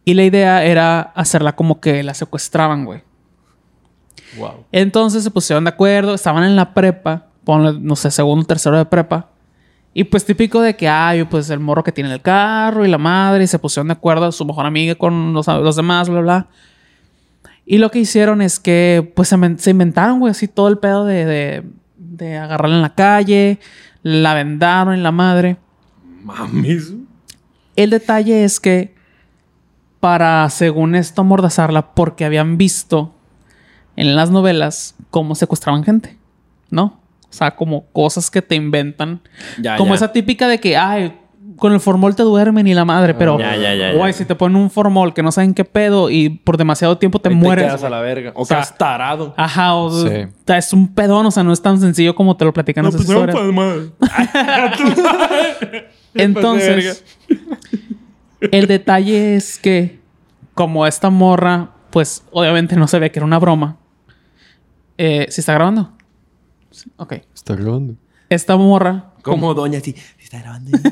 Y 0.03 0.13
la 0.13 0.23
idea 0.23 0.63
era 0.63 1.01
hacerla 1.01 1.55
como 1.55 1.79
que 1.79 2.03
la 2.03 2.13
secuestraban, 2.13 2.85
güey. 2.85 3.01
Wow. 4.37 4.65
Entonces 4.71 5.23
se 5.23 5.31
pusieron 5.31 5.63
de 5.63 5.69
acuerdo, 5.69 6.13
estaban 6.13 6.43
en 6.43 6.55
la 6.55 6.73
prepa, 6.73 7.27
ponle, 7.43 7.79
no 7.79 7.95
sé, 7.95 8.11
segundo, 8.11 8.45
tercero 8.45 8.77
de 8.77 8.85
prepa. 8.85 9.29
Y 9.93 10.03
pues 10.03 10.25
típico 10.25 10.61
de 10.61 10.75
que 10.75 10.89
hay, 10.89 11.23
pues 11.23 11.49
el 11.49 11.61
morro 11.61 11.83
que 11.83 11.91
tiene 11.91 12.13
el 12.13 12.21
carro 12.21 12.85
y 12.85 12.89
la 12.89 12.97
madre, 12.97 13.45
y 13.45 13.47
se 13.47 13.57
pusieron 13.57 13.87
de 13.87 13.93
acuerdo 13.93 14.31
su 14.31 14.45
mejor 14.45 14.65
amiga 14.65 14.95
con 14.95 15.33
los, 15.33 15.47
los 15.47 15.75
demás, 15.77 16.09
bla, 16.09 16.19
bla. 16.19 16.47
Y 17.65 17.77
lo 17.77 17.89
que 17.89 17.99
hicieron 17.99 18.41
es 18.41 18.59
que, 18.59 19.11
pues 19.15 19.29
se, 19.29 19.57
se 19.57 19.71
inventaron, 19.71 20.19
güey, 20.19 20.31
así 20.31 20.47
todo 20.47 20.67
el 20.67 20.77
pedo 20.77 21.05
de, 21.05 21.25
de, 21.25 21.63
de 22.17 22.37
agarrarla 22.37 22.75
en 22.75 22.81
la 22.81 22.95
calle, 22.95 23.59
la 24.03 24.33
vendaron 24.33 24.93
en 24.93 25.03
la 25.03 25.11
madre. 25.11 25.57
Mames. 26.23 26.93
El 27.75 27.89
detalle 27.89 28.43
es 28.43 28.59
que 28.59 28.95
para, 29.99 30.49
según 30.49 30.95
esto, 30.95 31.21
amordazarla, 31.21 31.93
porque 31.93 32.25
habían 32.25 32.57
visto 32.57 33.13
en 33.95 34.15
las 34.15 34.31
novelas 34.31 34.95
cómo 35.09 35.35
secuestraban 35.35 35.83
gente, 35.83 36.17
¿no? 36.69 36.99
O 37.23 37.33
sea, 37.37 37.55
como 37.55 37.85
cosas 37.87 38.31
que 38.31 38.41
te 38.41 38.55
inventan. 38.55 39.21
Ya, 39.59 39.77
como 39.77 39.89
ya. 39.89 39.95
esa 39.95 40.11
típica 40.11 40.47
de 40.47 40.59
que, 40.59 40.77
ay, 40.77 41.19
con 41.57 41.73
el 41.73 41.79
formol 41.79 42.15
te 42.15 42.23
duermen 42.23 42.67
y 42.67 42.73
la 42.73 42.85
madre, 42.85 43.13
pero, 43.13 43.37
Ya, 43.39 43.55
ya, 43.55 43.73
ya, 43.75 43.93
guay, 43.93 44.11
ya. 44.11 44.17
si 44.17 44.25
te 44.25 44.35
ponen 44.35 44.57
un 44.57 44.69
formol 44.69 45.13
que 45.13 45.23
no 45.23 45.31
saben 45.31 45.53
qué 45.53 45.63
pedo 45.65 46.09
y 46.09 46.29
por 46.29 46.57
demasiado 46.57 46.97
tiempo 46.97 47.19
te 47.19 47.29
Ahí 47.29 47.35
mueres. 47.35 47.65
quedas 47.65 47.83
a 47.83 47.89
la 47.89 48.01
verga. 48.01 48.31
O, 48.35 48.41
O 48.41 48.45
sea, 48.45 48.57
quedas 48.57 48.77
tarado. 48.77 49.33
Ajá, 49.37 49.75
o 49.75 49.89
Sí. 49.91 50.07
o 50.07 50.29
sea, 50.45 50.57
es 50.57 50.73
un 50.73 50.93
pedón, 50.93 51.25
o 51.25 51.31
sea, 51.31 51.43
no 51.43 51.53
es 51.53 51.61
tan 51.61 51.79
sencillo 51.79 52.15
como 52.15 52.35
te 52.37 52.45
lo 52.45 52.53
platican 52.53 52.85
esas 52.87 53.01
historias. 53.01 53.35
Entonces, 56.13 57.03
el 58.51 58.67
detalle 58.67 59.35
es 59.35 59.57
que, 59.57 59.99
como 60.53 60.87
esta 60.87 61.09
morra, 61.09 61.71
pues 61.89 62.23
obviamente 62.31 62.75
no 62.75 62.87
se 62.87 62.99
ve 62.99 63.11
que 63.11 63.19
era 63.19 63.25
una 63.25 63.39
broma. 63.39 63.77
Eh, 64.97 65.27
¿Sí 65.29 65.41
está 65.41 65.53
grabando? 65.53 65.91
Sí, 66.71 66.89
Ok. 66.97 67.13
Está 67.33 67.55
grabando. 67.55 67.95
Esta 68.29 68.55
morra. 68.57 69.11
Como 69.21 69.53
doña 69.53 69.79
así. 69.79 69.95
"Sí 70.29 70.35
Está 70.35 70.39
grabando. 70.39 70.71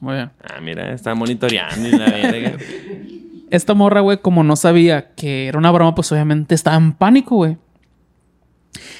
Muy 0.00 0.14
bien. 0.14 0.30
ah, 0.42 0.60
mira, 0.60 0.92
está 0.92 1.14
monitoreando 1.14 1.88
y 1.88 1.92
la 1.92 2.04
verga. 2.10 2.52
Esta 3.50 3.74
morra, 3.74 4.00
güey, 4.00 4.18
como 4.18 4.44
no 4.44 4.54
sabía 4.56 5.12
que 5.14 5.46
era 5.48 5.58
una 5.58 5.70
broma, 5.70 5.94
pues 5.94 6.10
obviamente 6.12 6.54
estaba 6.54 6.76
en 6.76 6.92
pánico, 6.92 7.36
güey. 7.36 7.56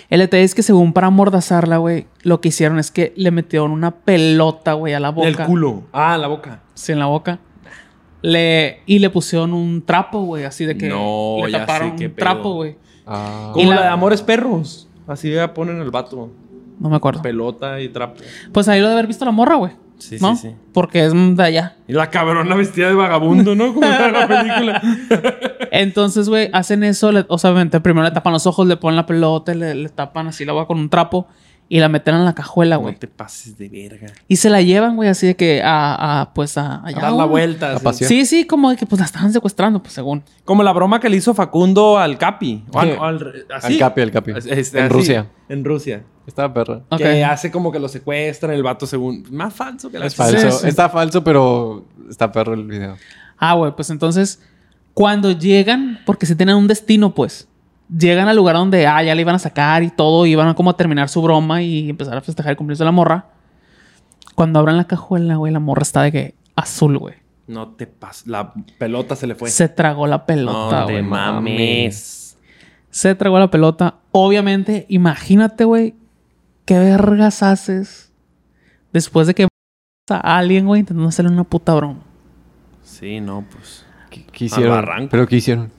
El 0.09 0.21
detalle 0.21 0.45
es 0.45 0.55
que 0.55 0.63
según 0.63 0.93
para 0.95 1.09
amordazarla, 1.09 1.77
güey, 1.79 2.07
lo 2.23 2.41
que 2.41 2.49
hicieron 2.49 2.79
es 2.79 2.91
que 2.91 3.13
le 3.17 3.31
metieron 3.31 3.73
una 3.73 3.91
pelota, 3.91 4.73
güey, 4.73 4.95
a 4.95 5.01
la 5.01 5.11
boca. 5.11 5.29
El 5.29 5.37
culo. 5.37 5.83
Ah, 5.93 6.17
la 6.17 6.29
boca. 6.29 6.61
Sí, 6.75 6.93
en 6.93 6.99
la 7.01 7.07
boca. 7.07 7.41
Le, 8.23 8.81
y 8.87 8.99
le 9.01 9.11
pusieron 9.11 9.53
un 9.53 9.85
trapo, 9.85 10.23
güey, 10.23 10.45
así 10.45 10.65
de 10.65 10.79
que 10.79 10.89
No, 10.89 11.39
le 11.45 11.53
ya 11.53 11.61
taparon 11.67 11.99
sé 11.99 12.07
un 12.07 12.13
pedo. 12.13 12.25
trapo, 12.25 12.55
güey. 12.55 12.77
Ah. 13.07 13.51
Como 13.53 13.71
la- 13.75 13.83
de 13.83 13.89
Amores 13.89 14.23
Perros. 14.23 14.86
Así 15.07 15.33
ya 15.33 15.53
ponen 15.55 15.81
el 15.81 15.91
vato. 15.91 16.31
No 16.79 16.91
me 16.91 16.97
acuerdo. 16.97 17.23
Pelota 17.23 17.81
y 17.81 17.89
trapo. 17.89 18.21
Pues 18.53 18.69
ahí 18.69 18.81
lo 18.81 18.87
de 18.89 18.93
haber 18.95 19.07
visto 19.07 19.25
la 19.25 19.31
morra, 19.31 19.55
güey. 19.57 19.73
Sí, 19.99 20.19
¿no? 20.21 20.37
sí, 20.37 20.49
sí. 20.51 20.55
Porque 20.75 21.07
es 21.07 21.13
de 21.15 21.43
allá. 21.43 21.77
Y 21.89 21.95
la 21.95 22.11
cabrona 22.11 22.55
vestida 22.55 22.89
de 22.89 22.95
vagabundo, 22.95 23.55
¿no? 23.55 23.73
Como 23.73 23.87
en 23.87 24.13
la 24.13 24.29
película. 24.29 24.83
Entonces, 25.71 26.29
güey, 26.29 26.51
hacen 26.53 26.85
eso. 26.85 27.13
le- 27.13 27.25
o 27.29 27.39
sea, 27.39 27.51
obviamente, 27.51 27.81
primero 27.81 28.05
le 28.05 28.11
tapan 28.13 28.33
los 28.35 28.47
ojos, 28.47 28.67
le 28.67 28.77
ponen 28.77 28.97
la 28.97 29.07
pelota, 29.07 29.55
le, 29.55 29.75
le 29.75 29.89
tapan 29.89 30.27
así 30.29 30.45
la 30.45 30.53
boca 30.53 30.67
con 30.67 30.79
un 30.79 30.91
trapo 30.91 31.27
y 31.69 31.81
la 31.81 31.89
meten 31.89 32.15
en 32.15 32.25
la 32.25 32.35
cajuela, 32.35 32.77
No 32.77 32.83
güey. 32.83 32.95
te 32.97 33.09
pases 33.09 33.59
de 33.59 33.69
verga. 33.69 34.07
Y 34.29 34.37
se 34.37 34.51
la 34.51 34.63
llevan, 34.63 34.95
güey, 34.97 35.09
así 35.09 35.27
de 35.27 35.35
que 35.37 35.63
a, 35.65 36.21
a, 36.21 36.33
pues 36.35 36.57
a, 36.59 36.85
allá, 36.85 36.99
A 36.99 37.03
dar 37.03 37.13
la 37.13 37.25
güey. 37.25 37.29
vuelta. 37.47 37.79
Sí, 37.93 38.25
sí, 38.25 38.47
como 38.47 38.71
de 38.71 38.77
que 38.77 38.87
pues 38.87 39.01
la 39.01 39.07
estaban 39.07 39.33
secuestrando, 39.33 39.83
pues 39.83 39.93
según. 39.95 40.23
Como 40.45 40.63
la 40.63 40.73
broma 40.73 41.01
que 41.01 41.09
le 41.09 41.17
hizo 41.17 41.35
Facundo 41.35 41.99
al 41.99 42.19
Capi. 42.19 42.65
O 42.73 42.79
al, 42.79 42.89
Sí. 42.91 42.95
o 42.99 43.05
al- 43.05 43.47
así. 43.55 43.73
Al 43.73 43.79
Capi, 43.81 44.01
al 44.01 44.11
Capi. 44.13 44.31
Es- 44.47 44.47
En 44.75 44.85
así. 44.85 44.89
Rusia. 44.93 45.27
En 45.49 45.65
Rusia. 45.65 46.05
Estaba 46.27 46.53
perra. 46.55 46.83
Que 46.97 47.25
hace 47.25 47.51
como 47.51 47.71
que 47.73 47.79
lo 47.79 47.89
secuestran, 47.89 48.53
el 48.53 48.63
vato 48.63 48.87
según. 48.87 49.25
Más 49.31 49.53
falso 49.55 49.91
que 49.91 49.99
la 49.99 50.07
Es 50.07 50.15
falso. 50.15 50.51
Sí, 50.51 50.59
sí. 50.63 50.69
Está 50.69 50.89
falso, 50.89 51.23
pero 51.25 51.85
está 52.09 52.31
perro 52.33 52.55
el 52.55 52.65
video. 52.65 52.97
Ah, 53.39 53.55
güey, 53.55 53.73
pues 53.77 53.91
entonces, 53.91 54.41
cuando 54.95 55.31
llegan, 55.33 55.99
porque 56.07 56.27
si 56.27 56.35
tenían 56.35 56.57
un 56.59 56.67
destino, 56.69 57.15
pues, 57.15 57.49
llegan 57.89 58.29
al 58.29 58.37
lugar 58.37 58.57
donde, 58.57 58.87
ah, 58.87 59.03
ya 59.03 59.15
le 59.15 59.21
iban 59.21 59.35
a 59.35 59.39
sacar 59.39 59.83
y 59.83 59.91
todo, 59.91 60.27
y 60.27 60.33
iban 60.33 60.49
a 60.49 60.55
como 60.55 60.71
a 60.71 60.77
terminar 60.77 61.09
su 61.09 61.23
broma 61.23 61.63
y 61.63 61.91
empezar 61.91 62.17
a 62.17 62.21
festejar 62.21 62.51
el 62.51 62.57
cumpleaños 62.57 62.79
de 62.81 62.85
la 62.85 62.93
morra. 62.93 63.27
Cuando 64.35 64.59
abran 64.59 64.77
la 64.77 64.85
cajuela, 64.87 65.37
güey, 65.37 65.53
la 65.53 65.61
morra 65.61 65.83
está 65.83 66.03
de 66.03 66.13
que 66.13 66.35
azul, 66.55 66.99
güey. 66.99 67.15
No 67.47 67.69
te 67.69 67.87
pases. 67.87 68.27
La 68.27 68.53
pelota 68.79 69.15
se 69.17 69.27
le 69.27 69.35
fue. 69.35 69.51
Se 69.51 69.69
tragó 69.69 70.07
la 70.07 70.27
pelota, 70.27 70.81
no 70.81 70.87
te 70.87 70.93
güey. 70.95 71.05
mames. 71.05 72.37
Se 72.91 73.15
tragó 73.15 73.39
la 73.39 73.51
pelota. 73.51 73.97
Obviamente, 74.13 74.85
imagínate, 74.89 75.65
güey, 75.65 75.95
qué 76.65 76.79
vergas 76.79 77.43
haces 77.43 78.13
después 78.93 79.27
de 79.27 79.35
que 79.35 79.49
a 80.11 80.39
alguien, 80.39 80.67
güey, 80.67 80.81
intentando 80.81 81.09
hacerle 81.09 81.31
una 81.31 81.45
puta 81.45 81.75
broma. 81.75 82.01
Sí, 82.83 83.21
no, 83.21 83.45
pues. 83.51 83.87
¿Qué, 84.11 84.25
qué 84.25 84.45
hicieron? 84.47 84.73
barranco. 84.75 85.09
¿Pero 85.11 85.27
qué 85.27 85.37
hicieron? 85.37 85.71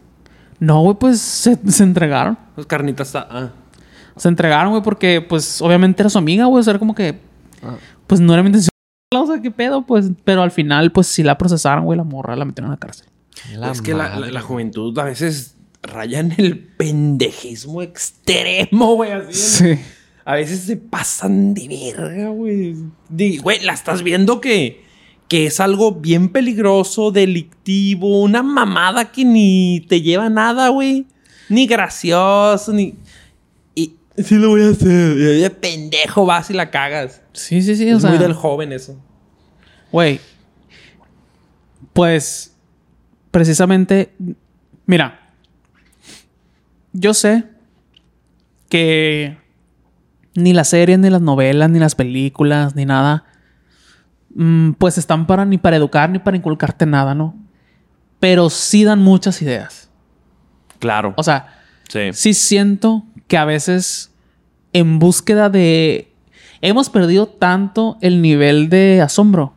No, 0.60 0.82
güey, 0.82 0.96
pues 1.00 1.20
se, 1.20 1.58
se 1.70 1.84
entregaron. 1.84 2.38
Pues 2.56 2.66
carnitas. 2.68 3.08
está- 3.08 3.28
Ah. 3.30 3.52
Se 4.16 4.28
entregaron, 4.30 4.72
güey, 4.72 4.82
porque, 4.84 5.22
pues, 5.22 5.62
obviamente 5.62 6.02
era 6.02 6.10
su 6.10 6.18
amiga, 6.18 6.46
güey. 6.46 6.62
O 6.62 6.64
sea, 6.64 6.72
era 6.72 6.80
como 6.80 6.96
que, 6.96 7.20
Ah. 7.64 7.76
pues, 8.08 8.20
no 8.20 8.34
era 8.34 8.42
mi 8.44 8.48
intención. 8.48 8.70
O 9.16 9.26
sea, 9.28 9.42
qué 9.42 9.52
pedo, 9.52 9.86
pues. 9.86 10.10
Pero 10.26 10.42
al 10.42 10.52
final, 10.52 10.92
pues, 10.92 11.08
sí 11.08 11.24
la 11.24 11.38
procesaron, 11.38 11.86
güey, 11.86 11.98
la 11.98 12.04
morra 12.04 12.36
la 12.36 12.46
metieron 12.46 12.72
a 12.72 12.74
la 12.76 12.80
cárcel. 12.80 13.08
es 13.72 13.82
que 13.82 13.94
la, 13.94 14.18
la- 14.20 14.32
la 14.32 14.42
juventud 14.42 14.98
a 15.00 15.04
veces 15.06 15.56
raya 15.84 16.20
en 16.20 16.34
el 16.38 16.60
pendejismo 16.60 17.82
extremo, 17.82 18.96
güey. 18.96 19.12
Así. 19.12 19.34
Sí. 19.76 19.80
A 20.26 20.34
veces 20.36 20.62
se 20.62 20.76
pasan 20.76 21.54
de 21.54 21.68
verga, 21.96 22.30
güey. 22.30 22.76
Güey, 23.10 23.60
la 23.64 23.72
estás 23.74 24.04
viendo 24.04 24.42
que, 24.42 24.84
que 25.28 25.46
es 25.46 25.60
algo 25.60 25.92
bien 25.94 26.30
peligroso, 26.30 27.12
delictivo, 27.12 28.22
una 28.22 28.44
mamada 28.44 29.12
que 29.12 29.26
ni 29.26 29.86
te 29.88 30.02
lleva 30.02 30.26
a 30.26 30.30
nada, 30.30 30.70
güey. 30.70 31.06
Ni 31.50 31.68
gracioso, 31.68 32.72
ni. 32.74 32.96
Y 33.76 33.94
sí 34.18 34.36
lo 34.36 34.50
voy 34.50 34.62
a 34.62 34.70
hacer. 34.70 35.18
Y 35.18 35.42
de 35.42 35.50
pendejo 35.50 36.26
vas 36.26 36.50
y 36.50 36.54
la 36.54 36.70
cagas. 36.72 37.22
Sí, 37.34 37.62
sí, 37.62 37.76
sí. 37.76 37.92
O 37.92 37.98
es 37.98 38.02
sea, 38.02 38.12
muy 38.12 38.20
del 38.20 38.34
joven 38.34 38.72
eso. 38.72 38.98
güey. 39.92 40.20
Pues, 41.94 42.54
precisamente, 43.32 44.14
mira. 44.86 45.24
Yo 46.94 47.14
sé 47.14 47.44
que 48.70 49.38
ni 50.36 50.54
las 50.54 50.70
series, 50.70 50.98
ni 51.00 51.10
las 51.10 51.22
novelas, 51.22 51.70
ni 51.70 51.80
las 51.80 51.96
películas, 51.96 52.76
ni 52.76 52.86
nada, 52.86 53.26
pues 54.78 54.98
están 54.98 55.26
para 55.28 55.46
ni 55.46 55.58
para 55.58 55.76
educar 55.78 56.10
ni 56.10 56.20
para 56.20 56.38
inculcarte 56.38 56.86
nada, 56.86 57.16
¿no? 57.16 57.36
Pero 58.20 58.50
sí 58.50 58.84
dan 58.84 59.00
muchas 59.00 59.42
ideas. 59.42 59.90
Claro. 60.80 61.14
O 61.18 61.24
sea, 61.24 61.62
sí. 61.90 62.10
sí 62.14 62.34
siento 62.34 63.04
que 63.28 63.38
a 63.38 63.46
veces 63.46 64.12
en 64.74 65.00
búsqueda 65.00 65.50
de... 65.50 66.14
Hemos 66.62 66.90
perdido 66.90 67.28
tanto 67.28 67.98
el 68.02 68.22
nivel 68.22 68.70
de 68.70 69.02
asombro 69.02 69.54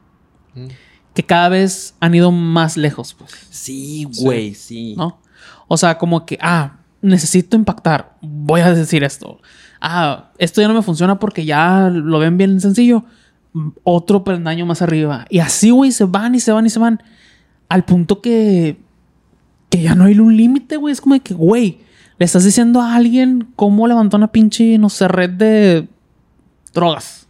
Mm. 0.54 0.66
que 1.14 1.24
cada 1.24 1.48
vez 1.48 1.94
han 2.00 2.12
ido 2.14 2.32
más 2.32 2.76
lejos, 2.76 3.14
pues, 3.14 3.30
Sí, 3.50 4.06
güey, 4.20 4.54
sí. 4.54 4.94
¿no? 4.96 5.20
O 5.68 5.76
sea, 5.76 5.96
como 5.96 6.26
que, 6.26 6.38
ah, 6.42 6.78
necesito 7.02 7.56
impactar, 7.56 8.16
voy 8.20 8.60
a 8.60 8.74
decir 8.74 9.04
esto. 9.04 9.40
Ah, 9.80 10.30
esto 10.38 10.60
ya 10.60 10.66
no 10.68 10.74
me 10.74 10.82
funciona 10.82 11.18
porque 11.20 11.44
ya 11.44 11.88
lo 11.88 12.18
ven 12.18 12.36
bien 12.36 12.60
sencillo. 12.60 13.04
Otro 13.82 14.22
peldaño 14.24 14.64
más 14.66 14.80
arriba. 14.82 15.26
Y 15.30 15.40
así, 15.40 15.70
güey, 15.70 15.92
se 15.92 16.04
van 16.04 16.34
y 16.34 16.40
se 16.40 16.52
van 16.52 16.66
y 16.66 16.70
se 16.70 16.78
van. 16.78 17.02
Al 17.68 17.84
punto 17.84 18.20
que... 18.20 18.78
Que 19.70 19.82
ya 19.82 19.94
no 19.94 20.04
hay 20.04 20.18
un 20.18 20.36
límite, 20.36 20.76
güey. 20.76 20.92
Es 20.92 21.00
como 21.00 21.14
de 21.14 21.20
que, 21.20 21.34
güey, 21.34 21.78
le 22.18 22.24
estás 22.26 22.44
diciendo 22.44 22.80
a 22.80 22.94
alguien 22.94 23.48
cómo 23.56 23.86
levantó 23.86 24.16
una 24.16 24.32
pinche, 24.32 24.78
no 24.78 24.88
sé, 24.88 25.06
red 25.08 25.30
de 25.30 25.88
drogas. 26.74 27.26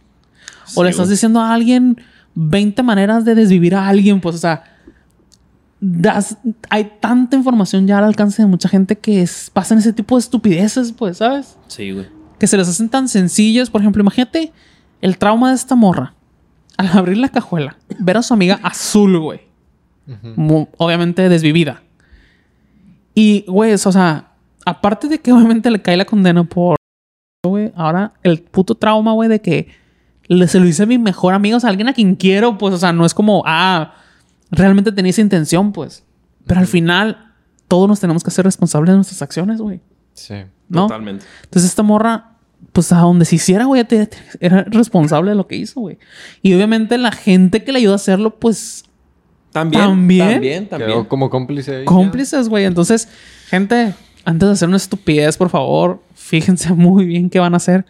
o 0.75 0.83
le 0.83 0.89
estás 0.89 1.09
diciendo 1.09 1.39
a 1.39 1.53
alguien 1.53 1.97
20 2.35 2.81
maneras 2.83 3.25
de 3.25 3.35
desvivir 3.35 3.75
a 3.75 3.87
alguien, 3.87 4.21
pues, 4.21 4.35
o 4.35 4.39
sea, 4.39 4.63
das- 5.79 6.37
hay 6.69 6.91
tanta 6.99 7.35
información 7.35 7.87
ya 7.87 7.97
al 7.97 8.03
alcance 8.05 8.41
de 8.41 8.47
mucha 8.47 8.69
gente 8.69 8.97
que 8.97 9.21
es- 9.21 9.49
pasan 9.53 9.79
ese 9.79 9.93
tipo 9.93 10.15
de 10.15 10.19
estupideces, 10.21 10.91
pues, 10.93 11.17
¿sabes? 11.17 11.57
Sí, 11.67 11.91
güey. 11.91 12.07
que 12.39 12.47
se 12.47 12.57
les 12.57 12.67
hacen 12.67 12.89
tan 12.89 13.07
sencillas. 13.07 13.69
Por 13.69 13.81
ejemplo, 13.81 14.01
imagínate 14.01 14.51
el 15.01 15.17
trauma 15.17 15.49
de 15.49 15.55
esta 15.55 15.75
morra. 15.75 16.13
Al 16.77 16.87
abrir 16.97 17.17
la 17.17 17.29
cajuela, 17.29 17.77
ver 17.99 18.17
a 18.17 18.23
su 18.23 18.33
amiga 18.33 18.59
azul, 18.63 19.19
güey. 19.19 19.41
Mu- 20.35 20.67
Obviamente 20.77 21.29
desvivida. 21.29 21.81
Y, 23.13 23.43
güey, 23.47 23.71
eso, 23.71 23.89
o 23.89 23.91
sea, 23.91 24.31
aparte 24.65 25.07
de 25.07 25.19
que 25.19 25.31
obviamente 25.33 25.69
le 25.69 25.81
cae 25.81 25.97
la 25.97 26.05
condena 26.05 26.43
por, 26.43 26.77
güey, 27.45 27.71
ahora 27.75 28.13
el 28.23 28.41
puto 28.41 28.75
trauma, 28.75 29.11
güey, 29.13 29.29
de 29.29 29.41
que 29.41 29.67
le, 30.27 30.47
se 30.47 30.59
lo 30.59 30.65
hice 30.65 30.83
a 30.83 30.85
mi 30.85 30.97
mejor 30.97 31.33
amigo, 31.33 31.57
o 31.57 31.59
sea, 31.59 31.69
alguien 31.69 31.89
a 31.89 31.93
quien 31.93 32.15
quiero, 32.15 32.57
pues, 32.57 32.73
o 32.73 32.77
sea, 32.77 32.93
no 32.93 33.05
es 33.05 33.13
como, 33.13 33.43
ah, 33.45 33.93
realmente 34.49 34.91
tenía 34.91 35.09
esa 35.11 35.21
intención, 35.21 35.73
pues. 35.73 36.03
Pero 36.47 36.61
al 36.61 36.67
final, 36.67 37.33
todos 37.67 37.87
nos 37.87 37.99
tenemos 37.99 38.23
que 38.23 38.31
ser 38.31 38.45
responsables 38.45 38.89
de 38.91 38.95
nuestras 38.95 39.21
acciones, 39.21 39.59
güey. 39.61 39.81
Sí. 40.13 40.35
¿No? 40.69 40.83
Totalmente. 40.87 41.25
Entonces 41.43 41.69
esta 41.69 41.83
morra, 41.83 42.30
pues 42.71 42.91
a 42.91 42.99
donde 42.99 43.25
se 43.25 43.35
hiciera, 43.35 43.65
güey, 43.65 43.85
era 44.39 44.63
responsable 44.63 45.31
de 45.31 45.35
lo 45.35 45.47
que 45.47 45.57
hizo, 45.57 45.81
güey. 45.81 45.97
Y 46.41 46.53
obviamente 46.53 46.97
la 46.97 47.11
gente 47.11 47.63
que 47.63 47.71
le 47.71 47.79
ayudó 47.79 47.93
a 47.93 47.97
hacerlo, 47.97 48.35
pues 48.39 48.85
También. 49.51 49.83
También. 49.83 50.31
También, 50.31 50.69
también. 50.69 50.91
Quedó 50.91 51.07
como 51.07 51.29
cómplice. 51.29 51.77
ahí, 51.77 51.85
cómplices, 51.85 52.47
güey. 52.47 52.63
Entonces, 52.63 53.09
gente, 53.47 53.93
antes 54.23 54.47
de 54.47 54.53
hacer 54.53 54.67
una 54.69 54.77
estupidez, 54.77 55.37
por 55.37 55.49
favor, 55.49 56.01
fíjense 56.15 56.71
muy 56.73 57.05
bien 57.05 57.29
qué 57.29 57.39
van 57.39 57.53
a 57.53 57.57
hacer. 57.57 57.85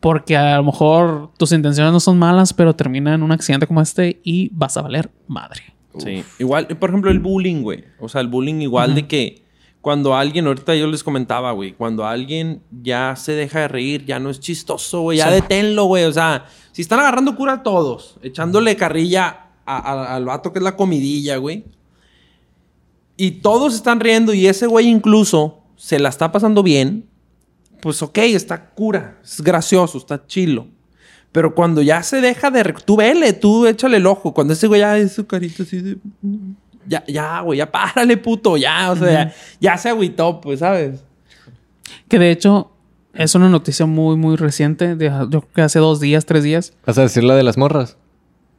Porque 0.00 0.36
a 0.36 0.58
lo 0.58 0.64
mejor 0.64 1.30
tus 1.38 1.52
intenciones 1.52 1.90
no 1.90 2.00
son 2.00 2.18
malas, 2.18 2.52
pero 2.52 2.76
termina 2.76 3.14
en 3.14 3.22
un 3.22 3.32
accidente 3.32 3.66
como 3.66 3.80
este 3.80 4.20
y 4.22 4.50
vas 4.52 4.76
a 4.76 4.82
valer 4.82 5.10
madre. 5.26 5.62
Sí. 5.98 6.22
Igual, 6.38 6.66
por 6.66 6.90
ejemplo, 6.90 7.10
el 7.10 7.20
bullying, 7.20 7.62
güey. 7.62 7.84
O 7.98 8.10
sea, 8.10 8.20
el 8.20 8.28
bullying 8.28 8.60
igual 8.60 8.94
de 8.94 9.08
que 9.08 9.45
cuando 9.86 10.16
alguien, 10.16 10.48
ahorita 10.48 10.74
yo 10.74 10.88
les 10.88 11.04
comentaba, 11.04 11.52
güey, 11.52 11.72
cuando 11.72 12.04
alguien 12.04 12.60
ya 12.82 13.14
se 13.14 13.30
deja 13.34 13.60
de 13.60 13.68
reír, 13.68 14.04
ya 14.04 14.18
no 14.18 14.30
es 14.30 14.40
chistoso, 14.40 15.02
güey, 15.02 15.18
ya 15.18 15.28
Sí. 15.28 15.34
deténlo, 15.34 15.84
güey. 15.84 16.02
O 16.06 16.12
sea, 16.12 16.46
si 16.72 16.82
están 16.82 16.98
agarrando 16.98 17.36
cura 17.36 17.52
a 17.52 17.62
todos, 17.62 18.16
echándole 18.20 18.74
carrilla 18.74 19.44
a- 19.64 19.76
a- 19.78 20.16
al 20.16 20.24
vato 20.24 20.52
que 20.52 20.58
es 20.58 20.64
la 20.64 20.74
comidilla, 20.74 21.36
güey. 21.36 21.66
Y 23.16 23.30
todos 23.42 23.76
están 23.76 24.00
riendo 24.00 24.34
y 24.34 24.48
ese 24.48 24.66
güey 24.66 24.88
incluso 24.88 25.60
se 25.76 26.00
la 26.00 26.08
está 26.08 26.32
pasando 26.32 26.64
bien, 26.64 27.08
pues 27.80 28.02
ok, 28.02 28.18
está 28.18 28.70
cura, 28.70 29.20
es 29.22 29.40
gracioso, 29.40 29.98
está 29.98 30.26
chilo. 30.26 30.66
Pero 31.30 31.54
cuando 31.54 31.80
ya 31.80 32.02
se 32.02 32.20
deja 32.20 32.50
de... 32.50 32.64
Tú 32.84 32.96
vele, 32.96 33.34
tú 33.34 33.66
échale 33.66 33.98
el 33.98 34.06
ojo. 34.06 34.34
Cuando 34.34 34.52
ese 34.54 34.66
güey 34.66 34.80
ya 34.80 34.98
es 34.98 35.12
su 35.12 35.28
carita 35.28 35.62
así 35.62 35.80
de... 35.80 35.96
Ya, 36.88 37.04
ya, 37.06 37.40
güey, 37.40 37.58
ya 37.58 37.70
párale, 37.70 38.16
puto, 38.16 38.56
ya. 38.56 38.90
O 38.90 38.96
sea, 38.96 39.10
ya, 39.10 39.34
ya 39.60 39.78
se 39.78 39.88
agüitó, 39.88 40.40
pues, 40.40 40.60
¿sabes? 40.60 41.04
Que 42.08 42.18
de 42.18 42.30
hecho 42.30 42.70
es 43.14 43.34
una 43.34 43.48
noticia 43.48 43.86
muy, 43.86 44.16
muy 44.16 44.36
reciente. 44.36 44.94
De, 44.96 45.06
yo 45.06 45.40
creo 45.40 45.52
que 45.54 45.62
hace 45.62 45.78
dos 45.78 46.00
días, 46.00 46.26
tres 46.26 46.44
días. 46.44 46.74
¿Vas 46.84 46.98
a 46.98 47.02
decir 47.02 47.24
la 47.24 47.34
de 47.34 47.42
las 47.42 47.56
morras? 47.56 47.96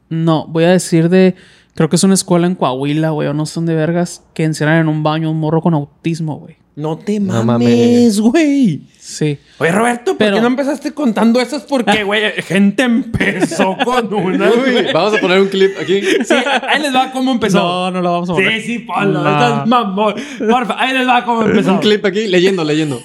No, 0.08 0.46
voy 0.48 0.64
a 0.64 0.70
decir 0.70 1.08
de. 1.08 1.34
Creo 1.74 1.88
que 1.88 1.96
es 1.96 2.02
una 2.02 2.14
escuela 2.14 2.46
en 2.46 2.56
Coahuila, 2.56 3.10
güey, 3.10 3.28
o 3.28 3.34
no 3.34 3.46
sé 3.46 3.54
dónde 3.54 3.74
vergas, 3.74 4.24
que 4.34 4.42
encierran 4.42 4.78
en 4.78 4.88
un 4.88 5.04
baño 5.04 5.30
un 5.30 5.38
morro 5.38 5.62
con 5.62 5.74
autismo, 5.74 6.36
güey. 6.36 6.56
No 6.78 6.96
te 6.96 7.18
No 7.18 7.42
mames, 7.44 8.20
güey. 8.20 8.82
Sí. 9.00 9.36
Oye, 9.58 9.72
Roberto, 9.72 10.12
¿por 10.12 10.18
Pero- 10.18 10.36
qué 10.36 10.40
no 10.42 10.46
empezaste 10.46 10.92
contando 10.94 11.40
esas? 11.40 11.62
Porque, 11.64 12.04
güey, 12.04 12.30
gente 12.42 12.84
empezó 12.84 13.76
con 13.84 14.14
una, 14.14 14.48
güey. 14.48 14.92
Vamos 14.92 15.14
a 15.14 15.20
poner 15.20 15.40
un 15.40 15.48
clip 15.48 15.72
aquí. 15.80 16.00
Sí, 16.00 16.34
ahí 16.68 16.80
les 16.80 16.94
va 16.94 17.10
cómo 17.10 17.32
empezó. 17.32 17.58
No, 17.58 17.90
no 17.90 18.00
lo 18.00 18.12
vamos 18.12 18.30
a 18.30 18.34
poner. 18.34 18.60
Sí, 18.62 18.66
sí, 18.66 18.78
ponlo. 18.80 19.24
No. 19.24 19.28
Estás 19.28 19.66
mamón. 19.66 20.14
Porfa, 20.38 20.76
ahí 20.80 20.96
les 20.96 21.08
va 21.08 21.24
cómo 21.24 21.42
empezó. 21.42 21.72
Un 21.72 21.78
clip 21.80 22.04
aquí, 22.04 22.28
leyendo, 22.28 22.62
leyendo. 22.62 23.00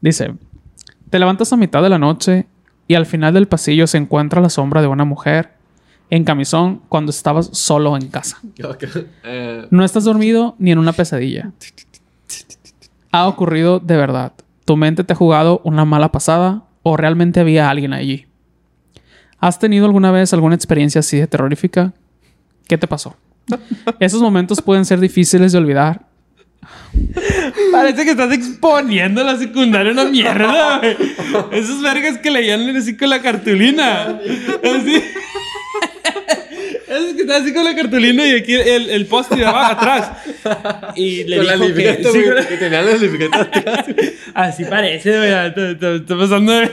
Dice: 0.00 0.34
Te 1.10 1.18
levantas 1.20 1.52
a 1.52 1.56
mitad 1.56 1.80
de 1.80 1.90
la 1.90 1.98
noche 2.00 2.46
y 2.88 2.94
al 2.94 3.06
final 3.06 3.34
del 3.34 3.46
pasillo 3.46 3.86
se 3.86 3.98
encuentra 3.98 4.40
la 4.40 4.50
sombra 4.50 4.80
de 4.82 4.88
una 4.88 5.04
mujer 5.04 5.50
en 6.10 6.24
camisón 6.24 6.82
cuando 6.88 7.10
estabas 7.10 7.50
solo 7.52 7.96
en 7.96 8.08
casa. 8.08 8.38
Eh, 9.24 9.66
No 9.70 9.84
estás 9.84 10.02
dormido 10.04 10.56
ni 10.58 10.72
en 10.72 10.78
una 10.78 10.92
pesadilla. 10.92 11.52
Ha 13.14 13.28
ocurrido 13.28 13.78
de 13.78 13.96
verdad. 13.96 14.32
Tu 14.64 14.76
mente 14.76 15.04
te 15.04 15.12
ha 15.12 15.16
jugado 15.16 15.60
una 15.62 15.84
mala 15.84 16.10
pasada 16.10 16.64
o 16.82 16.96
realmente 16.96 17.38
había 17.38 17.70
alguien 17.70 17.92
allí. 17.92 18.26
¿Has 19.38 19.60
tenido 19.60 19.86
alguna 19.86 20.10
vez 20.10 20.32
alguna 20.32 20.56
experiencia 20.56 20.98
así 20.98 21.18
de 21.18 21.28
terrorífica? 21.28 21.92
¿Qué 22.66 22.76
te 22.76 22.88
pasó? 22.88 23.14
Esos 24.00 24.20
momentos 24.20 24.60
pueden 24.60 24.84
ser 24.84 24.98
difíciles 24.98 25.52
de 25.52 25.58
olvidar. 25.58 26.06
Parece 27.70 28.04
que 28.04 28.10
estás 28.10 28.32
exponiendo 28.32 29.22
la 29.22 29.36
secundaria 29.36 29.92
una 29.92 30.06
mierda. 30.06 30.80
Esos 31.52 31.82
vergas 31.82 32.18
que 32.18 32.32
leían 32.32 32.68
así 32.76 32.96
con 32.96 33.10
la 33.10 33.22
cartulina. 33.22 34.18
Así. 34.60 35.04
Esos 36.96 37.14
que 37.14 37.22
están 37.22 37.42
así 37.42 37.52
con 37.54 37.64
la 37.64 37.74
cartulina 37.74 38.26
y 38.26 38.36
aquí 38.36 38.54
el, 38.54 38.90
el 38.90 39.06
post-it 39.06 39.38
de 39.38 39.46
abajo 39.46 39.72
atrás. 39.72 40.12
Y 40.96 41.24
le 41.24 41.36
con 41.38 41.46
la 41.46 41.52
dijo 41.56 41.74
que... 41.74 42.04
sí, 42.04 42.22
con 42.24 42.34
la- 42.34 42.46
que 42.48 42.56
tenía 42.56 42.82
la 42.82 42.92
libreta 42.96 43.40
atrás. 43.40 43.86
Así 44.34 44.64
parece, 44.64 45.16
güey. 45.16 45.30
Está- 45.32 45.70
está- 45.70 45.94
Está 45.94 46.18
pasando 46.18 46.52
de... 46.52 46.70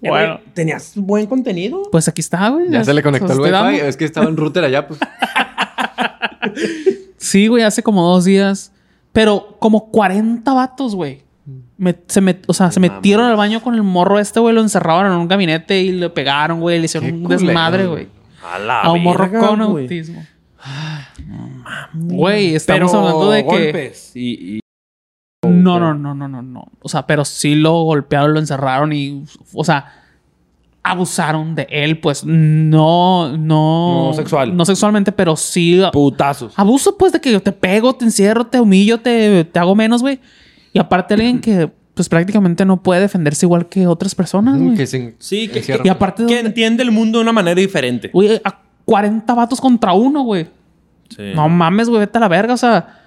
Bueno. 0.00 0.40
¿Tenías 0.52 0.92
buen 0.96 1.26
contenido? 1.26 1.82
Pues 1.90 2.08
aquí 2.08 2.20
está, 2.20 2.48
güey. 2.50 2.66
Ya 2.70 2.84
se 2.84 2.92
le 2.92 3.02
conectó 3.02 3.32
el 3.32 3.44
Estoy 3.44 3.50
wifi. 3.72 3.80
Es 3.86 3.96
que 3.96 4.04
estaba 4.04 4.28
en 4.28 4.36
router 4.36 4.64
allá, 4.64 4.86
pues. 4.86 5.00
Sí, 7.16 7.46
güey, 7.46 7.62
hace 7.62 7.82
como 7.82 8.06
dos 8.06 8.24
días. 8.26 8.70
Pero 9.12 9.56
como 9.60 9.90
40 9.90 10.52
vatos, 10.52 10.94
güey. 10.94 11.22
Me- 11.76 11.96
se 12.06 12.22
met- 12.22 12.44
o 12.46 12.52
sea, 12.52 12.70
se 12.70 12.78
metieron 12.80 13.26
al 13.26 13.36
baño 13.36 13.60
con 13.62 13.74
el 13.74 13.82
morro 13.82 14.18
este, 14.18 14.38
güey. 14.40 14.54
Lo 14.54 14.60
encerraron 14.60 15.12
en 15.12 15.18
un 15.18 15.26
gabinete 15.28 15.80
y 15.80 15.92
le 15.92 16.08
pegaron, 16.10 16.60
güey. 16.60 16.78
Le 16.78 16.84
hicieron 16.84 17.12
un 17.12 17.28
desmadre, 17.28 17.86
güey. 17.86 18.08
A 18.52 18.58
la 18.58 18.80
A 18.82 18.92
un 18.92 19.02
morro 19.02 19.24
verga, 19.30 19.40
con 19.48 19.64
güey. 19.70 19.84
autismo. 19.84 20.24
Güey, 21.94 22.54
estamos 22.54 22.90
Pero 22.90 23.00
hablando 23.02 23.30
de 23.30 23.42
que... 23.42 23.46
golpes 23.72 24.12
y- 24.14 24.56
y 24.56 24.60
No, 25.46 25.78
no, 25.80 25.94
no, 25.94 26.14
no, 26.14 26.28
no, 26.28 26.42
no. 26.42 26.64
O 26.80 26.88
sea, 26.88 27.06
pero 27.06 27.24
sí 27.24 27.54
lo 27.54 27.72
golpearon, 27.82 28.32
lo 28.34 28.38
encerraron 28.40 28.92
y... 28.92 29.24
O 29.52 29.64
sea, 29.64 29.92
abusaron 30.82 31.54
de 31.54 31.66
él, 31.70 31.98
pues 31.98 32.24
no... 32.24 33.36
No, 33.36 34.08
No 34.08 34.12
sexual. 34.14 34.56
No 34.56 34.64
sexualmente, 34.64 35.12
pero 35.12 35.36
sí... 35.36 35.80
putazos. 35.92 36.52
Abuso, 36.56 36.96
pues, 36.96 37.12
de 37.12 37.20
que 37.20 37.32
yo 37.32 37.40
te 37.42 37.52
pego, 37.52 37.94
te 37.94 38.04
encierro, 38.04 38.46
te 38.46 38.60
humillo, 38.60 39.00
te, 39.00 39.44
te 39.44 39.58
hago 39.58 39.74
menos, 39.74 40.02
güey. 40.02 40.20
Y 40.74 40.78
aparte 40.78 41.14
alguien 41.14 41.40
que, 41.40 41.70
pues, 41.94 42.08
prácticamente 42.10 42.66
no 42.66 42.82
puede 42.82 43.00
defenderse 43.00 43.46
igual 43.46 43.68
que 43.70 43.86
otras 43.86 44.14
personas, 44.14 44.60
güey. 44.60 44.74
que 44.76 44.86
se 44.86 45.14
Sí, 45.18 45.48
que- 45.48 45.60
encierra. 45.60 45.82
Y 45.86 45.88
aparte... 45.88 46.26
Que 46.26 46.34
de- 46.34 46.40
entiende 46.40 46.82
el 46.82 46.90
mundo 46.90 47.18
de 47.18 47.22
una 47.22 47.32
manera 47.32 47.54
diferente. 47.58 48.10
Güey, 48.12 48.40
a 48.44 48.60
40 48.84 49.32
vatos 49.34 49.58
contra 49.60 49.94
uno, 49.94 50.22
güey. 50.24 50.48
Sí. 51.08 51.32
No 51.34 51.48
mames, 51.48 51.88
güey, 51.88 52.00
vete 52.00 52.18
a 52.18 52.20
la 52.20 52.28
verga, 52.28 52.52
o 52.52 52.58
sea... 52.58 53.00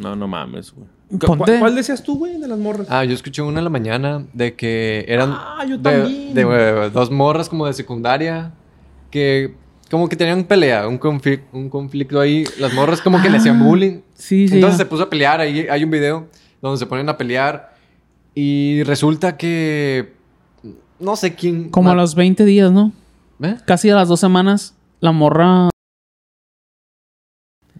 No, 0.00 0.16
no 0.16 0.26
mames, 0.26 0.72
güey. 0.72 0.86
¿Cu- 1.20 1.26
Ponte- 1.36 1.58
¿Cuál, 1.58 1.74
decías 1.74 2.02
tú, 2.02 2.16
güey, 2.16 2.38
de 2.40 2.48
las 2.48 2.58
morras? 2.58 2.86
Ah, 2.88 3.04
yo 3.04 3.12
escuché 3.12 3.42
una 3.42 3.58
en 3.58 3.64
la 3.64 3.70
mañana 3.70 4.24
de 4.32 4.54
que 4.54 5.04
eran 5.06 5.32
Ah, 5.32 5.62
yo 5.68 5.76
de, 5.76 5.82
también. 5.82 6.32
de, 6.34 6.40
eh, 6.40 6.90
dos 6.94 7.10
morras 7.10 7.50
como 7.50 7.66
de 7.66 7.74
secundaria 7.74 8.52
que 9.10 9.54
como 9.90 10.08
que 10.08 10.16
tenían 10.16 10.44
pelea, 10.44 10.88
un, 10.88 10.98
conflic- 10.98 11.42
un 11.52 11.68
conflicto 11.68 12.18
ahí. 12.18 12.44
Las 12.58 12.72
morras 12.72 13.02
como 13.02 13.20
que 13.20 13.28
le 13.28 13.36
hacían 13.36 13.60
Ah, 13.60 13.64
bullying. 13.64 13.98
Sí, 14.14 14.48
sí. 14.48 14.54
Entonces 14.54 14.78
ya. 14.78 14.84
se 14.84 14.88
puso 14.88 15.02
a 15.02 15.10
pelear. 15.10 15.38
Ahí 15.42 15.66
hay 15.70 15.84
un 15.84 15.90
video 15.90 16.28
donde 16.62 16.78
se 16.78 16.86
ponen 16.86 17.08
a 17.08 17.18
pelear 17.18 17.74
y 18.34 18.82
resulta 18.84 19.36
que 19.36 20.14
no 20.98 21.16
sé 21.16 21.34
quién. 21.34 21.68
Como 21.68 21.90
a 21.90 21.94
los 21.94 22.14
20 22.14 22.44
días, 22.44 22.70
¿no? 22.70 22.92
¿Eh? 23.42 23.56
Casi 23.66 23.90
a 23.90 23.96
las 23.96 24.08
dos 24.08 24.20
semanas, 24.20 24.74
la 25.00 25.10
morra... 25.12 25.68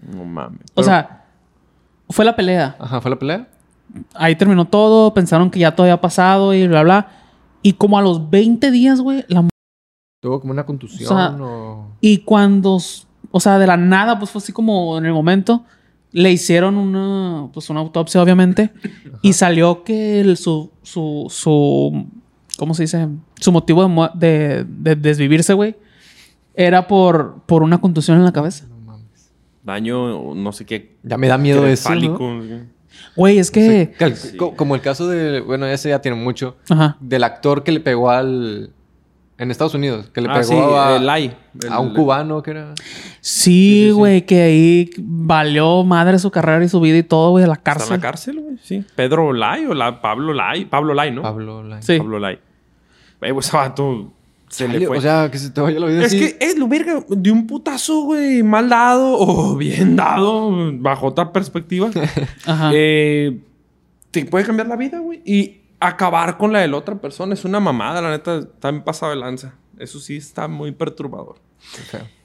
No 0.02 0.24
mames. 0.24 0.60
O 0.74 0.82
sea, 0.82 1.24
fue 2.10 2.24
la 2.24 2.34
pelea. 2.34 2.76
Ajá, 2.78 3.00
fue 3.00 3.10
la 3.12 3.18
pelea. 3.18 3.48
Ahí 4.14 4.34
terminó 4.34 4.66
todo, 4.66 5.14
pensaron 5.14 5.50
que 5.50 5.60
ya 5.60 5.76
todo 5.76 5.84
había 5.84 6.00
pasado 6.00 6.52
y 6.52 6.66
bla, 6.66 6.82
bla. 6.82 7.08
Y 7.62 7.74
como 7.74 7.96
a 7.96 8.02
los 8.02 8.28
20 8.28 8.72
días, 8.72 9.00
güey, 9.00 9.24
la 9.28 9.46
Tuvo 10.20 10.40
como 10.40 10.52
una 10.52 10.64
contusión 10.64 11.12
O 11.12 11.16
sea, 11.16 11.36
o... 11.40 11.96
Y 12.00 12.18
cuando, 12.18 12.78
o 13.30 13.40
sea, 13.40 13.58
de 13.58 13.66
la 13.66 13.76
nada, 13.76 14.18
pues 14.18 14.30
fue 14.30 14.40
así 14.40 14.52
como 14.52 14.98
en 14.98 15.06
el 15.06 15.12
momento, 15.12 15.64
le 16.12 16.30
hicieron 16.30 16.76
una, 16.76 17.48
pues 17.52 17.70
una 17.70 17.80
autopsia, 17.80 18.22
obviamente, 18.22 18.70
y 19.22 19.32
salió 19.32 19.82
que 19.84 20.20
el- 20.20 20.36
su, 20.36 20.70
su, 20.82 21.26
su, 21.30 22.06
¿cómo 22.58 22.74
se 22.74 22.82
dice? 22.84 23.08
Su 23.40 23.50
motivo 23.52 23.88
de, 24.14 24.64
de, 24.64 24.64
de 24.66 24.96
desvivirse, 24.96 25.52
güey, 25.54 25.74
era 26.54 26.86
por, 26.86 27.42
por 27.46 27.62
una 27.62 27.80
contusión 27.80 28.18
en 28.18 28.24
la 28.24 28.32
cabeza. 28.32 28.66
Daño, 29.64 30.34
no 30.34 30.52
sé 30.52 30.66
qué. 30.66 30.96
Ya 31.04 31.16
me 31.16 31.28
da 31.28 31.38
miedo 31.38 31.66
eso, 31.66 31.88
Crefálico, 31.88 32.18
¿no? 32.18 32.42
no. 32.42 32.66
Güey, 33.16 33.38
es 33.38 33.50
que. 33.50 33.94
Como 34.56 34.74
el 34.74 34.80
caso 34.80 35.06
de, 35.08 35.40
bueno, 35.40 35.66
ese 35.66 35.90
ya 35.90 36.00
tiene 36.00 36.16
mucho, 36.16 36.56
Ajá. 36.68 36.96
del 37.00 37.22
actor 37.24 37.62
que 37.62 37.72
le 37.72 37.80
pegó 37.80 38.10
al... 38.10 38.70
En 39.42 39.50
Estados 39.50 39.74
Unidos, 39.74 40.08
que 40.14 40.20
le 40.20 40.28
Ah, 40.30 40.34
pegó 40.34 40.44
sí, 40.44 40.54
a, 40.54 40.96
el 40.96 41.06
Lai. 41.06 41.36
a 41.70 41.80
un 41.80 41.88
El- 41.88 41.94
cubano 41.94 42.42
que 42.42 42.52
era... 42.52 42.74
Sí, 43.20 43.90
güey, 43.92 44.24
que 44.24 44.42
ahí 44.42 44.90
valió 44.98 45.84
madre 45.84 46.18
su 46.18 46.30
carrera 46.30 46.64
y 46.64 46.68
su 46.68 46.80
vida 46.80 46.98
y 46.98 47.02
todo, 47.02 47.30
güey, 47.30 47.44
a 47.44 47.48
la 47.48 47.54
Está 47.54 47.72
en 47.72 47.74
cárcel. 47.78 47.96
la 47.96 48.00
cárcel, 48.00 48.40
güey. 48.40 48.56
Sí. 48.62 48.84
Pedro 48.96 49.32
Lai 49.32 49.66
o 49.66 49.74
la, 49.74 50.00
Pablo 50.00 50.32
Lai. 50.32 50.64
Pablo 50.64 50.94
Lai, 50.94 51.10
¿no? 51.12 51.22
Pablo 51.22 51.62
Lai. 51.62 51.82
Sí. 51.82 51.98
Pablo 51.98 52.18
Lai. 52.18 52.38
Güey, 53.20 53.32
pues 53.32 53.50
vato 53.52 54.12
se 54.48 54.68
le 54.68 54.86
fue. 54.86 54.98
O 54.98 55.00
sea, 55.00 55.30
que 55.30 55.38
se 55.38 55.50
te 55.50 55.60
vaya 55.60 55.80
la 55.80 55.86
vida 55.86 56.00
es 56.00 56.06
así. 56.06 56.18
que 56.18 56.36
es 56.40 56.58
lo 56.58 56.68
verga 56.68 57.04
de 57.08 57.30
un 57.30 57.46
putazo, 57.46 58.02
güey, 58.02 58.42
mal 58.42 58.68
dado 58.68 59.16
o 59.18 59.56
bien 59.56 59.96
dado, 59.96 60.50
bajo 60.74 61.06
otra 61.06 61.32
perspectiva. 61.32 61.90
Ajá. 62.46 62.70
eh, 62.74 63.40
te 64.10 64.24
puede 64.26 64.44
cambiar 64.44 64.68
la 64.68 64.76
vida, 64.76 64.98
güey. 64.98 65.22
Y 65.24 65.61
acabar 65.86 66.38
con 66.38 66.52
la 66.52 66.60
de 66.60 66.68
la 66.68 66.76
otra 66.76 67.00
persona 67.00 67.34
es 67.34 67.44
una 67.44 67.60
mamada, 67.60 68.00
la 68.00 68.10
neta. 68.10 68.38
Está 68.38 68.68
en 68.68 68.82
pasado 68.82 69.10
de 69.10 69.16
lanza. 69.18 69.54
Eso 69.78 69.98
sí 70.00 70.16
está 70.16 70.48
muy 70.48 70.72
perturbador. 70.72 71.36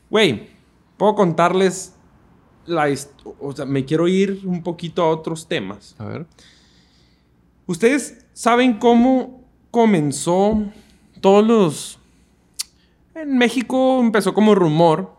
Güey, 0.10 0.50
puedo 0.98 1.16
contarles 1.16 1.96
la 2.66 2.88
O 3.40 3.54
sea, 3.54 3.66
me 3.66 3.86
quiero 3.86 4.08
ir 4.08 4.42
un 4.46 4.64
poquito 4.64 5.04
a 5.04 5.10
otros 5.10 5.48
temas. 5.48 5.96
A 5.98 6.06
ver. 6.06 6.26
¿Ustedes 7.66 8.26
saben 8.34 8.80
cómo 8.80 9.44
comenzó 9.72 10.64
todos 11.22 11.46
los... 11.46 12.00
En 13.16 13.38
México 13.38 14.00
empezó 14.00 14.34
como 14.34 14.54
rumor 14.54 15.16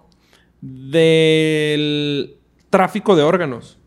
del 0.61 2.37
tráfico 2.71 3.17
de 3.17 3.23
órganos. 3.23 3.79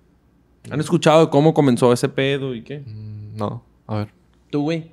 ¿Han 0.70 0.80
escuchado 0.80 1.30
cómo 1.30 1.54
comenzó 1.54 1.92
ese 1.94 2.10
pedo 2.10 2.54
y 2.54 2.64
qué? 2.64 2.80
Mm, 2.80 3.36
No, 3.38 3.64
a 3.88 3.96
ver. 3.98 4.14
Tú, 4.52 4.64
güey. 4.64 4.92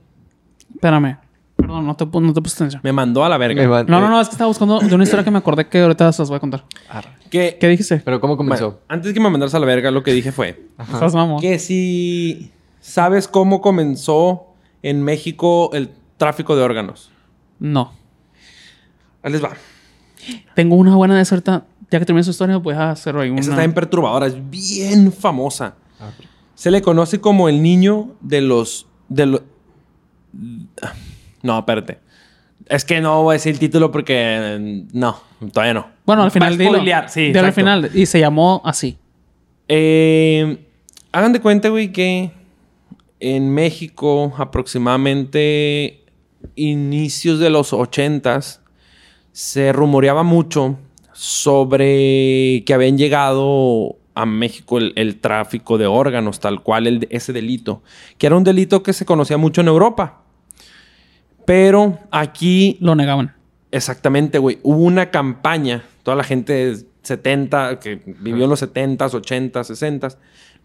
Espérame. 0.75 1.18
Perdón, 1.57 1.87
no 1.87 1.97
te, 1.97 2.07
no 2.07 2.33
te 2.33 2.40
puse 2.40 2.55
atención. 2.55 2.81
Me 2.85 2.92
mandó 2.92 3.25
a 3.25 3.29
la 3.29 3.37
verga. 3.37 3.61
Me 3.61 3.90
No, 3.90 4.01
no, 4.01 4.09
no, 4.09 4.21
es 4.21 4.29
que 4.29 4.35
estaba 4.35 4.47
buscando 4.47 4.79
de 4.79 4.94
una 4.94 5.03
historia 5.03 5.25
que 5.25 5.31
me 5.31 5.38
acordé 5.38 5.66
que 5.66 5.81
ahorita 5.81 6.12
se 6.12 6.23
las 6.23 6.29
voy 6.29 6.37
a 6.37 6.40
contar. 6.40 6.64
Arre. 6.88 7.11
Que, 7.31 7.59
¿Qué 7.61 7.68
dijiste? 7.68 8.01
Pero 8.05 8.21
¿cómo 8.21 8.37
comenzó? 8.37 8.71
bueno, 8.71 8.81
antes 8.88 9.12
que 9.12 9.21
me 9.21 9.29
mandaras 9.29 9.55
a 9.55 9.59
la 9.59 9.66
verga, 9.66 9.90
lo 9.90 10.03
que 10.05 10.12
dije 10.12 10.31
fue... 10.31 10.68
Estás 10.79 11.14
mamón. 11.14 11.40
Que 11.40 11.59
si 11.59 12.53
sabes 12.81 13.27
cómo 13.27 13.61
comenzó 13.61 14.47
en 14.83 15.03
México 15.03 15.71
el 15.73 15.90
tráfico 16.16 16.55
de 16.55 16.62
órganos. 16.62 17.11
No. 17.59 17.92
Ahí 19.23 19.33
les 19.33 19.42
va. 19.42 19.51
Tengo 20.55 20.77
una 20.77 20.94
buena 20.94 21.16
de 21.16 21.27
ahorita. 21.29 21.64
Ya 21.90 21.99
que 21.99 22.05
termine 22.05 22.23
su 22.23 22.31
historia, 22.31 22.57
voy 22.59 22.75
a 22.75 22.92
hacer 22.92 23.16
ahí 23.16 23.31
una... 23.31 23.40
Esa 23.40 23.51
está 23.51 23.62
bien 23.62 23.75
perturbadora, 23.75 24.27
es 24.27 24.51
bien 24.51 25.11
famosa. 25.12 25.75
A 25.99 26.05
ver. 26.05 26.29
Se 26.55 26.71
le 26.73 26.83
conoce 26.83 27.21
como 27.21 27.49
el 27.49 27.62
niño 27.62 28.16
de 28.21 28.40
los. 28.40 28.88
De 29.09 29.27
los. 29.27 29.42
No, 31.42 31.59
espérate. 31.59 31.99
Es 32.66 32.85
que 32.85 33.01
no 33.01 33.23
voy 33.23 33.33
a 33.33 33.35
decir 33.35 33.53
el 33.53 33.59
título 33.59 33.90
porque. 33.90 34.14
eh, 34.16 34.85
No, 34.92 35.21
todavía 35.53 35.75
no. 35.75 35.87
Bueno, 36.05 36.23
al 36.23 36.31
final 36.31 36.59
dilo. 36.59 36.81
Sí, 37.09 37.33
al 37.37 37.53
final. 37.53 37.90
Y 37.94 38.07
se 38.07 38.21
llamó 38.21 38.61
así. 38.64 38.99
Eh, 39.68 40.59
hagan 41.12 41.33
de 41.33 41.40
cuenta, 41.40 41.68
güey, 41.68 41.92
que 41.92 42.31
en 43.21 43.53
México, 43.53 44.33
aproximadamente 44.38 46.05
inicios 46.55 47.38
de 47.38 47.51
los 47.51 47.73
ochentas, 47.73 48.61
se 49.33 49.73
rumoreaba 49.73 50.23
mucho 50.23 50.79
sobre 51.12 52.62
que 52.64 52.75
habían 52.75 52.97
llegado 52.97 53.98
a 54.20 54.26
México 54.26 54.78
el, 54.78 54.92
el 54.96 55.20
tráfico 55.20 55.78
de 55.78 55.87
órganos, 55.87 56.40
tal 56.40 56.62
cual 56.62 56.87
el- 56.87 57.07
ese 57.11 57.33
delito, 57.33 57.83
que 58.18 58.26
era 58.26 58.37
un 58.37 58.44
delito 58.44 58.83
que 58.83 58.92
se 58.92 59.04
conocía 59.04 59.37
mucho 59.38 59.61
en 59.61 59.68
Europa. 59.68 60.22
Pero 61.44 61.98
aquí 62.11 62.76
Lo 62.81 62.94
negaban. 62.94 63.35
Exactamente, 63.70 64.38
güey. 64.38 64.59
Hubo 64.62 64.78
una 64.83 65.11
campaña, 65.11 65.85
toda 66.02 66.16
la 66.16 66.24
gente 66.24 66.52
de 66.52 66.78
70, 67.02 67.78
que 67.81 68.00
vivió 68.20 68.44
en 68.44 68.50
los 68.50 68.62
70s, 68.62 68.98
80s, 69.12 69.52
60s, 69.52 70.16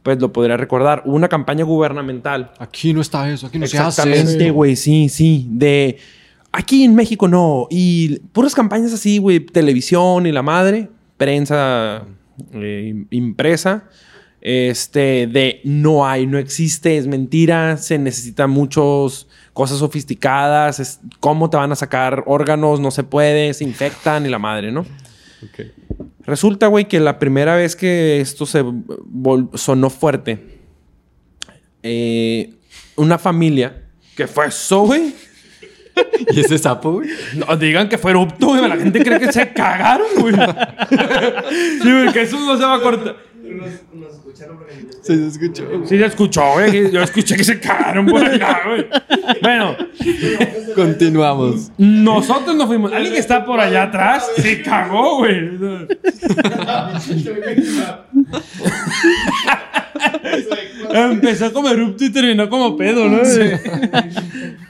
pues 0.03 0.19
lo 0.21 0.31
podría 0.33 0.57
recordar. 0.57 1.03
Hubo 1.05 1.15
una 1.15 1.27
campaña 1.29 1.63
gubernamental. 1.63 2.51
Aquí 2.59 2.93
no 2.93 3.01
está 3.01 3.29
eso, 3.31 3.47
aquí 3.47 3.59
no 3.59 3.67
se 3.67 3.77
hace. 3.77 4.01
Exactamente, 4.09 4.51
güey, 4.51 4.75
sí, 4.75 5.09
sí. 5.09 5.45
De 5.49 5.97
aquí 6.51 6.83
en 6.83 6.95
México 6.95 7.27
no. 7.27 7.67
Y 7.69 8.19
puras 8.31 8.55
campañas 8.55 8.93
así, 8.93 9.17
güey, 9.19 9.39
televisión 9.41 10.25
y 10.25 10.31
la 10.31 10.41
madre, 10.41 10.89
prensa 11.17 12.03
eh, 12.53 13.05
impresa. 13.11 13.89
Este, 14.45 15.25
de 15.27 15.61
no 15.63 16.05
hay, 16.05 16.27
no 16.27 16.37
existe, 16.37 16.97
es 16.97 17.07
mentira, 17.07 17.77
se 17.77 17.97
necesitan 17.97 18.49
muchos 18.49 19.29
cosas 19.53 19.79
sofisticadas, 19.79 20.81
es, 20.81 20.99
cómo 21.21 21.49
te 21.49 21.55
van 21.55 21.71
a 21.71 21.75
sacar 21.75 22.25
órganos, 22.27 22.81
no 22.81 22.91
se 22.91 23.03
puede, 23.03 23.53
se 23.53 23.63
infectan 23.63 24.25
y 24.25 24.29
la 24.29 24.39
madre, 24.39 24.73
¿no? 24.73 24.85
Resulta, 26.25 26.67
güey, 26.67 26.89
que 26.89 26.99
la 26.99 27.19
primera 27.19 27.55
vez 27.55 27.77
que 27.77 28.19
esto 28.19 28.45
se 28.45 28.65
sonó 29.53 29.89
fuerte, 29.89 30.59
eh, 31.81 32.53
una 32.97 33.17
familia, 33.17 33.83
¿qué 34.15 34.27
fue 34.27 34.47
eso, 34.47 34.81
güey? 34.81 35.13
¿Y 36.31 36.39
ese 36.39 36.57
sapo, 36.57 36.93
güey? 36.93 37.09
No 37.35 37.55
digan 37.57 37.89
que 37.89 37.97
fue 37.97 38.11
erupto, 38.11 38.47
güey. 38.47 38.67
La 38.67 38.77
gente 38.77 39.03
cree 39.03 39.19
que 39.19 39.31
se 39.31 39.51
cagaron, 39.53 40.07
güey. 40.19 40.33
sí, 41.81 41.91
güey, 41.91 42.11
que 42.11 42.21
eso 42.21 42.39
no 42.39 42.57
se 42.57 42.63
va 42.63 42.75
a 42.75 42.81
cortar. 42.81 43.15
Nos, 43.43 43.69
nos 43.93 44.13
escucharon 44.13 44.57
porque 44.57 44.73
Sí, 45.03 45.15
se 45.17 45.27
escuchó. 45.27 45.63
Sí, 45.83 45.97
se 45.97 46.05
escuchó, 46.05 46.53
güey. 46.53 46.89
Yo 46.91 47.01
escuché 47.01 47.35
que 47.35 47.43
se 47.43 47.59
cagaron 47.59 48.05
por 48.05 48.23
allá, 48.23 48.61
güey. 48.65 48.87
Bueno, 49.41 49.75
Continuamos. 50.75 51.71
nosotros 51.77 52.55
nos 52.55 52.67
fuimos. 52.67 52.93
Alguien 52.93 53.13
que 53.13 53.19
está 53.19 53.45
por 53.45 53.59
allá 53.59 53.83
atrás 53.83 54.25
se 54.37 54.61
cagó, 54.61 55.17
güey. 55.17 55.59
Empezó 60.93 61.51
como 61.51 61.69
erupto 61.69 62.05
y 62.05 62.09
terminó 62.11 62.49
como 62.49 62.77
pedo, 62.77 63.09
¿no? 63.09 63.19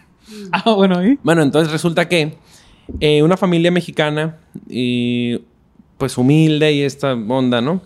Ah, 0.66 0.74
bueno. 0.76 1.02
Bueno, 1.24 1.42
entonces 1.42 1.72
resulta 1.72 2.08
que 2.08 2.38
eh, 3.00 3.24
una 3.24 3.38
familia 3.38 3.72
mexicana, 3.72 4.38
y 4.70 5.40
pues 5.98 6.16
humilde 6.18 6.72
y 6.74 6.84
esta 6.84 7.14
onda, 7.14 7.60
¿no? 7.60 7.82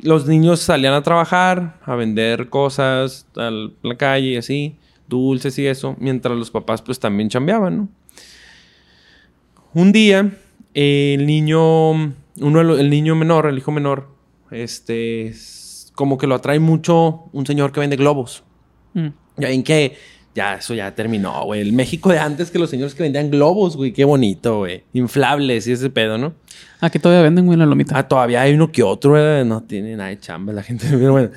Los 0.00 0.26
niños 0.26 0.60
salían 0.60 0.94
a 0.94 1.02
trabajar, 1.02 1.80
a 1.84 1.96
vender 1.96 2.50
cosas 2.50 3.26
a 3.36 3.50
la 3.82 3.96
calle 3.96 4.28
y 4.28 4.36
así, 4.36 4.76
dulces 5.08 5.58
y 5.58 5.66
eso, 5.66 5.96
mientras 5.98 6.38
los 6.38 6.52
papás 6.52 6.82
pues 6.82 7.00
también 7.00 7.30
chambeaban, 7.30 7.76
¿no? 7.76 7.88
Un 9.74 9.90
día, 9.90 10.30
eh, 10.74 11.16
el 11.18 11.26
niño, 11.26 11.90
uno, 11.90 12.76
el 12.76 12.90
niño 12.90 13.16
menor, 13.16 13.46
el 13.46 13.58
hijo 13.58 13.72
menor, 13.72 14.08
este, 14.52 15.26
es 15.26 15.92
como 15.96 16.16
que 16.16 16.28
lo 16.28 16.36
atrae 16.36 16.60
mucho 16.60 17.24
un 17.32 17.44
señor 17.44 17.72
que 17.72 17.80
vende 17.80 17.96
globos. 17.96 18.44
Mm. 18.94 19.08
Ven 19.36 19.62
que 19.64 19.96
ya 20.34 20.54
eso 20.54 20.74
ya 20.74 20.94
terminó, 20.94 21.44
güey. 21.44 21.60
El 21.60 21.72
México 21.72 22.10
de 22.10 22.18
antes 22.18 22.50
que 22.50 22.58
los 22.58 22.70
señores 22.70 22.94
que 22.94 23.02
vendían 23.02 23.30
globos, 23.30 23.76
güey. 23.76 23.92
Qué 23.92 24.04
bonito, 24.04 24.58
güey. 24.58 24.84
Inflables 24.92 25.66
y 25.66 25.72
ese 25.72 25.90
pedo, 25.90 26.16
¿no? 26.18 26.34
Aquí 26.80 26.98
todavía 26.98 27.22
venden, 27.22 27.46
güey, 27.46 27.58
la 27.58 27.66
lomita. 27.66 27.98
Ah, 27.98 28.06
todavía 28.06 28.42
hay 28.42 28.54
uno 28.54 28.70
que 28.70 28.82
otro, 28.82 29.12
güey. 29.12 29.44
No 29.44 29.62
tiene 29.62 29.96
nada 29.96 30.10
de 30.10 30.20
chamba 30.20 30.52
la 30.52 30.62
gente. 30.62 30.86
Pero 30.90 31.12
bueno. 31.12 31.30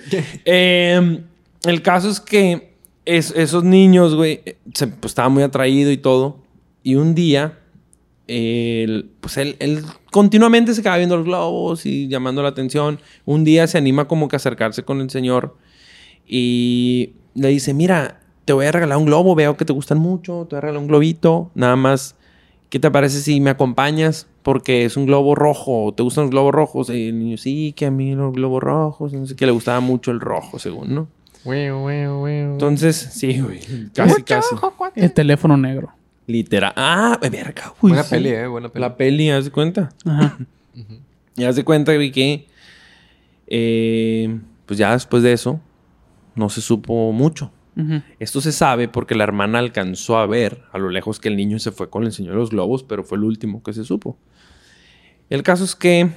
Eh, 0.45 1.19
el 1.63 1.82
caso 1.82 2.10
es 2.10 2.19
que 2.19 2.73
es- 3.06 3.34
esos 3.36 3.63
niños, 3.63 4.13
güey, 4.15 4.41
se- 4.73 4.88
pues 4.88 5.12
estaban 5.12 5.32
muy 5.32 5.43
atraídos 5.43 5.91
y 5.93 5.97
todo. 5.97 6.38
Y 6.84 6.95
un 6.95 7.15
día, 7.15 7.58
él, 8.27 9.10
pues 9.19 9.38
él, 9.38 9.56
él 9.60 9.84
continuamente 10.12 10.73
se 10.73 10.82
quedaba 10.82 10.97
viendo 10.97 11.17
los 11.17 11.25
globos 11.25 11.86
y 11.86 12.08
llamando 12.08 12.43
la 12.43 12.49
atención. 12.49 12.99
Un 13.25 13.43
día 13.43 13.65
se 13.67 13.77
anima 13.77 14.08
como 14.08 14.27
que 14.27 14.36
a 14.36 14.38
acercarse 14.38 14.84
con 14.84 15.01
el 15.01 15.10
señor 15.10 15.58
y 16.27 17.13
le 17.34 17.49
dice, 17.49 17.73
mira, 17.73 18.21
te 18.52 18.54
voy 18.54 18.66
a 18.66 18.72
regalar 18.74 18.98
un 18.98 19.06
globo, 19.06 19.34
veo 19.34 19.56
que 19.56 19.64
te 19.64 19.72
gustan 19.72 19.98
mucho, 19.98 20.46
te 20.50 20.56
voy 20.56 20.58
a 20.58 20.62
regalar 20.64 20.82
un 20.82 20.90
globito, 20.90 21.52
nada 21.56 21.78
más, 21.78 22.18
¿qué 22.70 22.80
te 22.80 22.92
parece 22.92 23.22
si 23.22 23.40
me 23.40 23.50
acompañas? 23.50 24.28
Porque 24.44 24.84
es 24.84 24.98
un 24.98 25.06
globo 25.06 25.36
rojo, 25.36 25.94
¿te 25.96 26.04
gustan 26.04 26.26
los 26.26 26.32
globos 26.32 26.54
rojos? 26.54 26.90
Y 26.90 27.08
el 27.08 27.18
niño, 27.18 27.38
sí, 27.38 27.72
que 27.72 27.86
a 27.86 27.92
mí 27.92 28.14
los 28.14 28.34
globos 28.34 28.62
rojos, 28.62 29.14
no 29.14 29.26
sé 29.26 29.38
qué, 29.38 29.46
le 29.46 29.54
gustaba 29.54 29.80
mucho 29.80 30.12
el 30.12 30.20
rojo, 30.20 30.60
según, 30.60 30.94
¿no? 30.94 31.08
Entonces, 32.52 32.98
sí, 32.98 33.40
güey, 33.40 33.62
casi, 33.94 34.22
casi. 34.24 34.54
El 34.96 35.14
teléfono 35.14 35.56
negro. 35.56 35.94
Literal. 36.28 36.74
Ah, 36.76 37.18
verga, 37.22 37.74
güey. 37.80 37.94
Buena 37.94 38.04
sí. 38.04 38.10
peli, 38.10 38.30
eh, 38.32 38.48
buena 38.48 38.68
peli. 38.68 38.82
La 38.82 38.98
peli, 38.98 39.30
haz 39.30 39.46
de 39.46 39.52
cuenta. 39.52 39.94
Ajá. 40.04 40.38
Y 41.38 41.46
haz 41.46 41.56
de 41.56 41.64
cuenta, 41.64 41.96
güey, 41.96 42.12
que 42.12 42.48
eh, 43.48 44.38
pues 44.66 44.78
ya 44.78 44.92
después 44.92 45.24
de 45.24 45.32
eso 45.32 45.62
no 46.36 46.50
se 46.50 46.60
supo 46.60 47.14
mucho. 47.14 47.50
Esto 48.20 48.42
se 48.42 48.52
sabe 48.52 48.88
porque 48.88 49.16
la 49.16 49.24
hermana 49.24 49.60
alcanzó 49.60 50.18
a 50.18 50.26
ver 50.28 50.64
a 50.72 50.78
lo 50.78 50.90
lejos 50.90 51.20
que 51.20 51.30
el 51.30 51.38
niño 51.38 51.58
se 51.58 51.72
fue 51.72 51.90
con 51.90 52.04
el 52.04 52.12
señor 52.12 52.34
de 52.34 52.40
los 52.40 52.50
globos, 52.52 52.84
pero 52.84 53.04
fue 53.04 53.18
el 53.18 53.24
último 53.24 53.64
que 53.64 53.74
se 53.74 53.86
supo. 53.86 54.18
El 55.30 55.42
caso 55.42 55.64
es 55.64 55.76
que 55.76 56.10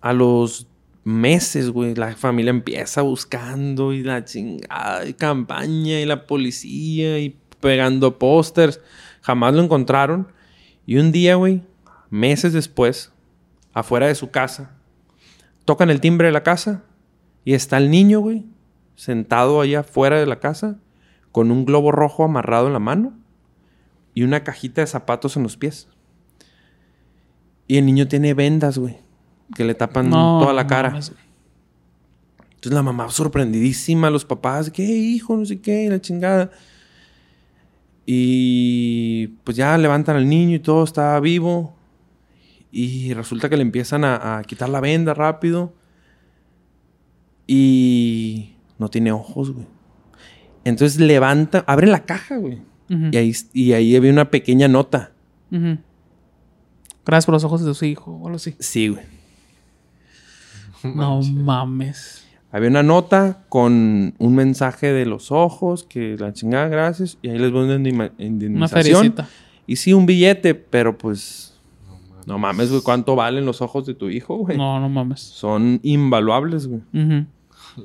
a 0.00 0.12
los 0.12 0.68
meses, 1.08 1.70
güey. 1.70 1.94
La 1.94 2.14
familia 2.14 2.50
empieza 2.50 3.02
buscando 3.02 3.92
y 3.92 4.02
la 4.02 4.24
chingada, 4.24 5.06
y 5.06 5.14
campaña 5.14 6.00
y 6.00 6.06
la 6.06 6.26
policía 6.26 7.18
y 7.18 7.36
pegando 7.60 8.18
pósters. 8.18 8.80
Jamás 9.22 9.54
lo 9.54 9.62
encontraron. 9.62 10.28
Y 10.86 10.98
un 10.98 11.10
día, 11.10 11.34
güey, 11.34 11.62
meses 12.10 12.52
después, 12.52 13.12
afuera 13.72 14.06
de 14.06 14.14
su 14.14 14.30
casa, 14.30 14.76
tocan 15.64 15.90
el 15.90 16.00
timbre 16.00 16.28
de 16.28 16.32
la 16.32 16.42
casa 16.42 16.84
y 17.44 17.54
está 17.54 17.78
el 17.78 17.90
niño, 17.90 18.20
güey, 18.20 18.44
sentado 18.94 19.60
allá 19.60 19.80
afuera 19.80 20.18
de 20.18 20.26
la 20.26 20.40
casa 20.40 20.78
con 21.32 21.50
un 21.50 21.64
globo 21.64 21.92
rojo 21.92 22.24
amarrado 22.24 22.66
en 22.66 22.72
la 22.72 22.78
mano 22.78 23.12
y 24.14 24.22
una 24.22 24.44
cajita 24.44 24.80
de 24.80 24.86
zapatos 24.86 25.36
en 25.36 25.42
los 25.42 25.56
pies. 25.56 25.88
Y 27.66 27.76
el 27.76 27.86
niño 27.86 28.08
tiene 28.08 28.34
vendas, 28.34 28.78
güey, 28.78 28.98
que 29.54 29.64
le 29.64 29.74
tapan 29.74 30.10
No, 30.10 30.40
toda 30.40 30.52
la 30.52 30.66
cara. 30.66 30.88
Entonces 30.88 32.72
la 32.72 32.82
mamá 32.82 33.10
sorprendidísima, 33.10 34.10
los 34.10 34.24
papás, 34.24 34.70
¿qué 34.70 34.82
hijo? 34.82 35.36
No 35.36 35.44
sé 35.44 35.60
qué, 35.60 35.88
la 35.88 36.00
chingada. 36.00 36.50
Y 38.06 39.28
pues 39.44 39.56
ya 39.56 39.76
levantan 39.78 40.16
al 40.16 40.28
niño 40.28 40.56
y 40.56 40.60
todo 40.60 40.82
está 40.82 41.20
vivo. 41.20 41.76
Y 42.72 43.12
resulta 43.14 43.48
que 43.48 43.56
le 43.56 43.62
empiezan 43.62 44.04
a, 44.04 44.38
a 44.38 44.42
quitar 44.44 44.70
la 44.70 44.80
venda 44.80 45.14
rápido. 45.14 45.74
Y 47.46 48.56
no 48.78 48.88
tiene 48.88 49.12
ojos, 49.12 49.52
güey. 49.52 49.66
Entonces 50.68 51.00
levanta, 51.00 51.64
abre 51.66 51.86
la 51.86 52.04
caja, 52.04 52.36
güey. 52.36 52.58
Y 52.88 53.16
ahí, 53.16 53.32
y 53.52 53.72
ahí 53.72 53.96
había 53.96 54.10
una 54.12 54.30
pequeña 54.30 54.66
nota. 54.68 55.12
Gracias 55.50 57.26
por 57.26 57.34
los 57.34 57.44
ojos 57.44 57.64
de 57.64 57.74
su 57.74 57.84
hijo 57.84 58.12
o 58.12 58.26
algo 58.26 58.36
así. 58.36 58.54
Sí, 58.58 58.88
güey. 58.88 59.02
No 60.84 61.20
mames. 61.22 62.24
Había 62.50 62.68
una 62.70 62.82
nota 62.82 63.44
con 63.48 64.14
un 64.18 64.34
mensaje 64.34 64.92
de 64.92 65.04
los 65.04 65.30
ojos, 65.32 65.84
que 65.84 66.16
la 66.18 66.32
chingada, 66.32 66.68
gracias. 66.68 67.18
Y 67.20 67.28
ahí 67.28 67.38
les 67.38 67.50
voy 67.52 67.64
una 67.64 67.74
indima- 67.76 68.10
Una 68.16 68.24
indemnización. 68.24 68.82
feriecita. 68.82 69.28
Y 69.66 69.76
sí, 69.76 69.92
un 69.92 70.06
billete, 70.06 70.54
pero 70.54 70.96
pues. 70.96 71.54
No 72.26 72.38
mames, 72.38 72.70
güey. 72.70 72.82
¿Cuánto 72.82 73.16
valen 73.16 73.44
los 73.46 73.60
ojos 73.62 73.86
de 73.86 73.94
tu 73.94 74.08
hijo, 74.08 74.36
güey? 74.36 74.56
No, 74.56 74.78
no 74.80 74.88
mames. 74.88 75.20
Son 75.20 75.80
invaluables, 75.82 76.66
güey. 76.66 76.80
Ujú. 76.94 77.26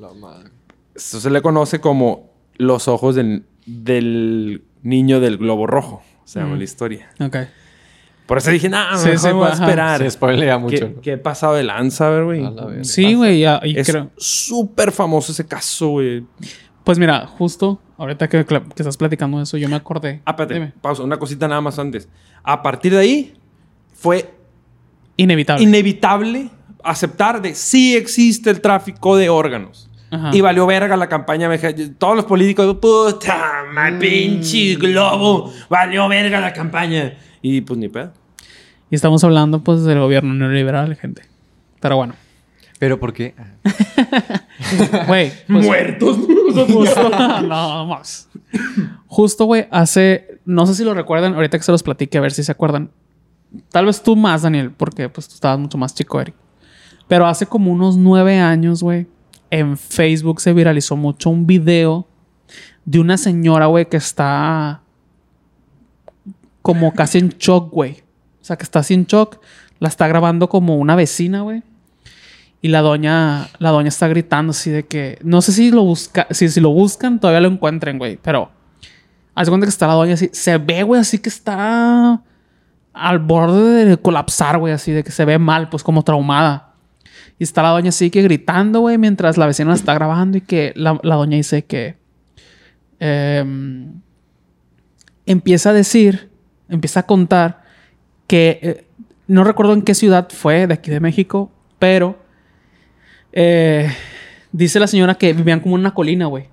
La 0.00 0.12
madre. 0.14 0.50
Esto 0.94 1.18
se 1.20 1.30
le 1.30 1.42
conoce 1.42 1.80
como 1.80 2.30
los 2.56 2.88
ojos 2.88 3.14
del, 3.14 3.44
del 3.66 4.62
niño 4.82 5.20
del 5.20 5.38
globo 5.38 5.66
rojo. 5.66 6.02
Se 6.24 6.40
llama 6.40 6.54
Mm. 6.54 6.58
la 6.58 6.64
historia. 6.64 7.10
Ok. 7.20 7.36
Por 8.26 8.38
eso 8.38 8.50
dije, 8.50 8.70
nah, 8.70 8.96
Sí, 8.96 9.04
mejor 9.08 9.18
sí, 9.18 9.26
me 9.26 9.32
voy 9.34 9.48
a 9.48 9.52
ajá. 9.52 9.64
esperar. 9.64 9.98
Se 10.00 10.10
spoilea 10.10 10.58
mucho. 10.58 11.00
¿Qué, 11.02 11.12
he 11.12 11.18
pasado 11.18 11.54
de 11.54 11.62
lanza, 11.64 12.20
güey? 12.22 12.42
Sí, 12.82 13.12
güey, 13.14 13.40
ya- 13.40 13.60
y 13.62 13.78
Es 13.78 13.86
creo. 13.86 14.10
súper 14.16 14.92
famoso 14.92 15.32
ese 15.32 15.46
caso, 15.46 15.88
güey. 15.88 16.24
Pues 16.84 16.98
mira, 16.98 17.26
justo 17.26 17.80
ahorita 17.98 18.28
que, 18.28 18.44
que 18.46 18.56
estás 18.76 18.96
platicando 18.96 19.40
eso, 19.42 19.56
yo 19.58 19.68
me 19.68 19.76
acordé. 19.76 20.22
Ah, 20.24 20.30
espérate, 20.30 20.54
Dime. 20.54 20.72
pausa, 20.80 21.02
una 21.02 21.18
cosita 21.18 21.46
nada 21.48 21.60
más 21.60 21.78
antes. 21.78 22.08
A 22.42 22.62
partir 22.62 22.92
de 22.92 22.98
ahí, 22.98 23.34
fue 23.92 24.34
Inevitable. 25.16 25.62
inevitable 25.62 26.50
aceptar 26.82 27.40
de 27.42 27.54
sí 27.54 27.94
existe 27.96 28.48
el 28.50 28.60
tráfico 28.60 29.16
de 29.16 29.28
órganos. 29.28 29.90
Ajá. 30.14 30.30
Y 30.32 30.40
valió 30.40 30.66
verga 30.66 30.96
la 30.96 31.08
campaña. 31.08 31.50
Todos 31.98 32.16
los 32.16 32.24
políticos, 32.24 32.76
puta, 32.80 33.64
Mm. 33.70 33.74
my 33.94 33.98
pinche 33.98 34.74
globo, 34.76 35.52
valió 35.68 36.08
verga 36.08 36.40
la 36.40 36.52
campaña. 36.52 37.14
Y 37.42 37.60
pues 37.62 37.78
ni 37.78 37.88
pedo. 37.88 38.12
Y 38.90 38.94
estamos 38.94 39.24
hablando, 39.24 39.62
pues, 39.64 39.82
del 39.84 39.98
gobierno 39.98 40.34
neoliberal, 40.34 40.94
gente. 40.96 41.22
Pero 41.80 41.96
bueno. 41.96 42.14
¿Pero 42.78 42.98
por 43.00 43.12
qué? 43.12 43.34
Güey. 45.06 45.32
pues, 45.46 45.64
Muertos. 45.64 46.16
Justo, 46.68 47.08
no 47.42 47.86
más. 47.86 48.28
Justo, 49.06 49.44
güey, 49.46 49.66
hace. 49.70 50.38
No 50.44 50.66
sé 50.66 50.74
si 50.74 50.84
lo 50.84 50.94
recuerdan, 50.94 51.34
ahorita 51.34 51.58
que 51.58 51.64
se 51.64 51.72
los 51.72 51.82
platique, 51.82 52.18
a 52.18 52.20
ver 52.20 52.32
si 52.32 52.42
se 52.42 52.52
acuerdan. 52.52 52.90
Tal 53.70 53.86
vez 53.86 54.02
tú 54.02 54.16
más, 54.16 54.42
Daniel, 54.42 54.70
porque 54.76 55.08
pues 55.08 55.28
tú 55.28 55.34
estabas 55.34 55.58
mucho 55.58 55.78
más 55.78 55.94
chico, 55.94 56.20
Eric. 56.20 56.34
Pero 57.08 57.26
hace 57.26 57.46
como 57.46 57.70
unos 57.72 57.96
nueve 57.96 58.38
años, 58.40 58.82
güey, 58.82 59.06
en 59.54 59.76
Facebook 59.78 60.40
se 60.40 60.52
viralizó 60.52 60.96
mucho 60.96 61.30
un 61.30 61.46
video 61.46 62.08
de 62.84 62.98
una 62.98 63.16
señora, 63.16 63.66
güey, 63.66 63.88
que 63.88 63.96
está 63.96 64.80
como 66.60 66.92
casi 66.92 67.18
en 67.18 67.28
shock, 67.28 67.70
güey. 67.70 68.02
O 68.42 68.44
sea, 68.44 68.56
que 68.56 68.64
está 68.64 68.82
en 68.88 69.04
shock. 69.04 69.38
La 69.78 69.88
está 69.88 70.08
grabando 70.08 70.48
como 70.48 70.76
una 70.76 70.96
vecina, 70.96 71.42
güey. 71.42 71.62
Y 72.62 72.68
la 72.68 72.80
doña, 72.80 73.48
la 73.58 73.70
doña 73.70 73.88
está 73.88 74.08
gritando 74.08 74.50
así 74.50 74.70
de 74.70 74.86
que. 74.86 75.18
No 75.22 75.40
sé 75.40 75.52
si 75.52 75.70
lo 75.70 75.84
busca, 75.84 76.26
si, 76.30 76.48
si 76.48 76.60
lo 76.60 76.70
buscan, 76.70 77.20
todavía 77.20 77.40
lo 77.40 77.48
encuentren, 77.48 77.98
güey. 77.98 78.18
Pero. 78.20 78.50
Haz 79.36 79.48
cuenta 79.48 79.66
que 79.66 79.70
está 79.70 79.86
la 79.86 79.94
doña 79.94 80.14
así. 80.14 80.30
Se 80.32 80.58
ve, 80.58 80.82
güey, 80.82 81.00
así 81.00 81.18
que 81.18 81.28
está 81.28 82.22
al 82.92 83.18
borde 83.20 83.84
de 83.84 83.96
colapsar, 83.98 84.58
güey, 84.58 84.72
así 84.72 84.92
de 84.92 85.04
que 85.04 85.10
se 85.12 85.24
ve 85.24 85.38
mal, 85.38 85.68
pues 85.68 85.82
como 85.82 86.02
traumada. 86.02 86.73
Y 87.38 87.44
está 87.44 87.62
la 87.62 87.70
doña 87.70 87.88
así 87.88 88.10
que 88.10 88.22
gritando, 88.22 88.80
güey, 88.80 88.98
mientras 88.98 89.36
la 89.36 89.46
vecina 89.46 89.70
la 89.70 89.74
está 89.74 89.94
grabando 89.94 90.38
y 90.38 90.40
que 90.40 90.72
la, 90.76 90.98
doña 91.02 91.36
dice 91.36 91.64
que 91.64 91.96
em, 93.00 94.00
empieza 95.26 95.70
a 95.70 95.72
decir, 95.72 96.30
empieza 96.68 97.00
a 97.00 97.06
contar 97.06 97.64
que 98.26 98.58
eh, 98.62 98.86
no 99.26 99.42
recuerdo 99.42 99.72
en 99.72 99.82
qué 99.82 99.94
ciudad 99.94 100.28
fue 100.30 100.66
de 100.66 100.74
aquí 100.74 100.90
de 100.90 101.00
México, 101.00 101.50
pero 101.78 102.18
eh, 103.32 103.90
dice 104.52 104.78
la 104.78 104.86
señora 104.86 105.16
que 105.16 105.32
vivían 105.32 105.60
como 105.60 105.76
en 105.76 105.80
una 105.80 105.94
colina, 105.94 106.26
güey. 106.26 106.48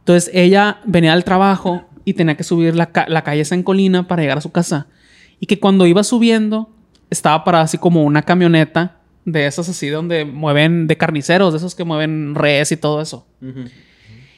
Entonces 0.00 0.30
ella 0.34 0.80
venía 0.84 1.12
al 1.12 1.24
trabajo 1.24 1.88
y 2.04 2.14
tenía 2.14 2.36
que 2.36 2.44
subir 2.44 2.74
la, 2.74 2.90
la 3.08 3.22
calle 3.24 3.40
esa 3.40 3.54
en 3.54 3.62
colina 3.62 4.06
para 4.06 4.22
llegar 4.22 4.38
a 4.38 4.42
su 4.42 4.52
casa. 4.52 4.86
Y 5.40 5.46
que 5.46 5.60
cuando 5.60 5.86
iba 5.86 6.02
subiendo, 6.04 6.70
estaba 7.10 7.44
parada 7.44 7.64
así 7.64 7.78
como 7.78 8.04
una 8.04 8.22
camioneta 8.22 8.97
de 9.32 9.46
esas 9.46 9.68
así 9.68 9.88
donde 9.88 10.24
mueven 10.24 10.86
de 10.86 10.96
carniceros, 10.96 11.52
de 11.52 11.58
esos 11.58 11.74
que 11.74 11.84
mueven 11.84 12.34
res 12.34 12.72
y 12.72 12.76
todo 12.76 13.00
eso. 13.00 13.26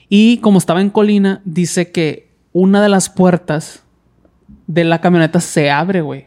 Y 0.08 0.38
como 0.38 0.58
estaba 0.58 0.80
en 0.80 0.90
colina, 0.90 1.40
dice 1.44 1.90
que 1.92 2.30
una 2.52 2.82
de 2.82 2.88
las 2.88 3.08
puertas 3.10 3.84
de 4.66 4.84
la 4.84 5.00
camioneta 5.00 5.40
se 5.40 5.70
abre, 5.70 6.00
güey. 6.00 6.26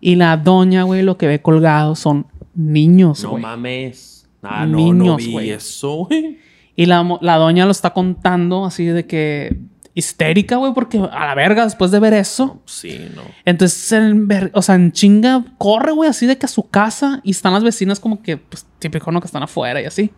Y 0.00 0.16
la 0.16 0.36
doña, 0.36 0.82
güey, 0.82 1.02
lo 1.02 1.16
que 1.16 1.26
ve 1.26 1.40
colgado 1.40 1.94
son 1.96 2.26
niños, 2.54 3.22
No 3.22 3.30
güey. 3.30 3.42
mames. 3.42 4.28
Ah, 4.42 4.66
no, 4.66 4.76
no 4.78 4.92
Niños, 4.92 5.16
vi 5.16 5.32
güey. 5.32 5.50
eso, 5.50 6.04
güey. 6.04 6.38
Y 6.76 6.84
la, 6.86 7.18
la 7.22 7.36
doña 7.36 7.64
lo 7.64 7.70
está 7.70 7.94
contando 7.94 8.66
así 8.66 8.84
de 8.84 9.06
que 9.06 9.56
histérica, 9.94 10.56
güey, 10.56 10.72
porque 10.74 10.98
a 10.98 11.26
la 11.26 11.34
verga 11.34 11.64
después 11.64 11.90
de 11.92 12.00
ver 12.00 12.14
eso. 12.14 12.60
Sí, 12.66 13.08
no. 13.14 13.22
Entonces, 13.44 13.92
en 13.92 14.26
ver- 14.26 14.50
o 14.54 14.60
sea, 14.62 14.74
en 14.74 14.90
chinga, 14.92 15.44
corre, 15.58 15.92
güey, 15.92 16.10
así 16.10 16.26
de 16.26 16.36
que 16.36 16.46
a 16.46 16.48
su 16.48 16.68
casa 16.68 17.20
y 17.22 17.30
están 17.30 17.52
las 17.52 17.62
vecinas 17.62 18.00
como 18.00 18.20
que, 18.22 18.36
pues, 18.36 18.66
típico, 18.80 19.12
¿no? 19.12 19.20
Que 19.20 19.26
están 19.26 19.42
afuera 19.44 19.80
y 19.80 19.84
así. 19.84 20.10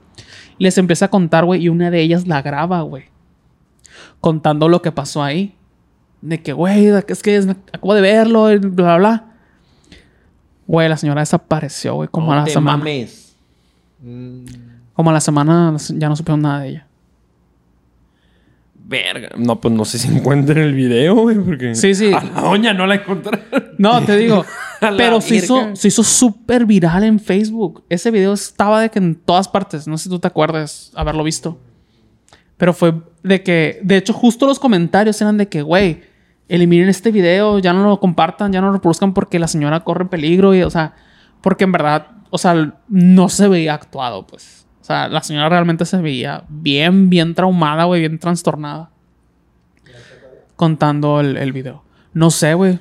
Y 0.58 0.64
les 0.64 0.78
empieza 0.78 1.04
a 1.06 1.08
contar, 1.08 1.44
güey, 1.44 1.62
y 1.62 1.68
una 1.68 1.90
de 1.90 2.00
ellas 2.00 2.26
la 2.26 2.40
graba, 2.42 2.80
güey. 2.82 3.04
Contando 4.20 4.68
lo 4.68 4.80
que 4.82 4.92
pasó 4.92 5.22
ahí. 5.22 5.54
De 6.22 6.42
que, 6.42 6.52
güey, 6.54 6.86
es 6.86 7.22
que 7.22 7.36
es- 7.36 7.46
acabo 7.48 7.94
de 7.94 8.00
verlo, 8.00 8.50
y 8.50 8.56
bla, 8.58 8.70
bla, 8.70 8.96
bla. 8.96 9.24
Güey, 10.66 10.88
la 10.88 10.96
señora 10.96 11.20
desapareció, 11.20 11.94
güey, 11.96 12.08
como 12.08 12.32
a 12.32 12.36
la 12.36 12.44
te 12.44 12.50
semana. 12.52 12.78
mames. 12.78 13.36
Mm, 14.02 14.44
Como 14.94 15.10
a 15.10 15.12
la 15.12 15.20
semana 15.20 15.76
ya 15.94 16.08
no 16.08 16.16
supieron 16.16 16.40
nada 16.40 16.60
de 16.60 16.68
ella. 16.70 16.86
Verga. 18.88 19.31
No, 19.37 19.61
pues 19.61 19.75
no 19.75 19.85
sé 19.85 19.99
si 19.99 20.09
encuentren 20.16 20.59
el 20.59 20.75
video, 20.75 21.14
güey, 21.16 21.37
porque... 21.38 21.75
Sí, 21.75 21.94
sí. 21.94 22.12
A 22.12 22.22
la 22.22 22.40
doña 22.40 22.72
no 22.72 22.87
la 22.87 22.96
encontraron. 22.96 23.44
No, 23.79 24.01
te 24.03 24.16
digo. 24.18 24.44
Pero 24.81 25.20
se 25.20 25.37
hizo, 25.37 25.75
se 25.75 25.88
hizo 25.88 26.05
súper 26.05 26.66
viral 26.66 27.03
en 27.03 27.18
Facebook. 27.18 27.85
Ese 27.88 28.11
video 28.11 28.33
estaba 28.33 28.81
de 28.81 28.90
que 28.90 28.99
en 28.99 29.16
todas 29.16 29.49
partes. 29.49 29.88
No 29.88 29.99
sé 29.99 30.05
si 30.05 30.11
tú 30.11 30.18
te 30.18 30.29
acuerdas 30.29 30.92
haberlo 30.94 31.25
visto. 31.25 31.58
Pero 32.56 32.73
fue 32.73 32.94
de 33.23 33.42
que, 33.42 33.81
de 33.83 33.96
hecho, 33.96 34.13
justo 34.13 34.46
los 34.46 34.58
comentarios 34.58 35.21
eran 35.21 35.37
de 35.37 35.48
que, 35.48 35.63
güey, 35.63 36.02
eliminen 36.48 36.88
este 36.88 37.10
video, 37.10 37.58
ya 37.58 37.73
no 37.73 37.85
lo 37.88 37.98
compartan, 37.98 38.52
ya 38.52 38.60
no 38.60 38.69
lo 38.69 38.75
reproduzcan 38.75 39.15
porque 39.15 39.38
la 39.38 39.48
señora 39.48 39.81
corre 39.81 40.06
peligro. 40.06 40.54
Y, 40.54 40.63
o 40.63 40.71
sea, 40.71 40.94
porque 41.40 41.65
en 41.65 41.73
verdad, 41.73 42.06
o 42.31 42.38
sea, 42.38 42.75
no 42.88 43.29
se 43.29 43.48
veía 43.48 43.75
actuado, 43.75 44.27
pues. 44.27 44.65
O 44.87 44.88
sea, 44.88 45.08
la 45.08 45.20
señora 45.20 45.48
realmente 45.48 45.84
se 45.84 45.96
veía 45.96 46.44
bien, 46.48 47.10
bien 47.10 47.34
traumada, 47.34 47.87
güey, 47.87 48.02
bien 48.02 48.20
trastornada. 48.20 48.88
Contando 50.54 51.18
el, 51.18 51.37
el 51.37 51.52
video. 51.52 51.82
No 52.14 52.30
sé, 52.30 52.54
güey. 52.54 52.78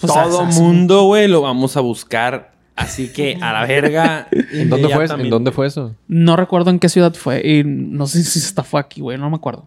Pues, 0.00 0.12
Todo 0.12 0.46
mundo, 0.46 1.04
güey, 1.04 1.28
lo 1.28 1.40
vamos 1.42 1.76
a 1.76 1.80
buscar. 1.80 2.50
Así 2.74 3.12
que 3.12 3.38
a 3.40 3.52
la 3.52 3.66
verga. 3.66 4.26
¿En 4.52 4.68
dónde 4.68 4.88
fue 4.88 5.04
eso? 5.04 5.14
¿En 5.14 5.30
dónde 5.30 5.52
fue 5.52 5.68
eso? 5.68 5.94
No 6.08 6.34
recuerdo 6.34 6.70
en 6.70 6.80
qué 6.80 6.88
ciudad 6.88 7.14
fue 7.14 7.40
y 7.46 7.62
no 7.62 8.08
sé 8.08 8.24
si 8.24 8.40
esta 8.40 8.64
fue 8.64 8.80
aquí, 8.80 9.00
güey, 9.00 9.16
no 9.16 9.30
me 9.30 9.36
acuerdo. 9.36 9.64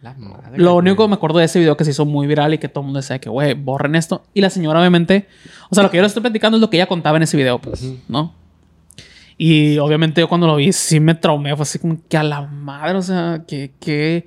La 0.00 0.14
madre. 0.14 0.58
Lo 0.58 0.74
único 0.74 1.04
que 1.04 1.08
me 1.08 1.14
acuerdo 1.14 1.38
de 1.38 1.44
ese 1.44 1.60
video 1.60 1.76
que 1.76 1.84
se 1.84 1.92
hizo 1.92 2.04
muy 2.04 2.26
viral 2.26 2.52
y 2.52 2.58
que 2.58 2.68
todo 2.68 2.80
el 2.80 2.86
mundo 2.86 2.98
decía 2.98 3.20
que, 3.20 3.30
güey, 3.30 3.54
borren 3.54 3.94
esto. 3.94 4.24
Y 4.34 4.40
la 4.40 4.50
señora, 4.50 4.80
obviamente, 4.80 5.28
o 5.70 5.74
sea, 5.76 5.84
lo 5.84 5.90
que 5.92 5.98
yo 5.98 6.02
le 6.02 6.08
estoy 6.08 6.22
platicando 6.22 6.56
es 6.56 6.60
lo 6.60 6.68
que 6.68 6.78
ella 6.78 6.86
contaba 6.86 7.16
en 7.16 7.22
ese 7.22 7.36
video, 7.36 7.60
pues, 7.60 7.94
¿no? 8.08 8.41
Y 9.38 9.78
obviamente 9.78 10.20
yo 10.20 10.28
cuando 10.28 10.46
lo 10.46 10.56
vi 10.56 10.72
sí 10.72 11.00
me 11.00 11.14
traumé. 11.14 11.54
Fue 11.56 11.62
así 11.62 11.78
como 11.78 11.98
que 12.08 12.16
a 12.16 12.22
la 12.22 12.42
madre, 12.42 12.96
o 12.98 13.02
sea, 13.02 13.42
que, 13.46 13.72
que, 13.80 14.26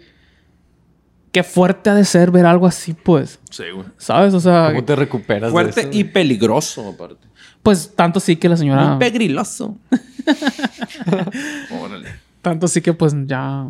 qué 1.31 1.43
fuerte 1.43 1.89
ha 1.89 1.95
de 1.95 2.05
ser 2.05 2.31
ver 2.31 2.45
algo 2.45 2.67
así, 2.67 2.93
pues. 2.93 3.39
Sí, 3.49 3.63
güey. 3.73 3.87
¿Sabes? 3.97 4.33
O 4.33 4.39
sea, 4.39 4.67
¿Cómo 4.69 4.83
te 4.83 4.95
recuperas 4.95 5.51
Fuerte 5.51 5.81
de 5.83 5.89
eso? 5.89 5.99
y 5.99 6.03
peligroso, 6.05 6.89
aparte. 6.89 7.27
pues 7.63 7.93
tanto 7.95 8.19
sí 8.19 8.35
que 8.35 8.49
la 8.49 8.57
señora... 8.57 8.87
Muy 8.89 8.99
pegriloso. 8.99 9.77
Órale. 11.81 12.09
Tanto 12.41 12.67
sí 12.67 12.81
que 12.81 12.93
pues 12.93 13.13
ya... 13.25 13.67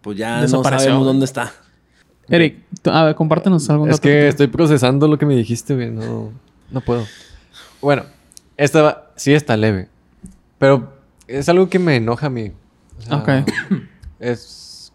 Pues 0.00 0.16
ya 0.18 0.40
no 0.46 0.62
sabemos 0.64 1.04
dónde 1.06 1.24
está. 1.24 1.52
Eric, 2.28 2.58
a 2.84 3.04
ver, 3.04 3.14
compártenos 3.14 3.68
algún 3.70 3.90
Es 3.90 4.00
que 4.00 4.22
tú- 4.22 4.28
estoy 4.28 4.46
procesando 4.48 5.06
lo 5.06 5.18
que 5.18 5.26
me 5.26 5.36
dijiste, 5.36 5.74
güey. 5.74 5.90
No, 5.90 6.32
no 6.70 6.80
puedo. 6.80 7.04
Bueno, 7.80 8.04
esta 8.56 8.82
va- 8.82 9.10
sí 9.16 9.32
está 9.32 9.56
leve. 9.56 9.88
Pero 10.62 10.92
es 11.26 11.48
algo 11.48 11.68
que 11.68 11.80
me 11.80 11.96
enoja 11.96 12.28
a 12.28 12.30
mí. 12.30 12.52
O 12.98 13.02
sea, 13.02 13.16
Ok. 13.16 13.28
Es. 14.20 14.92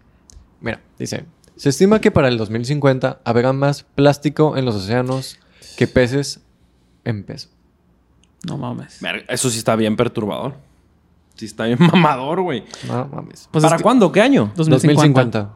Mira, 0.62 0.80
dice: 0.98 1.26
Se 1.58 1.68
estima 1.68 2.00
que 2.00 2.10
para 2.12 2.30
el 2.30 2.38
2050 2.38 3.20
habrá 3.26 3.52
más 3.52 3.84
plástico 3.84 4.56
en 4.56 4.64
los 4.64 4.76
océanos 4.76 5.38
que 5.78 5.86
peces 5.88 6.40
en 7.04 7.26
peso. 7.26 7.50
No 8.48 8.58
mames. 8.58 9.02
Eso 9.28 9.50
sí 9.50 9.58
está 9.58 9.76
bien 9.76 9.98
perturbador. 9.98 10.56
Sí 11.36 11.44
está 11.46 11.66
bien 11.66 11.78
mamador, 11.92 12.40
güey. 12.42 12.64
No 12.88 13.06
mames. 13.12 13.50
Pues 13.52 13.62
¿Para 13.64 13.76
es 13.76 13.80
que- 13.82 13.84
cuándo? 13.84 14.10
¿Qué 14.14 14.22
año? 14.22 14.54
2050. 14.56 15.40
2050. 15.42 15.54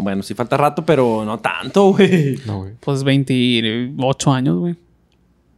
Bueno, 0.00 0.22
sí 0.22 0.34
falta 0.34 0.56
rato, 0.56 0.86
pero 0.86 1.24
no 1.24 1.38
tanto, 1.40 1.90
güey. 1.92 2.38
No, 2.46 2.58
güey. 2.60 2.74
Pues 2.78 3.02
28 3.02 4.32
años, 4.32 4.58
güey. 4.58 4.76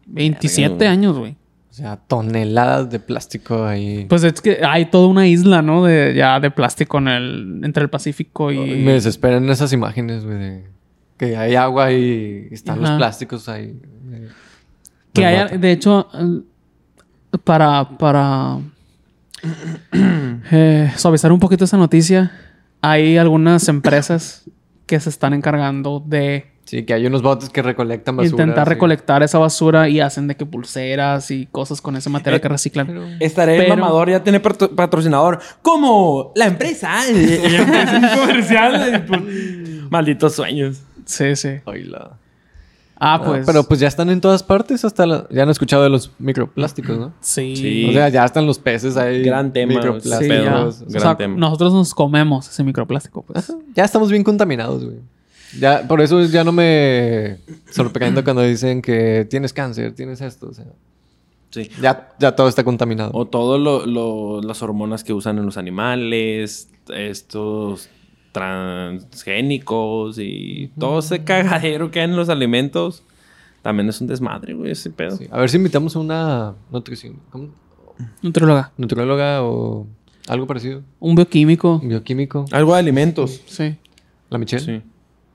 27 0.06 0.68
Verga, 0.70 0.76
güey. 0.78 0.88
años, 0.88 1.18
güey. 1.18 1.36
O 1.76 1.78
sea, 1.78 1.96
toneladas 1.98 2.88
de 2.88 2.98
plástico 2.98 3.66
ahí. 3.66 4.06
Pues 4.08 4.24
es 4.24 4.40
que 4.40 4.64
hay 4.66 4.86
toda 4.86 5.08
una 5.08 5.26
isla, 5.26 5.60
¿no? 5.60 5.84
De 5.84 6.14
ya 6.16 6.40
de 6.40 6.50
plástico 6.50 6.96
en 6.96 7.08
el 7.08 7.60
entre 7.64 7.82
el 7.82 7.90
Pacífico 7.90 8.50
y 8.50 8.82
Me 8.82 8.92
desesperan 8.92 9.46
esas 9.50 9.74
imágenes, 9.74 10.24
güey. 10.24 10.38
de 10.38 10.64
Que 11.18 11.36
hay 11.36 11.54
agua 11.54 11.92
y 11.92 12.48
están 12.50 12.80
los 12.80 12.92
plásticos 12.92 13.50
ahí. 13.50 13.78
Eh, 14.10 14.28
que 15.12 15.20
me 15.20 15.26
hay 15.26 15.36
mata. 15.36 15.58
de 15.58 15.70
hecho 15.70 16.08
eh, 16.14 17.38
para 17.44 17.86
para 17.98 18.56
eh, 20.50 20.90
suavizar 20.96 21.30
un 21.30 21.40
poquito 21.40 21.66
esa 21.66 21.76
noticia, 21.76 22.32
hay 22.80 23.18
algunas 23.18 23.68
empresas 23.68 24.48
que 24.86 24.98
se 24.98 25.10
están 25.10 25.34
encargando 25.34 26.00
de 26.00 26.55
Sí, 26.66 26.84
que 26.84 26.92
hay 26.94 27.06
unos 27.06 27.22
botes 27.22 27.48
que 27.48 27.62
recolectan 27.62 28.16
basura. 28.16 28.30
intentar 28.42 28.66
sí. 28.66 28.74
recolectar 28.74 29.22
esa 29.22 29.38
basura 29.38 29.88
y 29.88 30.00
hacen 30.00 30.26
de 30.26 30.36
que 30.36 30.44
pulseras 30.44 31.30
y 31.30 31.46
cosas 31.46 31.80
con 31.80 31.94
ese 31.96 32.10
material 32.10 32.38
Eh, 32.38 32.42
que 32.42 32.48
reciclan. 32.48 32.86
Pero- 32.88 33.06
Estaré 33.20 33.56
Pero- 33.58 33.76
mamador, 33.76 34.10
ya 34.10 34.22
tiene 34.24 34.40
patro- 34.40 34.70
patrocinador. 34.74 35.38
Como 35.62 36.32
la 36.34 36.46
empresa. 36.46 36.92
comercial. 38.20 39.04
pues, 39.06 39.20
Malditos 39.90 40.34
sueños. 40.34 40.80
Sí, 41.04 41.36
sí. 41.36 41.50
Ay, 41.66 41.84
la- 41.84 42.18
Ah, 42.98 43.16
Ah, 43.16 43.22
pues. 43.22 43.44
pero 43.44 43.62
pues 43.64 43.78
ya 43.78 43.88
están 43.88 44.08
en 44.08 44.22
todas 44.22 44.42
partes 44.42 44.82
hasta 44.82 45.04
la... 45.04 45.26
Ya 45.30 45.42
han 45.42 45.50
escuchado 45.50 45.82
de 45.82 45.90
los 45.90 46.10
microplásticos, 46.18 46.96
¿no? 46.98 47.12
sí. 47.20 47.54
Sí. 47.54 47.86
O 47.90 47.92
sea, 47.92 48.08
ya 48.08 48.24
están 48.24 48.46
los 48.46 48.58
peces 48.58 48.96
ahí. 48.96 49.22
Gran 49.22 49.52
tema, 49.52 49.72
Sí, 49.72 49.76
Microplásticos. 49.78 50.80
O 50.80 50.86
gran 50.88 51.02
sea, 51.02 51.14
tema. 51.16 51.36
nosotros 51.36 51.74
nos 51.74 51.94
comemos 51.94 52.48
ese 52.48 52.64
microplástico, 52.64 53.20
pues. 53.22 53.52
Ya 53.74 53.84
estamos 53.84 54.10
bien 54.10 54.24
contaminados, 54.24 54.82
güey. 54.82 54.96
Ya, 55.60 55.86
por 55.86 56.00
eso 56.00 56.24
ya 56.24 56.44
no 56.44 56.52
me 56.52 57.38
sorprendo 57.70 58.22
cuando 58.24 58.42
dicen 58.42 58.82
que 58.82 59.26
tienes 59.30 59.52
cáncer, 59.52 59.94
tienes 59.94 60.20
esto. 60.20 60.48
O 60.48 60.52
sea, 60.54 60.66
Sí. 61.50 61.70
ya, 61.80 62.12
ya 62.18 62.34
todo 62.36 62.48
está 62.48 62.64
contaminado. 62.64 63.10
O 63.14 63.26
todas 63.26 63.60
las 64.44 64.62
hormonas 64.62 65.04
que 65.04 65.12
usan 65.12 65.38
en 65.38 65.46
los 65.46 65.56
animales, 65.56 66.68
estos 66.94 67.88
transgénicos 68.32 70.18
y 70.18 70.70
todo 70.78 70.98
ese 70.98 71.24
cagadero 71.24 71.90
que 71.90 72.00
hay 72.00 72.04
en 72.06 72.16
los 72.16 72.28
alimentos. 72.28 73.02
También 73.62 73.88
es 73.88 74.00
un 74.00 74.06
desmadre, 74.06 74.54
güey, 74.54 74.72
ese 74.72 74.90
pedo. 74.90 75.16
Sí. 75.16 75.26
A 75.30 75.38
ver 75.40 75.48
si 75.50 75.56
invitamos 75.56 75.96
a 75.96 75.98
una 76.00 76.54
nutrición, 76.70 77.18
¿cómo? 77.30 77.48
Nutrióloga. 78.22 78.72
nutrióloga 78.76 79.42
o 79.42 79.86
algo 80.28 80.46
parecido. 80.46 80.82
Un 81.00 81.14
bioquímico. 81.14 81.80
Bioquímico. 81.82 82.44
Algo 82.52 82.74
de 82.74 82.78
alimentos. 82.80 83.40
Sí. 83.46 83.74
La 84.28 84.38
Michelle. 84.38 84.64
Sí. 84.64 84.82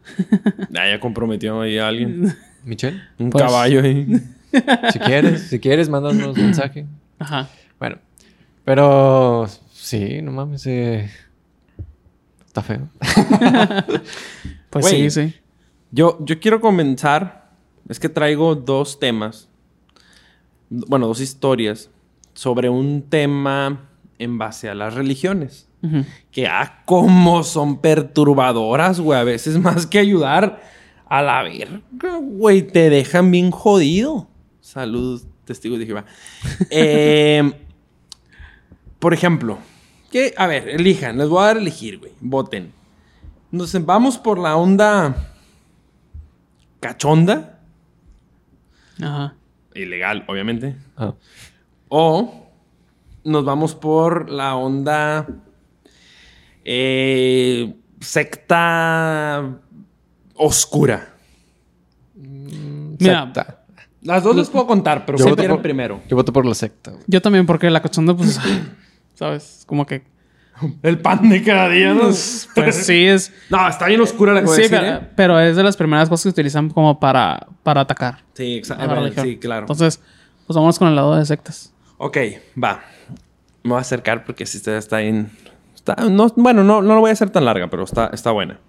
Ah, 0.76 0.88
ya 0.90 1.00
comprometió 1.00 1.62
ahí 1.62 1.78
a 1.78 1.88
alguien. 1.88 2.36
Michelle. 2.66 3.02
Un 3.20 3.30
Pues- 3.30 3.44
caballo 3.44 3.82
ahí. 3.82 4.08
Si 4.92 5.00
quieres, 5.00 5.42
si 5.44 5.60
quieres, 5.60 5.88
mándanos 5.90 6.36
un 6.38 6.44
mensaje. 6.44 6.86
Ajá. 7.20 7.48
Bueno, 7.80 7.98
pero 8.66 9.48
sí, 9.72 10.22
no 10.22 10.32
mames, 10.34 10.66
eh, 10.68 11.10
está 12.46 12.62
feo. 12.62 12.90
Pues 14.70 14.86
sí, 14.86 15.10
sí. 15.10 15.34
Yo, 15.92 16.18
yo 16.24 16.40
quiero 16.40 16.62
comenzar. 16.62 17.50
Es 17.90 18.00
que 18.00 18.08
traigo 18.08 18.56
dos 18.56 19.00
temas. 19.00 19.50
Bueno, 20.70 21.08
dos 21.08 21.20
historias. 21.20 21.90
Sobre 22.34 22.70
un 22.70 23.02
tema 23.10 23.90
en 24.18 24.38
base 24.38 24.70
a 24.70 24.76
las 24.76 24.94
religiones. 24.94 25.68
Que 26.32 26.48
ah, 26.48 26.84
cómo 26.86 27.44
son 27.44 27.80
perturbadoras, 27.80 29.00
güey. 29.00 29.20
A 29.20 29.24
veces 29.24 29.58
más 29.58 29.88
que 29.88 30.00
ayudar 30.00 30.62
a 31.08 31.22
la 31.22 31.44
verga, 31.44 32.18
güey. 32.22 32.62
Te 32.62 32.90
dejan 32.90 33.32
bien 33.32 33.52
jodido. 33.52 34.28
Salud, 34.60 35.22
testigos 35.46 35.80
de 35.80 35.86
Jehová. 35.86 36.06
Eh, 36.70 37.52
por 39.00 39.14
ejemplo, 39.14 39.58
que, 40.12 40.34
a 40.38 40.46
ver, 40.46 40.70
elijan. 40.70 41.18
Les 41.18 41.28
voy 41.28 41.42
a 41.44 41.48
dar 41.48 41.58
a 41.58 41.60
elegir, 41.60 41.98
güey. 41.98 42.12
Voten. 42.22 42.72
Nos 43.52 43.74
vamos 43.86 44.18
por 44.18 44.38
la 44.38 44.56
onda 44.56 45.16
cachonda. 46.80 47.60
Ajá. 49.02 49.36
Ilegal, 49.74 50.26
obviamente. 50.28 50.76
Ah, 50.98 51.14
O 51.90 52.48
nos 53.24 53.46
vamos 53.46 53.76
por 53.76 54.30
la 54.30 54.56
onda 54.56 55.28
eh, 56.66 57.74
secta 58.00 59.50
oscura. 60.36 61.14
Mira, 62.16 63.26
secta. 63.26 63.58
Las 64.04 64.24
dos 64.24 64.36
les 64.36 64.50
puedo 64.50 64.66
contar, 64.66 65.06
pero 65.06 65.18
Yo 65.18 65.26
¿qué 65.26 65.30
voto 65.32 65.48
por- 65.48 65.62
primero? 65.62 66.02
Yo 66.08 66.16
voto 66.16 66.34
por 66.34 66.46
la 66.46 66.56
secta. 66.56 66.92
güey. 66.92 67.04
Yo 67.08 67.22
también, 67.22 67.46
porque 67.46 67.70
la 67.70 67.82
cochonda, 67.82 68.16
pues, 68.16 68.40
¿sabes? 69.14 69.64
Como 69.68 69.86
que. 69.86 70.04
El 70.84 71.00
pan 71.00 71.30
de 71.30 71.44
cada 71.44 71.70
día, 71.70 71.94
¿no? 71.94 72.10
Pues 72.56 72.76
sí 72.86 73.06
es. 73.06 73.32
No, 73.50 73.68
está 73.68 73.88
bien 73.88 74.02
oscura 74.02 74.34
la 74.34 74.42
que 74.42 74.46
voy 74.48 74.54
a 74.54 74.56
Sí, 74.56 74.62
decir, 74.64 74.78
pero, 74.80 74.96
¿eh? 74.98 75.08
pero 75.16 75.40
es 75.40 75.56
de 75.56 75.64
las 75.64 75.78
primeras 75.78 76.10
cosas 76.10 76.24
que 76.24 76.30
utilizan 76.30 76.70
como 76.70 77.00
para, 77.00 77.48
para 77.64 77.82
atacar. 77.82 78.20
Sí, 78.34 78.58
exacto. 78.58 79.22
Sí, 79.24 79.38
claro. 79.38 79.62
Entonces, 79.62 80.00
pues 80.48 80.56
vamos 80.56 80.78
con 80.80 80.88
el 80.88 80.96
lado 80.96 81.16
de 81.16 81.26
sectas. 81.26 81.74
Ok, 81.98 82.18
va. 82.62 82.82
Me 83.64 83.70
voy 83.72 83.78
a 83.78 83.82
acercar 83.82 84.24
porque 84.26 84.46
si 84.48 84.58
está, 84.58 84.78
está 84.78 85.02
en. 85.02 85.32
Está- 85.86 85.96
no, 86.10 86.28
bueno, 86.36 86.64
no, 86.64 86.82
no 86.82 86.96
lo 86.96 87.02
voy 87.02 87.10
a 87.10 87.14
hacer 87.14 87.30
tan 87.30 87.46
larga, 87.46 87.70
pero 87.70 87.84
está, 87.84 88.10
está 88.14 88.32
buena. 88.32 88.60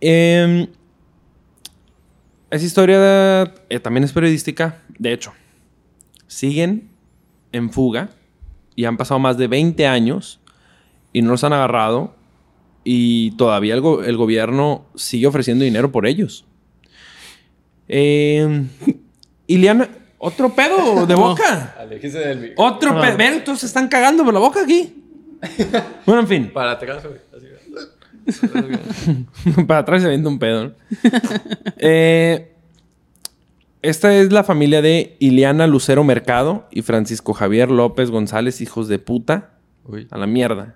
Em, 0.00 0.66
esa 2.50 2.64
historia 2.64 2.98
de- 3.00 3.50
eh, 3.68 3.80
también 3.80 4.04
es 4.04 4.12
periodística. 4.12 4.82
De 4.98 5.12
hecho, 5.12 5.32
siguen 6.26 6.90
en 7.52 7.70
fuga 7.70 8.10
y 8.74 8.84
han 8.84 8.96
pasado 8.96 9.18
más 9.20 9.36
de 9.38 9.48
20 9.48 9.86
años 9.86 10.40
y 11.12 11.22
no 11.22 11.30
los 11.30 11.44
han 11.44 11.52
agarrado. 11.52 12.14
Y 12.84 13.32
todavía 13.32 13.74
el, 13.74 13.80
go- 13.82 14.02
el 14.02 14.16
gobierno 14.16 14.86
sigue 14.94 15.26
ofreciendo 15.26 15.64
dinero 15.64 15.92
por 15.92 16.06
ellos. 16.06 16.46
Em, 17.88 18.68
Ileana, 19.46 19.88
otro 20.18 20.54
pedo 20.54 21.06
de 21.06 21.14
boca. 21.14 21.74
Aléjese 21.78 22.18
del. 22.18 22.54
Otro 22.56 22.92
Ah. 22.96 23.00
pedo. 23.02 23.16
Ven, 23.16 23.44
todos 23.44 23.60
se 23.60 23.66
están 23.66 23.88
cagando 23.88 24.24
por 24.24 24.32
la 24.32 24.40
boca 24.40 24.62
aquí. 24.62 24.94
bueno, 26.06 26.22
en 26.22 26.28
fin. 26.28 26.50
Para 26.52 26.72
atrás, 26.72 27.04
güey. 27.04 27.18
Así, 27.36 27.46
Para 29.66 29.80
atrás 29.80 30.02
se 30.02 30.08
avienta 30.08 30.28
un 30.28 30.38
pedo. 30.38 30.64
¿no? 30.64 30.72
Eh, 31.78 32.52
esta 33.82 34.14
es 34.16 34.32
la 34.32 34.42
familia 34.42 34.82
de 34.82 35.16
Ileana 35.20 35.66
Lucero 35.66 36.02
Mercado 36.02 36.66
y 36.70 36.82
Francisco 36.82 37.32
Javier 37.32 37.70
López 37.70 38.10
González, 38.10 38.60
hijos 38.60 38.88
de 38.88 38.98
puta. 38.98 39.52
Uy. 39.84 40.08
A 40.10 40.18
la 40.18 40.26
mierda. 40.26 40.74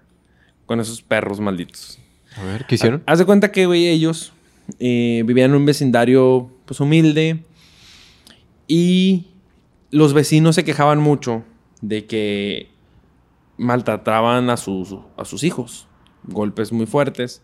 Con 0.67 0.81
esos 0.81 1.03
perros 1.03 1.41
malditos. 1.41 1.99
A 2.37 2.45
ver, 2.45 2.65
¿qué 2.67 2.77
hicieron? 2.77 3.03
Haz 3.07 3.19
de 3.19 3.25
cuenta 3.25 3.51
que, 3.51 3.67
güey, 3.67 3.89
ellos 3.89 4.33
eh, 4.79 5.23
vivían 5.27 5.51
en 5.51 5.57
un 5.57 5.67
vecindario, 5.67 6.51
pues, 6.65 6.81
humilde. 6.81 7.43
Y 8.69 9.27
los 9.91 10.15
vecinos 10.15 10.55
se 10.55 10.65
quejaban 10.65 11.01
mucho 11.01 11.45
de 11.81 12.07
que 12.07 12.72
maltrataban 13.63 14.51
a 14.51 14.57
sus, 14.57 14.97
a 15.17 15.25
sus 15.25 15.43
hijos. 15.45 15.89
Golpes 16.25 16.73
muy 16.73 16.87
fuertes. 16.87 17.43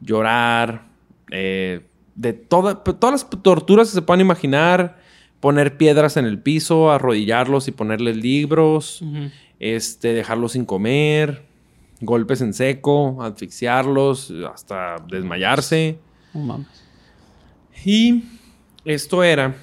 Llorar. 0.00 0.88
eh, 1.32 1.84
de 2.14 2.32
toda- 2.32 2.82
todas 2.84 3.12
las 3.30 3.42
torturas 3.42 3.88
que 3.88 3.94
se 3.94 4.02
puedan 4.02 4.20
imaginar. 4.20 4.98
poner 5.40 5.76
piedras 5.76 6.16
en 6.16 6.24
el 6.24 6.40
piso, 6.40 6.90
arrodillarlos 6.90 7.68
y 7.68 7.70
ponerles 7.72 8.16
libros, 8.16 9.02
este, 9.60 10.14
dejarlos 10.14 10.52
sin 10.52 10.64
comer, 10.64 11.44
golpes 12.00 12.40
en 12.40 12.54
seco, 12.54 13.22
asfixiarlos 13.22 14.32
hasta 14.52 14.96
desmayarse. 15.08 15.98
Mames. 16.32 16.66
Y 17.84 18.24
esto 18.86 19.22
era 19.22 19.54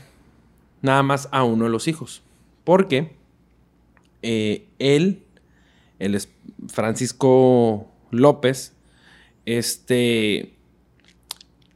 nada 0.81 1.01
más 1.03 1.27
a 1.31 1.43
uno 1.43 1.65
de 1.65 1.71
los 1.71 1.87
hijos. 1.87 2.21
Porque 2.63 3.15
eh, 4.21 4.67
él, 4.79 5.22
es 5.99 6.29
Francisco 6.67 7.87
López, 8.11 8.73
este, 9.45 10.53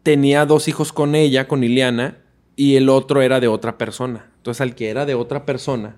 tenía 0.04 0.46
dos 0.46 0.68
hijos 0.68 0.94
con 0.94 1.16
ella, 1.16 1.48
con 1.48 1.64
Ileana, 1.64 2.18
y 2.56 2.76
el 2.76 2.90
otro 2.90 3.22
era 3.22 3.40
de 3.40 3.48
otra 3.48 3.78
persona. 3.78 4.32
Entonces, 4.38 4.62
al 4.62 4.76
que 4.76 4.90
era 4.90 5.06
de 5.06 5.16
otra 5.16 5.46
persona, 5.46 5.98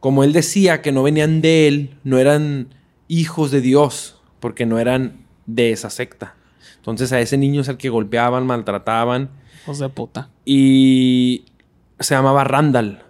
como 0.00 0.24
él 0.24 0.32
decía 0.32 0.82
que 0.82 0.92
no 0.92 1.02
venían 1.02 1.40
de 1.40 1.68
él, 1.68 1.96
no 2.04 2.18
eran 2.18 2.74
hijos 3.08 3.50
de 3.50 3.60
Dios, 3.60 4.20
porque 4.40 4.66
no 4.66 4.78
eran 4.78 5.24
de 5.46 5.72
esa 5.72 5.90
secta. 5.90 6.34
Entonces, 6.76 7.12
a 7.12 7.20
ese 7.20 7.38
niño 7.38 7.60
es 7.62 7.68
al 7.68 7.78
que 7.78 7.88
golpeaban, 7.88 8.46
maltrataban. 8.46 9.30
Hijos 9.62 9.78
de 9.78 9.88
puta. 9.88 10.28
Y 10.44 11.44
se 12.00 12.14
llamaba 12.14 12.44
Randall. 12.44 13.02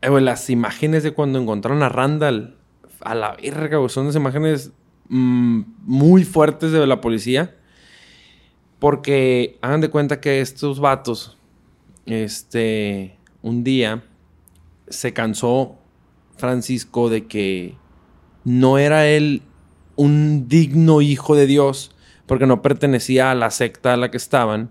Eh, 0.00 0.08
güey, 0.08 0.24
las 0.24 0.48
imágenes 0.50 1.02
de 1.02 1.12
cuando 1.12 1.40
encontraron 1.40 1.82
a 1.82 1.88
Randall, 1.88 2.57
a 3.00 3.14
la 3.14 3.36
verga, 3.36 3.76
son 3.88 4.04
unas 4.04 4.16
imágenes 4.16 4.72
mm, 5.08 5.62
muy 5.84 6.24
fuertes 6.24 6.72
de 6.72 6.86
la 6.86 7.00
policía. 7.00 7.54
Porque 8.78 9.58
hagan 9.60 9.80
de 9.80 9.90
cuenta 9.90 10.20
que 10.20 10.40
estos 10.40 10.78
vatos, 10.78 11.36
este, 12.06 13.16
un 13.42 13.64
día 13.64 14.04
se 14.88 15.12
cansó 15.12 15.76
Francisco 16.36 17.10
de 17.10 17.26
que 17.26 17.74
no 18.44 18.78
era 18.78 19.06
él 19.08 19.42
un 19.96 20.48
digno 20.48 21.00
hijo 21.00 21.34
de 21.34 21.46
Dios, 21.46 21.90
porque 22.26 22.46
no 22.46 22.62
pertenecía 22.62 23.30
a 23.30 23.34
la 23.34 23.50
secta 23.50 23.94
a 23.94 23.96
la 23.96 24.10
que 24.10 24.16
estaban 24.16 24.70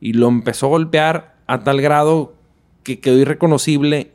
y 0.00 0.14
lo 0.14 0.28
empezó 0.28 0.66
a 0.66 0.70
golpear 0.70 1.36
a 1.46 1.60
tal 1.60 1.80
grado 1.80 2.34
que 2.82 3.00
quedó 3.00 3.18
irreconocible 3.18 4.12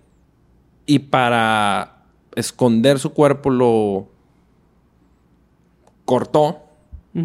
y 0.86 1.00
para 1.00 1.99
esconder 2.36 3.00
su 3.00 3.12
cuerpo 3.14 3.50
lo 3.50 4.08
cortó, 6.06 6.60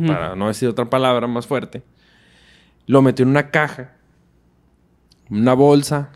para 0.06 0.34
no 0.34 0.48
decir 0.48 0.68
otra 0.68 0.88
palabra 0.88 1.26
más 1.26 1.46
fuerte, 1.46 1.82
lo 2.86 3.02
metió 3.02 3.22
en 3.24 3.28
una 3.30 3.50
caja, 3.50 3.92
una 5.30 5.54
bolsa 5.54 6.10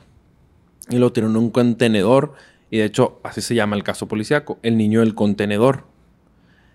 y 0.90 0.96
lo 0.96 1.12
tiró 1.12 1.28
en 1.28 1.36
un 1.36 1.50
contenedor 1.50 2.32
y 2.70 2.78
de 2.78 2.84
hecho 2.86 3.20
así 3.22 3.40
se 3.40 3.54
llama 3.54 3.76
el 3.76 3.82
caso 3.84 4.08
policíaco, 4.08 4.58
el 4.62 4.76
niño 4.76 5.00
del 5.00 5.14
contenedor. 5.14 5.84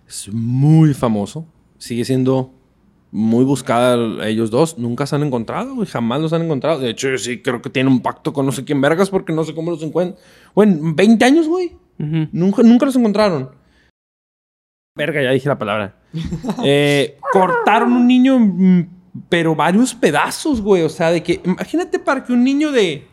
Es 0.07 0.29
muy 0.31 0.93
famoso, 0.93 1.45
sigue 1.77 2.05
siendo 2.05 2.51
muy 3.11 3.43
buscada 3.45 3.93
el- 3.95 4.21
ellos 4.21 4.49
dos. 4.49 4.77
Nunca 4.79 5.05
se 5.05 5.15
han 5.15 5.21
encontrado, 5.23 5.75
güey. 5.75 5.87
Jamás 5.87 6.19
los 6.19 6.33
han 6.33 6.41
encontrado. 6.41 6.79
De 6.79 6.89
hecho, 6.89 7.09
yo 7.11 7.17
sí 7.19 7.43
creo 7.43 7.61
que 7.61 7.69
tiene 7.69 7.89
un 7.89 8.01
pacto 8.01 8.33
con 8.33 8.45
no 8.45 8.51
sé 8.51 8.65
quién 8.65 8.81
vergas 8.81 9.11
porque 9.11 9.31
no 9.33 9.43
sé 9.43 9.53
cómo 9.53 9.69
los 9.69 9.83
encuentran. 9.83 10.19
Bueno, 10.55 10.77
20 10.95 11.23
años, 11.23 11.47
güey. 11.47 11.73
Nunca, 11.97 12.63
nunca 12.63 12.85
los 12.85 12.95
encontraron. 12.95 13.51
Verga, 14.95 15.23
ya 15.23 15.31
dije 15.31 15.49
la 15.49 15.57
palabra. 15.57 15.95
Eh, 16.63 17.17
cortaron 17.31 17.91
un 17.93 18.07
niño, 18.07 18.37
mm, 18.39 18.87
pero 19.27 19.55
varios 19.55 19.93
pedazos, 19.93 20.61
güey. 20.61 20.83
O 20.83 20.89
sea, 20.89 21.11
de 21.11 21.23
que. 21.23 21.41
Imagínate 21.43 21.99
para 21.99 22.23
que 22.23 22.33
un 22.33 22.43
niño 22.43 22.71
de 22.71 23.07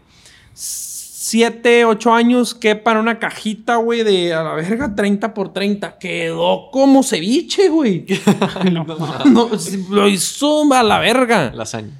7, 0.52 1.84
8 1.84 2.12
años 2.12 2.54
quepa 2.54 2.92
en 2.92 2.98
una 2.98 3.18
cajita, 3.18 3.76
güey, 3.76 4.02
de 4.02 4.34
a 4.34 4.42
la 4.42 4.54
verga 4.54 4.94
30 4.94 5.32
por 5.32 5.52
30. 5.52 5.98
Quedó 5.98 6.70
como 6.70 7.02
ceviche, 7.02 7.68
güey. 7.68 8.04
no, 8.72 9.50
lo 9.90 10.08
hizo 10.08 10.72
a 10.74 10.82
la 10.82 10.98
verga. 10.98 11.52
Lasaña. 11.54 11.92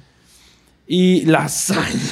Y 0.87 1.25
lasaña. 1.25 2.11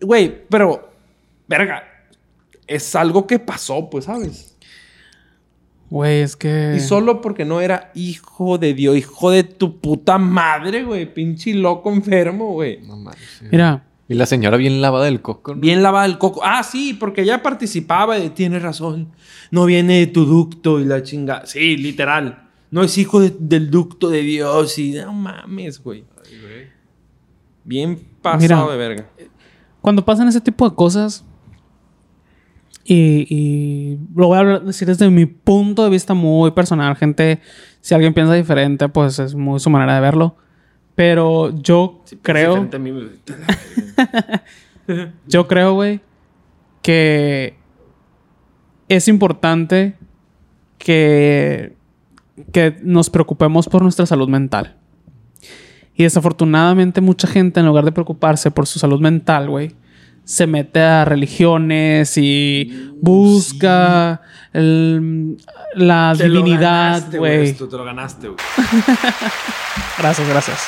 Güey, 0.00 0.46
pero, 0.48 0.91
verga, 1.58 1.84
es 2.66 2.94
algo 2.94 3.26
que 3.26 3.38
pasó, 3.38 3.88
pues, 3.90 4.04
¿sabes? 4.06 4.56
Güey, 5.90 6.20
es 6.22 6.36
que. 6.36 6.74
Y 6.76 6.80
solo 6.80 7.20
porque 7.20 7.44
no 7.44 7.60
era 7.60 7.90
hijo 7.94 8.56
de 8.56 8.72
Dios, 8.72 8.96
hijo 8.96 9.30
de 9.30 9.44
tu 9.44 9.78
puta 9.80 10.16
madre, 10.18 10.84
güey. 10.84 11.12
Pinche 11.12 11.52
loco 11.54 11.92
enfermo, 11.92 12.52
güey. 12.52 12.80
No 12.80 12.96
mames. 12.96 13.20
sí. 13.38 13.44
Mira, 13.50 13.84
Y 14.08 14.14
la 14.14 14.24
señora 14.24 14.56
bien 14.56 14.80
lavada 14.80 15.04
del 15.04 15.20
coco. 15.20 15.54
¿no? 15.54 15.60
Bien 15.60 15.82
lavada 15.82 16.06
el 16.06 16.16
coco. 16.16 16.40
Ah, 16.42 16.62
sí, 16.62 16.94
porque 16.94 17.22
ella 17.22 17.42
participaba 17.42 18.18
de... 18.18 18.30
Tienes 18.30 18.62
razón. 18.62 19.12
No 19.50 19.66
viene 19.66 19.98
de 19.98 20.06
tu 20.06 20.24
ducto 20.24 20.80
y 20.80 20.84
la 20.86 21.02
chinga. 21.02 21.44
Sí, 21.44 21.76
literal. 21.76 22.48
No 22.70 22.82
es 22.82 22.96
hijo 22.96 23.20
de- 23.20 23.36
del 23.38 23.70
ducto 23.70 24.08
de 24.08 24.22
Dios 24.22 24.78
y... 24.78 24.92
No 24.92 25.12
mames, 25.12 25.82
güey. 25.82 26.04
Bien 27.64 27.98
pasado 28.22 28.40
Mira. 28.64 28.72
de 28.72 28.76
verga. 28.78 29.06
cuando 29.80 30.04
pasan 30.04 30.26
ese 30.28 30.40
tipo 30.40 30.68
de 30.68 30.74
cosas. 30.74 31.24
Y, 32.84 33.26
y 33.28 33.98
lo 34.14 34.26
voy 34.26 34.38
a 34.38 34.58
decir 34.60 34.88
desde 34.88 35.08
mi 35.10 35.26
punto 35.26 35.84
de 35.84 35.90
vista 35.90 36.14
muy 36.14 36.50
personal, 36.50 36.96
gente. 36.96 37.40
Si 37.80 37.94
alguien 37.94 38.14
piensa 38.14 38.34
diferente, 38.34 38.88
pues 38.88 39.18
es 39.18 39.34
muy 39.34 39.60
su 39.60 39.70
manera 39.70 39.94
de 39.94 40.00
verlo. 40.00 40.36
Pero 40.94 41.50
yo 41.60 42.02
creo. 42.22 42.68
A 42.72 42.78
mí, 42.78 42.90
güey. 42.90 43.08
Yo 45.26 45.46
creo, 45.46 45.74
güey, 45.74 46.00
que 46.82 47.56
es 48.88 49.08
importante 49.08 49.96
que, 50.78 51.76
que 52.52 52.76
nos 52.82 53.08
preocupemos 53.08 53.68
por 53.68 53.82
nuestra 53.82 54.06
salud 54.06 54.28
mental. 54.28 54.76
Y 55.94 56.02
desafortunadamente 56.02 57.00
mucha 57.00 57.28
gente, 57.28 57.60
en 57.60 57.66
lugar 57.66 57.84
de 57.84 57.92
preocuparse 57.92 58.50
por 58.50 58.66
su 58.66 58.78
salud 58.78 59.00
mental, 59.00 59.48
güey, 59.48 59.76
se 60.24 60.46
mete 60.46 60.80
a 60.80 61.04
religiones 61.04 62.16
y 62.16 62.90
busca 63.00 64.20
el- 64.52 65.36
la 65.74 66.14
Te 66.16 66.24
divinidad, 66.28 67.04
güey. 67.16 67.52
Te 67.54 67.66
lo 67.76 67.84
ganaste, 67.84 68.28
güey. 68.28 68.38
Gracias, 69.98 70.28
gracias. 70.28 70.58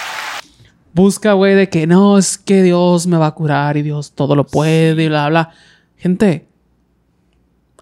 Busca, 0.93 1.33
güey, 1.33 1.55
de 1.55 1.69
que 1.69 1.87
no, 1.87 2.19
es 2.19 2.39
que 2.39 2.63
Dios 2.63 3.07
me 3.07 3.17
va 3.17 3.27
a 3.27 3.35
curar 3.35 3.77
y 3.77 3.83
Dios 3.83 4.13
todo 4.13 4.37
lo 4.37 4.47
puede 4.47 5.05
y 5.05 5.09
bla, 5.09 5.29
bla. 5.29 5.51
Gente, 5.97 6.47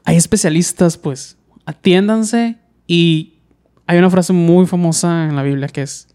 hay 0.04 0.16
especialistas, 0.16 0.96
pues. 0.96 1.36
Atiéndanse 1.66 2.56
y 2.86 3.34
hay 3.86 3.98
una 3.98 4.10
frase 4.10 4.32
muy 4.32 4.66
famosa 4.66 5.24
en 5.28 5.36
la 5.36 5.42
Biblia 5.42 5.68
que 5.68 5.82
es, 5.82 6.08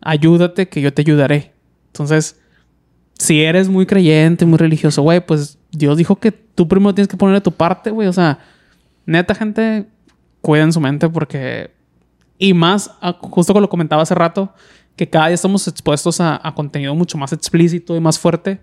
ayúdate 0.00 0.68
que 0.68 0.80
yo 0.80 0.92
te 0.92 1.02
ayudaré. 1.02 1.52
Entonces, 1.88 2.40
si 3.22 3.42
eres 3.42 3.68
muy 3.68 3.86
creyente, 3.86 4.44
muy 4.46 4.58
religioso, 4.58 5.02
güey, 5.02 5.24
pues 5.24 5.58
Dios 5.70 5.96
dijo 5.96 6.16
que 6.16 6.32
tú 6.32 6.66
primero 6.66 6.94
tienes 6.94 7.08
que 7.08 7.16
ponerle 7.16 7.40
tu 7.40 7.52
parte, 7.52 7.90
güey. 7.90 8.08
O 8.08 8.12
sea, 8.12 8.38
neta, 9.06 9.34
gente, 9.34 9.86
cuiden 10.40 10.72
su 10.72 10.80
mente 10.80 11.08
porque 11.08 11.70
y 12.38 12.54
más, 12.54 12.90
a- 13.00 13.12
justo 13.20 13.52
como 13.52 13.60
lo 13.60 13.68
comentaba 13.68 14.02
hace 14.02 14.14
rato, 14.14 14.52
que 14.96 15.08
cada 15.08 15.28
día 15.28 15.34
estamos 15.34 15.66
expuestos 15.68 16.20
a, 16.20 16.40
a 16.46 16.54
contenido 16.54 16.94
mucho 16.94 17.16
más 17.16 17.32
explícito 17.32 17.94
y 17.96 18.00
más 18.00 18.18
fuerte. 18.18 18.60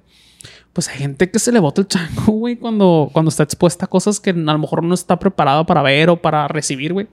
Pues 0.73 0.87
hay 0.89 0.97
gente 0.97 1.31
que 1.31 1.39
se 1.39 1.51
le 1.51 1.59
bota 1.59 1.81
el 1.81 1.87
chango, 1.87 2.33
güey, 2.33 2.55
cuando, 2.57 3.09
cuando 3.13 3.29
está 3.29 3.43
expuesta 3.43 3.85
a 3.85 3.87
cosas 3.87 4.19
que 4.19 4.29
a 4.31 4.33
lo 4.33 4.57
mejor 4.59 4.83
no 4.83 4.93
está 4.93 5.17
preparado 5.17 5.65
para 5.65 5.81
ver 5.81 6.09
o 6.09 6.21
para 6.21 6.47
recibir, 6.47 6.93
güey. 6.93 7.07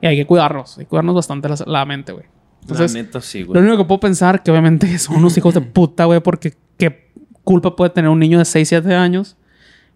Y 0.00 0.06
hay 0.06 0.16
que 0.16 0.26
cuidarnos, 0.26 0.78
hay 0.78 0.84
que 0.84 0.88
cuidarnos 0.88 1.14
bastante 1.16 1.48
la, 1.48 1.56
la 1.66 1.84
mente, 1.84 2.12
güey. 2.12 2.24
Entonces, 2.62 2.94
la 2.94 3.02
neta 3.02 3.20
sí, 3.20 3.40
lo 3.40 3.46
güey. 3.48 3.60
único 3.62 3.76
que 3.78 3.84
puedo 3.84 4.00
pensar 4.00 4.42
que 4.42 4.50
obviamente 4.50 4.98
son 5.00 5.16
unos 5.16 5.36
hijos 5.36 5.52
de 5.54 5.60
puta, 5.60 6.04
güey, 6.06 6.20
porque 6.20 6.54
qué 6.76 7.10
culpa 7.44 7.76
puede 7.76 7.90
tener 7.90 8.10
un 8.10 8.18
niño 8.18 8.38
de 8.38 8.44
6, 8.44 8.68
7 8.68 8.94
años. 8.94 9.36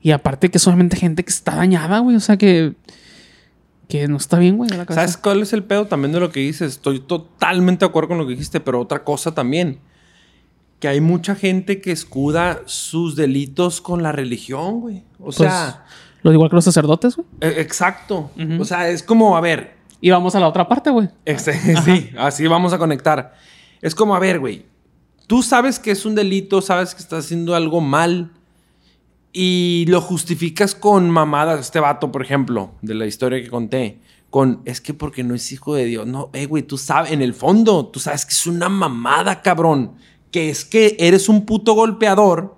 Y 0.03 0.13
aparte 0.13 0.51
que 0.51 0.59
solamente 0.59 0.97
gente 0.97 1.25
que 1.25 1.31
está 1.31 1.57
dañada, 1.57 1.99
güey, 1.99 2.17
o 2.17 2.21
sea 2.21 2.37
que 2.37 2.75
que 3.89 4.07
no 4.07 4.19
está 4.19 4.39
bien, 4.39 4.57
güey, 4.57 4.71
de 4.71 4.77
la 4.77 4.87
cabeza. 4.87 5.01
¿Sabes 5.03 5.17
cuál 5.17 5.43
es 5.43 5.53
el 5.53 5.65
pedo 5.65 5.87
también 5.87 6.13
de 6.13 6.21
lo 6.21 6.31
que 6.31 6.39
dices? 6.41 6.75
Estoy 6.75 7.01
totalmente 7.01 7.85
de 7.85 7.89
acuerdo 7.89 8.09
con 8.11 8.19
lo 8.19 8.25
que 8.25 8.31
dijiste, 8.33 8.61
pero 8.61 8.81
otra 8.81 9.03
cosa 9.03 9.35
también. 9.35 9.81
Que 10.79 10.87
hay 10.87 11.01
mucha 11.01 11.35
gente 11.35 11.81
que 11.81 11.91
escuda 11.91 12.61
sus 12.67 13.17
delitos 13.17 13.81
con 13.81 14.03
la 14.05 14.13
religión, 14.13 14.81
güey. 14.81 15.03
O 15.19 15.25
Pues, 15.25 15.37
sea, 15.39 15.85
lo 16.23 16.33
igual 16.33 16.49
que 16.51 16.55
los 16.57 16.65
sacerdotes, 16.65 17.17
güey. 17.17 17.27
e- 17.41 17.61
exacto. 17.61 18.31
O 18.61 18.65
sea, 18.65 18.89
es 18.89 19.03
como, 19.03 19.37
a 19.37 19.41
ver, 19.41 19.75
Y 20.01 20.09
vamos 20.11 20.35
a 20.37 20.41
la 20.41 20.47
otra 20.49 20.67
parte, 20.69 20.89
güey. 20.91 21.09
Sí, 21.37 22.11
así 22.17 22.47
vamos 22.47 22.73
a 22.73 22.79
conectar. 22.79 23.35
Es 23.83 23.95
como, 23.97 24.15
a 24.15 24.21
ver, 24.21 24.39
güey. 24.39 24.65
Tú 25.31 25.45
sabes 25.45 25.79
que 25.79 25.93
es 25.93 26.05
un 26.07 26.17
delito, 26.17 26.61
sabes 26.61 26.93
que 26.93 27.01
estás 27.01 27.27
haciendo 27.27 27.55
algo 27.55 27.81
mal 27.81 28.33
y 29.33 29.85
lo 29.87 30.01
justificas 30.01 30.75
con 30.75 31.09
mamadas. 31.09 31.61
Este 31.61 31.79
vato, 31.79 32.11
por 32.11 32.21
ejemplo, 32.21 32.73
de 32.83 32.97
la 32.97 33.07
historia 33.07 33.41
que 33.41 33.49
conté, 33.49 34.01
con 34.29 34.61
es 34.65 34.81
que 34.81 34.93
porque 34.93 35.23
no 35.23 35.37
es 35.37 35.53
hijo 35.53 35.77
de 35.77 35.85
Dios. 35.85 36.05
No, 36.05 36.31
eh, 36.33 36.47
güey, 36.47 36.65
tú 36.65 36.77
sabes, 36.77 37.13
en 37.13 37.23
el 37.23 37.33
fondo, 37.33 37.87
tú 37.87 38.01
sabes 38.01 38.27
que 38.27 38.33
es 38.33 38.45
una 38.49 38.69
mamada, 38.69 39.41
cabrón. 39.41 39.93
que 40.33 40.51
es 40.51 40.65
que 40.65 40.97
eres 40.99 41.29
un 41.29 41.47
puto 41.47 41.75
golpeador 41.75 42.57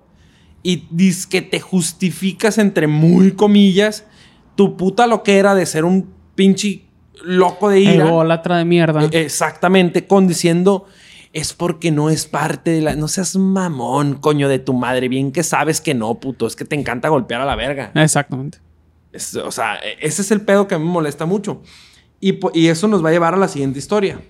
y 0.63 0.87
dices 0.89 1.27
que 1.27 1.43
te 1.43 1.59
justificas 1.59 2.57
entre 2.57 2.87
muy 2.87 3.33
comillas 3.33 4.07
tu 4.55 4.77
puta 4.77 5.05
loquera 5.05 5.53
de 5.53 5.67
ser 5.67 5.85
un 5.85 6.11
pinche 6.33 6.85
loco 7.23 7.69
de 7.69 7.81
ira. 7.81 8.07
Ególatra 8.07 8.57
de 8.57 8.65
mierda. 8.65 9.03
Eh, 9.03 9.21
Exactamente, 9.21 10.07
con 10.07 10.25
diciendo 10.25 10.87
es 11.33 11.53
porque 11.53 11.91
no 11.91 12.09
es 12.09 12.25
parte 12.27 12.71
de 12.71 12.81
la. 12.81 12.95
No 12.95 13.07
seas 13.07 13.35
mamón, 13.35 14.15
coño, 14.15 14.47
de 14.47 14.59
tu 14.59 14.73
madre. 14.73 15.09
Bien 15.09 15.31
que 15.31 15.43
sabes 15.43 15.81
que 15.81 15.93
no, 15.93 16.15
puto. 16.19 16.47
Es 16.47 16.55
que 16.55 16.63
te 16.63 16.75
encanta 16.75 17.09
golpear 17.09 17.41
a 17.41 17.45
la 17.45 17.55
verga. 17.55 17.91
Exactamente. 17.95 18.59
Es- 19.11 19.35
o 19.35 19.51
sea, 19.51 19.75
e- 19.75 19.97
ese 19.99 20.21
es 20.21 20.31
el 20.31 20.41
pedo 20.41 20.67
que 20.67 20.75
a 20.75 20.79
mí 20.79 20.85
me 20.85 20.91
molesta 20.91 21.25
mucho. 21.25 21.61
Y, 22.19 22.39
y 22.53 22.67
eso 22.67 22.87
nos 22.87 23.03
va 23.03 23.09
a 23.09 23.11
llevar 23.11 23.33
a 23.33 23.37
la 23.37 23.47
siguiente 23.49 23.79
historia. 23.79 24.21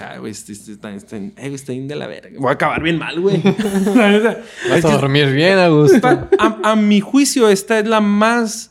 Ay, 0.00 0.18
güey, 0.20 0.32
güey, 0.32 1.54
está 1.54 1.72
bien 1.72 1.86
de 1.86 1.96
la 1.96 2.06
verga. 2.06 2.30
Voy 2.38 2.48
a 2.48 2.52
acabar 2.52 2.82
bien 2.82 2.98
mal, 2.98 3.20
güey. 3.20 3.42
Vas 3.42 4.78
Es 4.78 4.84
a 4.84 4.88
que- 4.88 4.94
dormir 4.94 5.30
bien 5.32 5.58
a 5.58 5.68
gusto. 5.68 6.00
pa- 6.00 6.28
a, 6.38 6.70
a 6.72 6.76
mi 6.76 7.00
juicio, 7.00 7.48
esta 7.50 7.78
es 7.78 7.86
la 7.86 8.00
más 8.00 8.70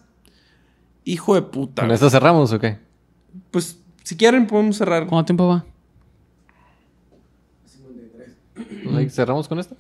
hijo 1.04 1.36
de 1.36 1.43
puta. 1.43 1.84
¿Con 1.84 1.91
esto 1.91 2.10
cerramos 2.10 2.52
o 2.54 2.60
qué? 2.60 2.80
Pues, 3.52 3.78
si 4.04 4.16
quieren, 4.18 4.47
podemos 4.47 4.78
cerrar. 4.78 5.06
¿Cuánto 5.06 5.26
tiempo 5.26 5.47
va? 5.47 5.66
Like, 8.92 9.10
¿Cerramos 9.12 9.48
con 9.48 9.60
esto? 9.60 9.76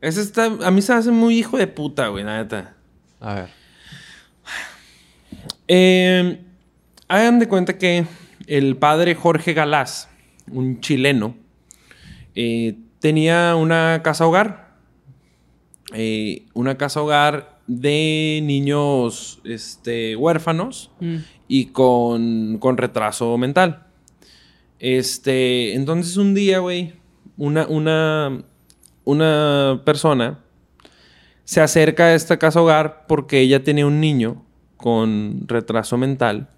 Ese 0.00 0.20
está, 0.20 0.46
a 0.46 0.70
mí 0.70 0.82
se 0.82 0.92
me 0.92 0.98
hace 0.98 1.10
muy 1.10 1.38
hijo 1.38 1.56
de 1.58 1.66
puta, 1.66 2.08
güey, 2.08 2.24
la 2.24 2.38
neta. 2.42 2.74
A 3.20 3.34
ver. 3.34 3.48
Eh, 5.68 6.40
hagan 7.08 7.38
de 7.38 7.48
cuenta 7.48 7.78
que 7.78 8.04
el 8.46 8.76
padre 8.76 9.14
Jorge 9.14 9.54
Galás, 9.54 10.08
un 10.50 10.80
chileno, 10.80 11.36
eh, 12.34 12.76
tenía 13.00 13.54
una 13.56 14.00
casa 14.02 14.26
hogar. 14.26 14.72
Eh, 15.94 16.46
una 16.54 16.76
casa 16.78 17.02
hogar 17.02 17.58
de 17.66 18.40
niños 18.42 19.40
este, 19.44 20.16
huérfanos 20.16 20.90
Mm. 21.00 21.16
y 21.48 21.66
con, 21.66 22.58
con 22.58 22.76
retraso 22.76 23.36
mental. 23.38 23.84
Este, 24.78 25.74
entonces 25.74 26.16
un 26.16 26.34
día, 26.34 26.58
güey, 26.58 26.94
una, 27.36 27.66
una, 27.66 28.42
una 29.04 29.82
persona 29.84 30.38
se 31.44 31.60
acerca 31.60 32.04
a 32.04 32.14
esta 32.14 32.38
casa 32.38 32.60
hogar 32.62 33.04
porque 33.08 33.40
ella 33.40 33.62
tenía 33.64 33.86
un 33.86 34.00
niño 34.00 34.42
con 34.76 35.42
retraso 35.46 35.96
mental 35.98 36.48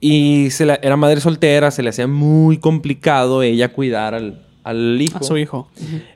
y 0.00 0.50
se 0.50 0.66
la- 0.66 0.78
era 0.82 0.96
madre 0.96 1.20
soltera, 1.20 1.70
se 1.70 1.82
le 1.82 1.90
hacía 1.90 2.06
muy 2.06 2.58
complicado 2.58 3.42
ella 3.42 3.72
cuidar 3.72 4.14
al, 4.14 4.44
al 4.64 5.00
hijo. 5.00 5.18
A 5.18 5.22
su 5.22 5.36
hijo. 5.38 5.68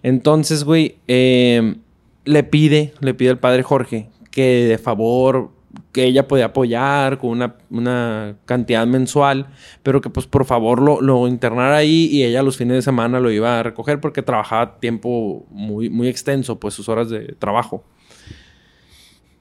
Entonces, 0.03 0.65
güey, 0.65 0.97
eh, 1.07 1.77
le 2.25 2.43
pide, 2.43 2.93
le 3.01 3.15
pide 3.15 3.31
al 3.31 3.39
padre 3.39 3.63
Jorge 3.63 4.09
que 4.31 4.67
de 4.67 4.79
favor, 4.79 5.51
que 5.93 6.05
ella 6.05 6.29
podía 6.29 6.47
apoyar 6.47 7.19
con 7.19 7.31
una, 7.31 7.57
una 7.71 8.37
cantidad 8.45 8.87
mensual, 8.87 9.49
pero 9.83 10.01
que 10.01 10.11
pues 10.11 10.27
por 10.27 10.45
favor 10.45 10.83
lo, 10.83 11.01
lo 11.01 11.27
internara 11.29 11.77
ahí 11.77 12.09
y 12.11 12.25
ella 12.25 12.43
los 12.43 12.57
fines 12.57 12.77
de 12.77 12.83
semana 12.83 13.21
lo 13.21 13.31
iba 13.31 13.59
a 13.59 13.63
recoger 13.63 14.01
porque 14.01 14.23
trabajaba 14.23 14.79
tiempo 14.79 15.47
muy, 15.51 15.89
muy 15.91 16.09
extenso, 16.09 16.61
pues 16.61 16.75
sus 16.75 16.89
horas 16.89 17.09
de 17.09 17.35
trabajo. 17.39 17.85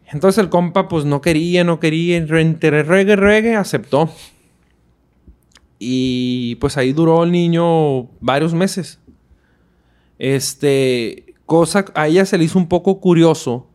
Entonces 0.08 0.42
el 0.42 0.50
compa 0.50 0.88
pues 0.88 1.06
no 1.06 1.22
quería, 1.22 1.64
no 1.64 1.80
quería, 1.80 2.18
entre 2.18 2.84
regue, 2.84 3.16
regue, 3.16 3.56
aceptó. 3.56 4.10
Y 5.80 6.56
pues 6.56 6.78
ahí 6.78 6.94
duró 6.94 7.24
el 7.24 7.32
niño 7.32 8.04
varios 8.22 8.54
meses. 8.54 9.00
Este, 10.18 11.34
cosa, 11.46 11.86
a 11.96 12.08
ella 12.08 12.26
se 12.26 12.38
le 12.38 12.46
hizo 12.46 12.58
un 12.58 12.70
poco 12.70 13.02
curioso 13.02 13.68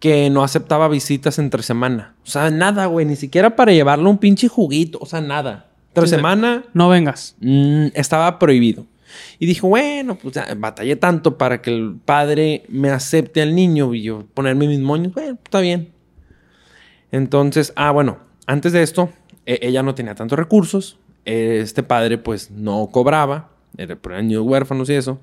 que 0.00 0.28
no 0.30 0.42
aceptaba 0.42 0.88
visitas 0.88 1.38
entre 1.38 1.62
semana. 1.62 2.14
O 2.24 2.26
sea, 2.26 2.50
nada, 2.50 2.86
güey, 2.86 3.06
ni 3.06 3.14
siquiera 3.16 3.54
para 3.54 3.72
llevarle 3.72 4.08
un 4.08 4.18
pinche 4.18 4.48
juguito, 4.48 4.98
o 5.00 5.06
sea, 5.06 5.20
nada. 5.20 5.66
Entre 5.88 6.06
Sí, 6.08 6.14
semana 6.16 6.64
No 6.74 6.88
vengas. 6.88 7.36
mm, 7.40 7.88
estaba 7.94 8.38
prohibido. 8.38 8.86
Y 9.38 9.46
dijo, 9.46 9.68
bueno, 9.68 10.16
pues 10.16 10.34
ya, 10.34 10.46
batallé 10.56 10.96
tanto 10.96 11.36
para 11.36 11.60
que 11.62 11.70
el 11.70 11.96
padre 12.04 12.64
me 12.68 12.90
acepte 12.90 13.42
al 13.42 13.54
niño 13.54 13.92
y 13.94 14.02
yo 14.02 14.24
ponerme 14.34 14.66
mis 14.68 14.80
moños. 14.80 15.12
Bueno, 15.12 15.36
está 15.44 15.60
bien. 15.60 15.92
Entonces, 17.12 17.72
ah, 17.76 17.90
bueno, 17.90 18.18
antes 18.46 18.72
de 18.72 18.82
esto, 18.82 19.10
e- 19.46 19.58
ella 19.62 19.82
no 19.82 19.94
tenía 19.94 20.14
tantos 20.14 20.38
recursos. 20.38 20.98
Este 21.24 21.82
padre, 21.82 22.18
pues, 22.18 22.50
no 22.50 22.88
cobraba. 22.92 23.50
Era 23.76 23.96
por 23.96 24.12
niños 24.12 24.42
huérfanos 24.44 24.88
y 24.90 24.94
eso. 24.94 25.20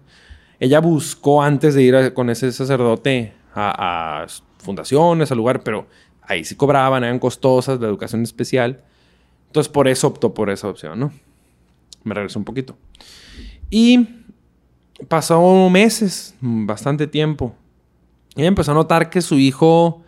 Ella 0.60 0.80
buscó 0.80 1.42
antes 1.42 1.74
de 1.76 1.84
ir 1.84 1.96
a- 1.96 2.14
con 2.14 2.30
ese 2.30 2.52
sacerdote 2.52 3.34
a, 3.54 4.22
a 4.24 4.28
fundaciones, 4.68 5.32
al 5.32 5.38
lugar, 5.38 5.64
pero 5.64 5.88
ahí 6.22 6.44
sí 6.44 6.56
cobraban, 6.56 7.04
eran 7.04 7.18
costosas, 7.20 7.80
de 7.80 7.88
educación 7.88 8.22
especial. 8.22 8.82
Entonces, 9.48 9.72
por 9.72 9.88
eso 9.88 10.08
optó 10.08 10.34
por 10.34 10.50
esa 10.50 10.68
opción, 10.68 11.00
¿no? 11.00 11.12
Me 12.04 12.14
regresó 12.14 12.38
un 12.38 12.46
poquito. 12.46 12.76
Y 13.70 14.08
pasó 15.08 15.70
meses, 15.70 16.36
bastante 16.42 17.08
tiempo. 17.08 17.56
Y 18.36 18.42
ella 18.42 18.50
empezó 18.50 18.72
a 18.72 18.76
notar 18.76 19.10
que 19.10 19.22
su 19.22 19.40
hijo 19.40 20.04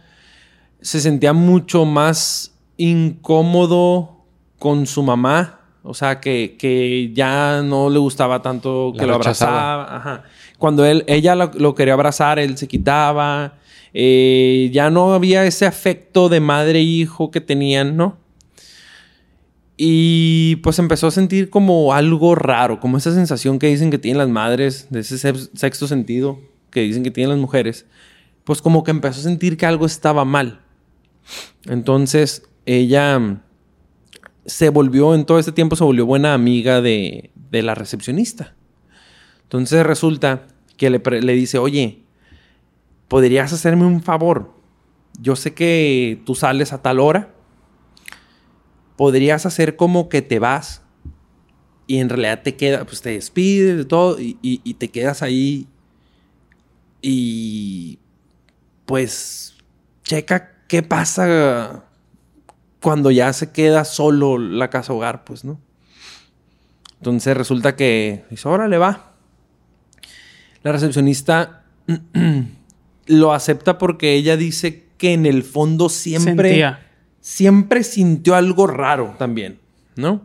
se 0.81 0.99
sentía 1.01 1.33
mucho 1.33 1.85
más 1.85 2.53
incómodo 2.77 4.17
con 4.59 4.85
su 4.85 5.03
mamá. 5.03 5.55
O 5.83 5.93
sea, 5.93 6.19
que, 6.19 6.57
que 6.59 7.11
ya 7.13 7.61
no 7.63 7.89
le 7.89 7.99
gustaba 7.99 8.41
tanto 8.41 8.93
que 8.93 9.05
La 9.05 9.13
lo 9.13 9.17
rechazaba. 9.19 9.73
abrazaba. 9.73 9.97
Ajá. 9.97 10.23
Cuando 10.57 10.85
él, 10.85 11.05
ella 11.07 11.35
lo, 11.35 11.51
lo 11.55 11.73
quería 11.73 11.93
abrazar, 11.93 12.37
él 12.37 12.57
se 12.57 12.67
quitaba. 12.67 13.53
Eh, 13.93 14.69
ya 14.73 14.89
no 14.89 15.13
había 15.13 15.45
ese 15.45 15.65
afecto 15.65 16.29
de 16.29 16.39
madre 16.39 16.79
e 16.79 16.83
hijo 16.83 17.31
que 17.31 17.41
tenían, 17.41 17.97
¿no? 17.97 18.17
Y 19.77 20.57
pues 20.57 20.77
empezó 20.79 21.07
a 21.07 21.11
sentir 21.11 21.49
como 21.49 21.93
algo 21.93 22.35
raro, 22.35 22.79
como 22.79 22.97
esa 22.97 23.13
sensación 23.13 23.59
que 23.59 23.67
dicen 23.67 23.91
que 23.91 23.97
tienen 23.97 24.17
las 24.17 24.27
madres, 24.29 24.87
de 24.89 24.99
ese 24.99 25.17
se- 25.17 25.33
sexto 25.55 25.87
sentido 25.87 26.39
que 26.69 26.81
dicen 26.81 27.01
que 27.03 27.11
tienen 27.11 27.29
las 27.29 27.39
mujeres. 27.39 27.85
Pues 28.43 28.61
como 28.61 28.83
que 28.83 28.91
empezó 28.91 29.21
a 29.21 29.23
sentir 29.23 29.55
que 29.57 29.65
algo 29.65 29.85
estaba 29.85 30.25
mal. 30.25 30.59
Entonces 31.65 32.43
ella 32.65 33.17
mm, 33.19 33.41
se 34.45 34.69
volvió, 34.69 35.15
en 35.15 35.25
todo 35.25 35.39
este 35.39 35.51
tiempo 35.53 35.75
se 35.77 35.83
volvió 35.85 36.05
buena 36.05 36.33
amiga 36.33 36.81
de, 36.81 37.31
de 37.49 37.61
la 37.63 37.73
recepcionista. 37.73 38.55
Entonces 39.43 39.85
resulta 39.85 40.45
que 40.75 40.89
le 40.89 41.33
dice, 41.33 41.57
oye, 41.57 42.03
¿podrías 43.09 43.51
hacerme 43.51 43.85
un 43.85 44.01
favor? 44.01 44.53
Yo 45.19 45.35
sé 45.35 45.53
que 45.53 46.21
tú 46.25 46.35
sales 46.35 46.71
a 46.71 46.81
tal 46.81 47.01
hora 47.01 47.33
podrías 48.95 49.45
hacer 49.45 49.75
como 49.75 50.07
que 50.07 50.21
te 50.21 50.39
vas 50.39 50.81
y 51.87 51.97
en 51.99 52.07
realidad 52.07 52.41
te 52.43 52.55
queda, 52.55 52.85
pues 52.85 53.01
te 53.01 53.09
despides 53.09 53.75
de 53.75 53.83
todo 53.83 54.15
y 54.19 54.73
te 54.75 54.89
quedas 54.89 55.21
ahí 55.21 55.67
y 57.01 57.99
pues 58.85 59.55
checa 60.03 60.51
qué 60.67 60.83
pasa 60.83 61.85
cuando 62.81 63.11
ya 63.11 63.31
se 63.33 63.51
queda 63.51 63.85
solo 63.85 64.37
la 64.37 64.69
casa 64.69 64.93
hogar, 64.93 65.23
pues, 65.23 65.43
¿no? 65.43 65.59
Entonces 66.97 67.35
resulta 67.35 67.75
que 67.75 68.25
dice, 68.29 68.47
órale, 68.47 68.77
va. 68.77 69.13
La 70.63 70.71
recepcionista 70.71 71.65
lo 73.09 73.33
acepta 73.33 73.77
porque 73.77 74.13
ella 74.13 74.37
dice 74.37 74.85
que 74.97 75.13
en 75.13 75.25
el 75.25 75.43
fondo 75.43 75.89
siempre 75.89 76.49
Sentía. 76.49 76.87
siempre 77.19 77.83
sintió 77.83 78.35
algo 78.35 78.67
raro 78.67 79.15
también, 79.17 79.59
¿no? 79.95 80.21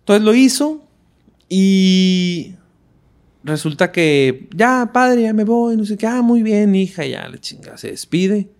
Entonces 0.00 0.22
lo 0.22 0.34
hizo 0.34 0.86
y 1.48 2.54
resulta 3.42 3.90
que 3.90 4.48
ya, 4.54 4.90
padre, 4.92 5.22
ya 5.22 5.32
me 5.32 5.44
voy, 5.44 5.76
no 5.76 5.86
sé 5.86 5.96
qué, 5.96 6.06
ah, 6.06 6.20
muy 6.20 6.42
bien, 6.42 6.74
hija, 6.74 7.06
ya 7.06 7.26
la 7.28 7.38
chinga, 7.38 7.78
se 7.78 7.90
despide, 7.90 8.50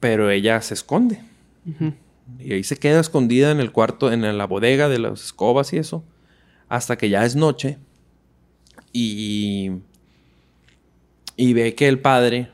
pero 0.00 0.30
ella 0.30 0.60
se 0.62 0.74
esconde. 0.74 1.20
Y 2.38 2.52
ahí 2.52 2.64
se 2.64 2.76
queda 2.76 3.00
escondida 3.00 3.50
en 3.50 3.60
el 3.60 3.72
cuarto, 3.72 4.10
en 4.10 4.38
la 4.38 4.46
bodega 4.46 4.88
de 4.88 4.98
las 4.98 5.22
escobas 5.22 5.72
y 5.74 5.76
eso, 5.76 6.02
hasta 6.68 6.96
que 6.96 7.10
ya 7.10 7.26
es 7.26 7.36
noche 7.36 7.78
y, 8.92 9.70
y 11.38 11.52
ve 11.52 11.76
que 11.76 11.86
el 11.86 12.00
padre 12.00 12.50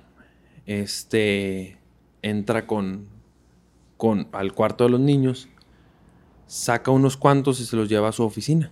este, 0.67 1.79
entra 2.21 2.67
con, 2.67 3.07
con, 3.97 4.29
al 4.33 4.53
cuarto 4.53 4.85
de 4.85 4.91
los 4.91 5.01
niños, 5.01 5.49
saca 6.47 6.91
unos 6.91 7.17
cuantos 7.17 7.61
y 7.61 7.65
se 7.65 7.77
los 7.77 7.89
lleva 7.89 8.11
a 8.11 8.13
su 8.13 8.23
oficina. 8.23 8.71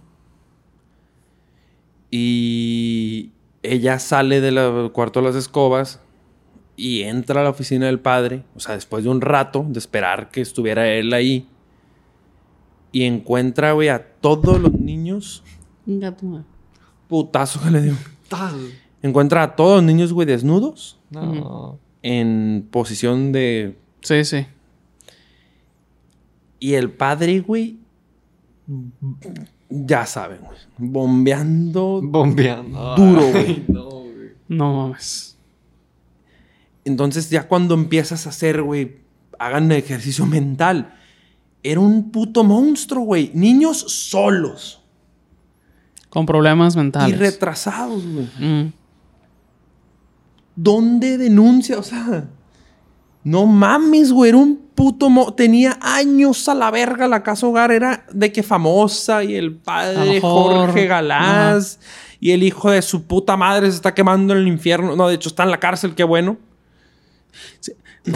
Y 2.10 3.32
ella 3.62 3.98
sale 3.98 4.42
del 4.42 4.92
cuarto 4.92 5.20
de 5.20 5.26
las 5.28 5.34
escobas 5.34 6.02
y 6.76 7.04
entra 7.04 7.40
a 7.40 7.44
la 7.44 7.50
oficina 7.50 7.86
del 7.86 7.98
padre, 7.98 8.44
o 8.54 8.60
sea, 8.60 8.74
después 8.74 9.04
de 9.04 9.10
un 9.10 9.22
rato 9.22 9.64
de 9.66 9.78
esperar 9.78 10.30
que 10.30 10.42
estuviera 10.42 10.86
él 10.88 11.14
ahí, 11.14 11.48
y 12.92 13.04
encuentra, 13.04 13.72
güey, 13.72 13.88
a 13.88 14.12
todos 14.20 14.60
los 14.60 14.74
niños 14.74 15.42
putazo 17.08 17.62
que 17.62 17.70
le 17.70 17.80
dio. 17.80 17.94
Encuentra 19.02 19.42
a 19.42 19.56
todos 19.56 19.76
los 19.76 19.84
niños, 19.84 20.12
güey, 20.12 20.26
desnudos. 20.26 20.98
No. 21.10 21.78
En 22.02 22.66
posición 22.70 23.32
de... 23.32 23.76
Sí, 24.00 24.24
sí. 24.24 24.46
Y 26.60 26.74
el 26.74 26.90
padre, 26.90 27.40
güey... 27.40 27.78
Ya 29.68 30.06
saben, 30.06 30.38
güey. 30.42 30.58
Bombeando 30.78 32.00
Bombeando. 32.02 32.94
duro, 32.96 33.30
güey. 33.30 33.64
No, 33.68 33.84
güey. 33.90 34.30
No 34.48 34.72
mames. 34.76 35.36
Entonces 36.84 37.30
ya 37.30 37.48
cuando 37.48 37.74
empiezas 37.74 38.26
a 38.26 38.30
hacer, 38.30 38.62
güey, 38.62 38.96
hagan 39.38 39.70
ejercicio 39.72 40.26
mental. 40.26 40.94
Era 41.62 41.80
un 41.80 42.10
puto 42.10 42.44
monstruo, 42.44 43.04
güey. 43.04 43.30
Niños 43.34 43.78
solos. 43.78 44.80
Con 46.10 46.26
problemas 46.26 46.74
Y 46.74 46.78
mentales. 46.78 47.18
retrasados, 47.18 48.04
güey. 48.06 48.26
Mm. 48.38 48.72
¿Dónde 50.56 51.18
denuncia? 51.18 51.78
O 51.78 51.82
sea, 51.82 52.24
no 53.24 53.46
mames, 53.46 54.12
güey. 54.12 54.30
Era 54.30 54.38
un 54.38 54.56
puto... 54.74 55.08
mo- 55.10 55.32
Tenía 55.34 55.78
años 55.80 56.48
a 56.48 56.54
la 56.54 56.70
verga 56.70 57.08
la 57.08 57.22
casa 57.22 57.46
hogar. 57.46 57.72
Era 57.72 58.04
de 58.12 58.32
que 58.32 58.42
famosa 58.42 59.24
y 59.24 59.34
el 59.34 59.54
padre 59.56 60.20
Jorge 60.20 60.86
Galás. 60.86 61.78
Y 62.20 62.30
el 62.32 62.42
hijo 62.42 62.70
de 62.70 62.82
su 62.82 63.04
puta 63.04 63.36
madre 63.36 63.68
se 63.70 63.76
está 63.76 63.94
quemando 63.94 64.32
en 64.34 64.40
el 64.40 64.48
infierno. 64.48 64.94
No, 64.94 65.08
de 65.08 65.14
hecho 65.16 65.28
está 65.28 65.42
en 65.42 65.50
la 65.50 65.58
cárcel. 65.58 65.94
Qué 65.94 66.04
bueno. 66.04 66.36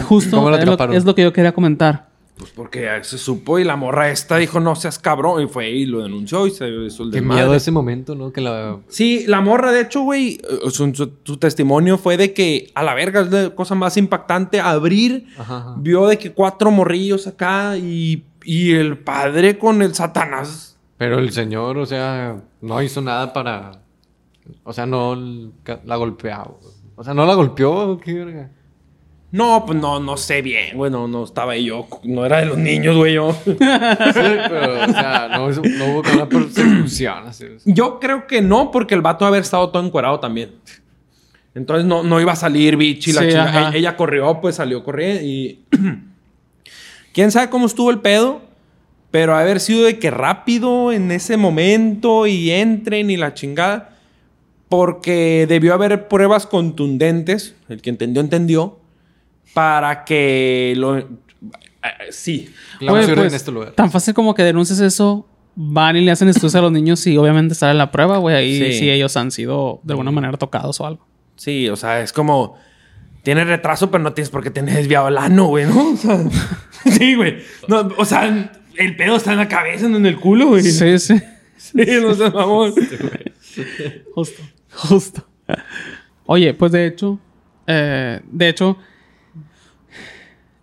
Justo 0.07 0.35
¿Cómo 0.37 0.49
lo 0.49 0.57
es 0.57 0.65
lo, 0.65 0.93
es 0.93 1.05
lo 1.05 1.15
que 1.15 1.23
yo 1.23 1.33
quería 1.33 1.53
comentar. 1.53 2.09
Pues 2.37 2.51
porque 2.51 2.87
se 3.01 3.17
supo 3.17 3.57
y 3.57 3.63
la 3.63 3.75
morra 3.75 4.11
esta 4.11 4.37
dijo, 4.37 4.59
no 4.59 4.75
seas 4.75 4.99
cabrón. 4.99 5.41
Y 5.41 5.47
fue 5.47 5.71
y 5.71 5.85
lo 5.87 6.03
denunció 6.03 6.45
y 6.45 6.51
se 6.51 6.67
hizo 6.69 7.03
el 7.03 7.09
Qué 7.11 7.17
desmadre. 7.17 7.41
miedo 7.41 7.55
ese 7.55 7.71
momento, 7.71 8.13
¿no? 8.13 8.31
Que 8.31 8.41
la... 8.41 8.77
Sí, 8.89 9.25
la 9.27 9.41
morra, 9.41 9.71
de 9.71 9.81
hecho, 9.81 10.01
güey, 10.03 10.39
su, 10.69 10.93
su- 10.93 11.13
su 11.23 11.37
testimonio 11.37 11.97
fue 11.97 12.15
de 12.15 12.33
que 12.33 12.69
a 12.75 12.83
la 12.83 12.93
verga 12.93 13.21
es 13.21 13.31
la 13.31 13.49
cosa 13.55 13.73
más 13.73 13.97
impactante 13.97 14.59
abrir. 14.59 15.25
Ajá, 15.37 15.57
ajá. 15.57 15.75
Vio 15.79 16.05
de 16.05 16.19
que 16.19 16.31
cuatro 16.31 16.69
morrillos 16.69 17.25
acá 17.25 17.75
y, 17.75 18.23
y 18.43 18.73
el 18.75 18.99
padre 18.99 19.57
con 19.57 19.81
el 19.81 19.95
satanás. 19.95 20.77
Pero 20.97 21.17
el 21.19 21.31
señor, 21.31 21.77
o 21.79 21.85
sea, 21.87 22.41
no 22.61 22.81
hizo 22.83 23.01
nada 23.01 23.33
para... 23.33 23.81
O 24.63 24.73
sea, 24.73 24.85
no 24.85 25.15
la 25.85 25.95
golpeaba. 25.95 26.51
O 26.95 27.03
sea, 27.03 27.13
no 27.13 27.25
la 27.25 27.33
golpeó, 27.33 27.99
qué 27.99 28.13
verga. 28.13 28.51
No, 29.29 29.65
pues 29.65 29.77
no, 29.77 29.99
no 29.99 30.15
sé 30.15 30.41
bien, 30.41 30.77
güey, 30.77 30.89
no, 30.89 31.07
no 31.07 31.25
estaba 31.25 31.51
ahí 31.51 31.65
yo. 31.65 31.85
No 32.03 32.25
era 32.25 32.39
de 32.39 32.45
los 32.45 32.57
niños, 32.57 32.95
güey, 32.95 33.13
yo. 33.15 33.35
Sí, 33.45 33.53
pero, 33.57 34.83
o 34.85 34.91
sea, 34.91 35.29
no, 35.33 35.45
hubo 35.47 36.01
una 36.13 36.29
persecución. 36.29 37.27
Así. 37.27 37.45
Yo 37.65 37.99
creo 37.99 38.25
que 38.25 38.41
no, 38.41 38.71
porque 38.71 38.95
el 38.95 39.01
vato 39.01 39.25
haber 39.25 39.41
estado 39.41 39.69
todo 39.69 39.85
encuerado 39.85 40.19
también. 40.21 40.51
Entonces 41.55 41.85
no, 41.85 42.03
no 42.03 42.21
iba 42.21 42.31
a 42.33 42.35
salir 42.37 42.77
bichi 42.77 43.11
la 43.11 43.21
Sí, 43.21 43.27
chica. 43.29 43.71
E- 43.73 43.79
Ella 43.79 43.97
corrió, 43.97 44.39
pues 44.39 44.55
salió 44.55 44.83
corriendo 44.83 45.21
y... 45.23 45.59
¿Quién 47.13 47.31
sabe 47.31 47.49
cómo 47.49 47.65
estuvo 47.65 47.89
el 47.89 47.99
pedo? 47.99 48.41
Pero 49.11 49.35
haber 49.35 49.59
sido 49.59 49.85
de 49.85 49.97
que 49.99 50.11
rápido 50.11 50.91
en 50.91 51.11
ese 51.11 51.35
momento 51.35 52.27
y 52.27 52.51
entren 52.51 53.09
y 53.09 53.17
la 53.17 53.33
chingada. 53.33 53.95
Porque 54.69 55.45
debió 55.49 55.73
haber 55.73 56.07
pruebas 56.07 56.45
contundentes. 56.45 57.55
El 57.69 57.81
que 57.81 57.89
entendió, 57.89 58.21
entendió. 58.21 58.77
Para 59.57 60.05
que 60.05 60.75
lo... 60.77 60.97
eh, 60.99 61.07
Sí. 62.11 62.53
La 62.79 62.91
Oye, 62.93 63.07
pues, 63.15 63.27
en 63.29 63.33
este 63.35 63.51
lugar. 63.51 63.71
Tan 63.71 63.89
fácil 63.89 64.13
como 64.13 64.35
que 64.35 64.43
denuncies 64.43 64.79
eso, 64.79 65.27
van 65.55 65.95
y 65.97 66.01
le 66.01 66.11
hacen 66.11 66.27
estudios 66.29 66.53
a 66.53 66.61
los 66.61 66.71
niños 66.71 67.07
y 67.07 67.17
obviamente 67.17 67.55
sale 67.55 67.73
la 67.73 67.89
prueba, 67.89 68.17
güey. 68.19 68.35
Ahí 68.35 68.57
Sí. 68.73 68.79
sí. 68.79 68.89
ellos 68.91 69.17
han 69.17 69.31
sido 69.31 69.79
de 69.83 69.93
alguna 69.93 70.11
manera 70.11 70.37
tocados 70.37 70.79
o 70.79 70.85
algo. 70.85 71.07
Sí, 71.37 71.67
o 71.69 71.75
sea, 71.75 72.01
es 72.01 72.13
como... 72.13 72.55
Tienes 73.23 73.47
retraso, 73.47 73.89
pero 73.89 74.03
no 74.03 74.13
tienes 74.13 74.29
por 74.29 74.43
qué 74.43 74.51
tener 74.51 74.75
desviado 74.75 75.07
el 75.07 75.17
ano, 75.17 75.47
güey, 75.47 75.65
¿no? 75.65 75.89
O 75.93 75.97
sea, 75.97 76.19
sí, 76.85 77.15
güey. 77.15 77.39
No, 77.67 77.89
o 77.97 78.05
sea, 78.05 78.51
el 78.75 78.95
pedo 78.95 79.15
está 79.15 79.31
en 79.33 79.39
la 79.39 79.47
cabeza, 79.47 79.89
no 79.89 79.97
en 79.97 80.05
el 80.05 80.17
culo, 80.17 80.47
güey. 80.49 80.61
Sí, 80.61 80.99
sí. 80.99 81.15
Sí, 81.57 81.73
no 82.01 82.13
seas 82.13 82.31
mamón. 82.33 82.73
Justo. 84.13 84.43
Justo. 84.73 85.27
Oye, 86.27 86.53
pues 86.53 86.71
de 86.71 86.85
hecho, 86.85 87.19
eh, 87.65 88.21
de 88.31 88.49
hecho, 88.49 88.77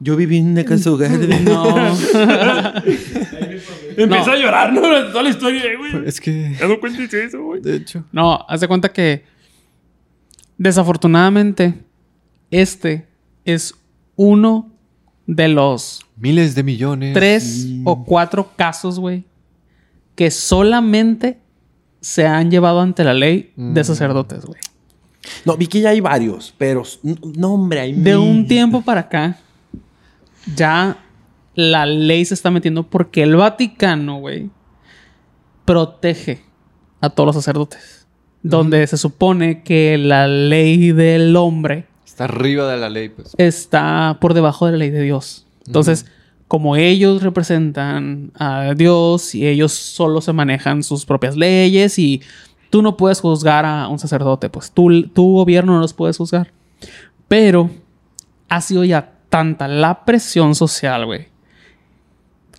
Yo 0.05 0.17
viví 0.17 0.37
en 0.37 0.55
hogar. 0.87 1.11
no. 1.45 1.77
Empieza 3.97 4.27
No. 4.27 4.33
a 4.33 4.37
llorar, 4.37 4.73
¿no? 4.73 4.81
Toda 5.13 5.23
la 5.23 5.31
historia, 5.31 5.63
güey. 5.79 6.07
Es 6.07 6.21
que, 6.21 6.55
Ya 6.61 6.67
no 6.69 6.79
cuentes 6.79 7.13
eso, 7.15 7.43
güey. 7.43 7.63
de 7.63 7.77
hecho... 7.77 8.05
No, 8.13 8.45
haz 8.49 8.61
de 8.61 8.69
cuenta 8.69 8.93
que 8.93 9.25
desafortunadamente 10.59 11.75
este 12.51 13.07
es 13.45 13.75
uno 14.17 14.71
de 15.27 15.49
los 15.49 16.01
Miles 16.17 16.55
de 16.55 16.63
millones. 16.63 17.15
tres 17.15 17.67
o 17.85 18.05
cuatro 18.05 18.51
casos, 18.57 19.01
güey, 19.01 19.25
que 20.15 20.31
solamente 20.31 21.39
se 22.01 22.27
han 22.27 22.51
llevado 22.51 22.81
ante 22.81 23.03
la 23.05 23.15
ley 23.15 23.53
de 23.57 23.81
Mm. 23.81 23.85
sacerdotes, 23.85 24.45
güey. 24.45 24.61
No, 25.47 25.57
vi 25.57 25.67
que 25.67 25.81
ya 25.81 25.89
hay 25.91 26.01
varios, 26.01 26.55
pero... 26.59 26.83
No, 27.37 27.55
hombre, 27.55 27.81
hay 27.81 27.93
De 27.95 28.17
un 28.17 28.47
tiempo 28.47 28.83
para 28.83 29.01
acá, 29.03 29.39
ya 30.55 30.99
la 31.55 31.87
ley 31.87 32.25
se 32.25 32.35
está 32.35 32.51
metiendo 32.51 32.85
porque 32.85 33.23
el 33.23 33.37
Vaticano, 33.37 34.19
güey, 34.19 34.51
protege 35.65 36.43
a 37.01 37.11
todos 37.11 37.29
los 37.29 37.37
sacerdotes. 37.37 38.07
Donde 38.43 38.87
se 38.87 38.99
supone 38.99 39.63
que 39.63 39.97
la 39.97 40.29
ley 40.29 40.93
del 40.93 41.35
hombre 41.37 41.87
Está 42.05 42.25
arriba 42.25 42.71
de 42.71 42.77
la 42.77 42.91
ley, 42.91 43.09
pues. 43.09 43.33
está 43.39 44.19
por 44.21 44.35
debajo 44.35 44.67
de 44.67 44.73
la 44.73 44.79
ley 44.79 44.91
de 44.91 45.03
Dios. 45.03 45.47
Entonces, 45.67 46.07
como 46.47 46.77
ellos 46.77 47.23
representan 47.23 48.31
a 48.39 48.75
Dios 48.77 49.35
y 49.35 49.47
ellos 49.47 49.73
solo 49.73 50.21
se 50.21 50.33
manejan 50.33 50.83
sus 50.85 51.07
propias 51.07 51.37
leyes 51.37 51.99
y 51.99 52.23
tú 52.71 52.83
no 52.83 52.97
puedes 52.97 53.21
juzgar 53.21 53.65
a 53.65 53.89
un 53.89 53.99
sacerdote, 53.99 54.49
pues 54.51 54.71
tú, 54.71 55.09
tu 55.09 55.33
gobierno 55.33 55.73
no 55.73 55.81
los 55.81 55.95
puedes 55.95 56.17
juzgar. 56.17 56.53
Pero 57.27 57.71
ha 58.49 58.61
sido 58.61 58.85
ya 58.85 59.14
tanta 59.35 59.67
la 59.67 60.05
presión 60.05 60.55
social, 60.55 61.07
güey, 61.07 61.27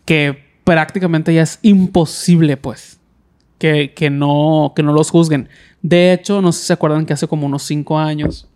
que 0.03 0.37
prácticamente 0.65 1.33
ya 1.33 1.41
es 1.43 1.59
imposible, 1.61 2.57
pues, 2.57 2.99
que, 3.57 3.93
que, 3.93 4.09
no, 4.09 4.73
que 4.75 4.83
no 4.83 4.91
los 4.91 5.09
juzguen. 5.09 5.47
De 5.81 6.11
hecho, 6.11 6.41
no 6.41 6.51
sé 6.51 6.59
si 6.59 6.65
se 6.65 6.73
acuerdan 6.73 7.05
que 7.05 7.13
hace 7.13 7.29
como 7.29 7.45
unos 7.45 7.63
cinco 7.63 7.97
años, 7.97 8.49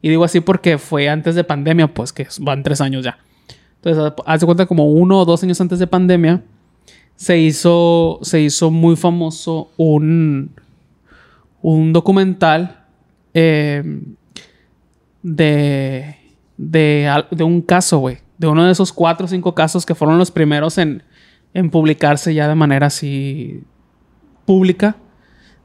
y 0.00 0.08
digo 0.08 0.22
así 0.22 0.38
porque 0.38 0.78
fue 0.78 1.08
antes 1.08 1.34
de 1.34 1.42
pandemia, 1.42 1.92
pues 1.92 2.12
que 2.12 2.28
van 2.38 2.62
tres 2.62 2.80
años 2.80 3.04
ya. 3.04 3.18
Entonces, 3.82 4.12
hace 4.24 4.46
cuenta 4.46 4.66
como 4.66 4.86
uno 4.92 5.22
o 5.22 5.24
dos 5.24 5.42
años 5.42 5.60
antes 5.60 5.80
de 5.80 5.88
pandemia, 5.88 6.44
se 7.16 7.38
hizo, 7.40 8.20
se 8.22 8.40
hizo 8.40 8.70
muy 8.70 8.94
famoso 8.94 9.72
un, 9.78 10.52
un 11.60 11.92
documental 11.92 12.84
eh, 13.34 13.82
de, 15.24 16.23
de, 16.56 17.24
de 17.30 17.44
un 17.44 17.62
caso, 17.62 17.98
güey. 17.98 18.18
De 18.38 18.46
uno 18.46 18.64
de 18.64 18.72
esos 18.72 18.92
cuatro 18.92 19.26
o 19.26 19.28
cinco 19.28 19.54
casos 19.54 19.86
que 19.86 19.94
fueron 19.94 20.18
los 20.18 20.30
primeros 20.30 20.78
en, 20.78 21.02
en 21.52 21.70
publicarse 21.70 22.34
ya 22.34 22.48
de 22.48 22.54
manera 22.54 22.86
así 22.86 23.62
pública 24.44 24.96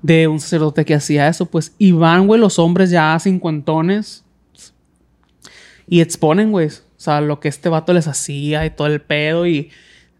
de 0.01 0.27
un 0.27 0.39
sacerdote 0.39 0.85
que 0.85 0.93
hacía 0.93 1.27
eso, 1.27 1.45
pues. 1.45 1.73
Y 1.77 1.91
van, 1.91 2.27
güey, 2.27 2.39
los 2.39 2.59
hombres 2.59 2.89
ya 2.89 3.17
cincuentones 3.19 4.23
y 5.87 6.01
exponen, 6.01 6.51
güey. 6.51 6.67
O 6.67 7.01
sea, 7.01 7.21
lo 7.21 7.39
que 7.39 7.47
este 7.47 7.69
vato 7.69 7.93
les 7.93 8.07
hacía 8.07 8.65
y 8.65 8.69
todo 8.69 8.87
el 8.87 9.01
pedo. 9.01 9.47
Y 9.47 9.71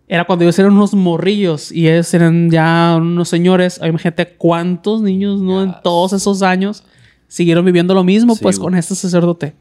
era 0.07 0.25
cuando 0.25 0.43
ellos 0.43 0.57
eran 0.59 0.73
unos 0.73 0.93
morrillos 0.93 1.71
y 1.71 1.87
ellos 1.87 2.13
eran 2.13 2.49
ya 2.49 2.95
unos 2.97 3.29
señores. 3.29 3.79
Imagínate 3.83 4.33
cuántos 4.35 5.01
niños, 5.01 5.39
¿no? 5.39 5.61
En 5.61 5.75
todos 5.83 6.13
esos 6.13 6.41
años 6.41 6.83
siguieron 7.29 7.63
viviendo 7.63 7.93
lo 7.93 8.03
mismo, 8.03 8.35
Sí, 8.35 8.41
pues, 8.43 8.57
güey. 8.59 8.65
con 8.71 8.77
este 8.77 8.95
sacerdote. 8.95 9.55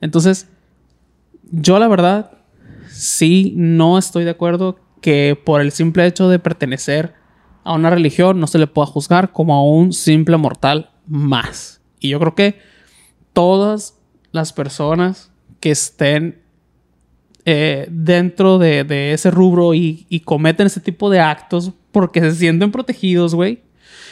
Entonces, 0.00 0.48
yo 1.50 1.78
la 1.78 1.88
verdad, 1.88 2.30
sí, 2.90 3.52
no 3.56 3.98
estoy 3.98 4.24
de 4.24 4.30
acuerdo 4.30 4.78
que 5.02 5.38
por 5.44 5.60
el 5.60 5.70
simple 5.72 6.06
hecho 6.06 6.28
de 6.30 6.38
pertenecer 6.38 7.12
a 7.64 7.74
una 7.74 7.90
religión 7.90 8.40
no 8.40 8.46
se 8.46 8.58
le 8.58 8.66
pueda 8.66 8.86
juzgar 8.86 9.32
como 9.32 9.54
a 9.54 9.62
un 9.62 9.92
simple 9.92 10.36
mortal 10.38 10.90
más. 11.06 11.80
Y 12.00 12.08
yo 12.08 12.18
creo 12.20 12.34
que 12.34 12.58
todas 13.32 13.98
las 14.32 14.52
personas 14.52 15.30
que 15.60 15.70
estén 15.70 16.40
eh, 17.44 17.86
dentro 17.90 18.58
de, 18.58 18.84
de 18.84 19.12
ese 19.12 19.30
rubro 19.30 19.74
y, 19.74 20.06
y 20.08 20.20
cometen 20.20 20.66
ese 20.66 20.80
tipo 20.80 21.10
de 21.10 21.20
actos 21.20 21.72
porque 21.92 22.20
se 22.20 22.32
sienten 22.34 22.70
protegidos, 22.70 23.34
güey. 23.34 23.62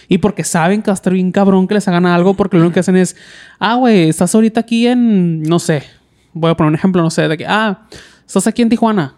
Y 0.08 0.18
porque 0.18 0.44
saben 0.44 0.82
que 0.82 0.86
va 0.90 0.92
a 0.92 0.94
estar 0.94 1.12
bien 1.12 1.32
cabrón 1.32 1.66
que 1.66 1.74
les 1.74 1.86
hagan 1.88 2.06
algo 2.06 2.34
porque 2.34 2.56
lo 2.56 2.62
único 2.62 2.74
que 2.74 2.80
hacen 2.80 2.96
es, 2.96 3.16
ah, 3.58 3.74
güey, 3.74 4.08
estás 4.08 4.34
ahorita 4.34 4.60
aquí 4.60 4.86
en, 4.86 5.42
no 5.42 5.58
sé, 5.58 5.82
voy 6.32 6.50
a 6.50 6.56
poner 6.56 6.68
un 6.68 6.74
ejemplo, 6.74 7.02
no 7.02 7.10
sé, 7.10 7.28
de 7.28 7.36
que, 7.36 7.46
ah, 7.46 7.86
estás 8.26 8.46
aquí 8.46 8.62
en 8.62 8.68
Tijuana. 8.68 9.14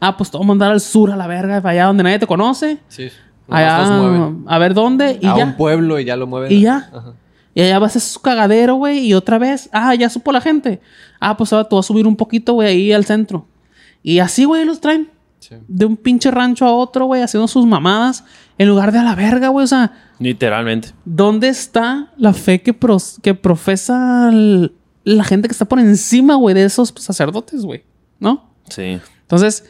Ah, 0.00 0.16
pues 0.16 0.30
te 0.30 0.36
voy 0.36 0.44
a 0.44 0.48
mandar 0.48 0.72
al 0.72 0.80
sur 0.80 1.10
a 1.12 1.16
la 1.16 1.26
verga, 1.26 1.60
para 1.60 1.72
allá 1.72 1.86
donde 1.86 2.02
nadie 2.02 2.18
te 2.18 2.26
conoce. 2.26 2.78
Sí. 2.88 3.08
Allá, 3.48 4.32
a 4.46 4.58
ver 4.58 4.74
dónde 4.74 5.18
y 5.20 5.26
a 5.26 5.36
ya. 5.36 5.44
un 5.44 5.56
pueblo 5.56 5.98
y 5.98 6.04
ya 6.04 6.16
lo 6.16 6.26
mueven. 6.26 6.50
Y 6.50 6.62
ya. 6.62 6.88
Ajá. 6.92 7.12
Y 7.54 7.60
allá 7.60 7.78
vas 7.78 7.96
a 7.96 7.98
hacer 7.98 8.12
su 8.12 8.20
cagadero, 8.20 8.76
güey. 8.76 9.00
Y 9.06 9.14
otra 9.14 9.38
vez, 9.38 9.68
ah, 9.72 9.94
ya 9.94 10.08
supo 10.08 10.32
la 10.32 10.40
gente. 10.40 10.80
Ah, 11.20 11.36
pues 11.36 11.52
ahora 11.52 11.68
te 11.68 11.74
vas 11.74 11.86
a 11.86 11.88
subir 11.88 12.06
un 12.06 12.16
poquito, 12.16 12.54
güey, 12.54 12.68
ahí 12.68 12.92
al 12.92 13.04
centro. 13.04 13.46
Y 14.02 14.18
así, 14.18 14.44
güey, 14.44 14.64
los 14.64 14.80
traen. 14.80 15.10
Sí. 15.38 15.56
De 15.68 15.84
un 15.84 15.96
pinche 15.96 16.30
rancho 16.30 16.64
a 16.64 16.72
otro, 16.72 17.06
güey, 17.06 17.22
haciendo 17.22 17.48
sus 17.48 17.66
mamadas. 17.66 18.24
En 18.58 18.68
lugar 18.68 18.92
de 18.92 18.98
a 18.98 19.02
la 19.02 19.14
verga, 19.14 19.48
güey. 19.48 19.64
O 19.64 19.68
sea, 19.68 19.92
Literalmente. 20.22 20.88
¿dónde 21.04 21.48
está 21.48 22.12
la 22.16 22.32
fe 22.32 22.62
que, 22.62 22.72
pros- 22.72 23.18
que 23.22 23.34
profesa 23.34 24.28
el- 24.30 24.72
la 25.04 25.24
gente 25.24 25.48
que 25.48 25.52
está 25.52 25.64
por 25.64 25.78
encima, 25.80 26.34
güey, 26.36 26.54
de 26.54 26.64
esos 26.64 26.94
sacerdotes, 26.96 27.62
güey? 27.64 27.82
¿No? 28.20 28.50
Sí. 28.68 28.98
Entonces, 29.22 29.64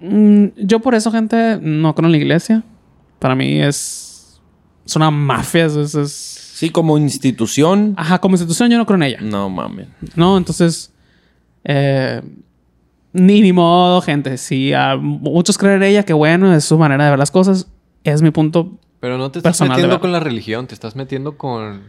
mm, 0.00 0.46
yo 0.56 0.80
por 0.80 0.94
eso, 0.94 1.10
gente, 1.12 1.58
no 1.62 1.94
creo 1.94 2.06
en 2.06 2.12
la 2.12 2.18
iglesia. 2.18 2.62
Para 3.18 3.34
mí 3.34 3.60
es, 3.60 4.40
es 4.84 4.96
una 4.96 5.10
mafia. 5.10 5.66
Es- 5.66 5.94
es- 5.94 6.38
Sí, 6.54 6.70
como 6.70 6.96
institución. 6.96 7.94
Ajá, 7.96 8.20
como 8.20 8.34
institución 8.34 8.70
yo 8.70 8.78
no 8.78 8.86
creo 8.86 8.96
en 8.96 9.02
ella. 9.02 9.18
No 9.20 9.48
mames. 9.50 9.88
No, 10.14 10.36
entonces, 10.36 10.92
eh, 11.64 12.22
ni, 13.12 13.40
ni 13.40 13.52
modo, 13.52 14.00
gente. 14.00 14.36
Si 14.38 14.72
a 14.72 14.96
muchos 14.96 15.58
creen 15.58 15.76
en 15.76 15.82
ella, 15.84 16.04
que 16.04 16.12
bueno, 16.12 16.54
es 16.54 16.64
su 16.64 16.78
manera 16.78 17.04
de 17.04 17.10
ver 17.10 17.18
las 17.18 17.30
cosas. 17.32 17.66
Es 18.04 18.22
mi 18.22 18.30
punto. 18.30 18.78
Pero 19.02 19.18
no 19.18 19.32
te 19.32 19.40
estás 19.40 19.54
Personal, 19.54 19.70
metiendo 19.70 19.88
verdad. 19.96 20.00
con 20.00 20.12
la 20.12 20.20
religión, 20.20 20.68
te 20.68 20.74
estás 20.74 20.94
metiendo 20.94 21.36
con, 21.36 21.82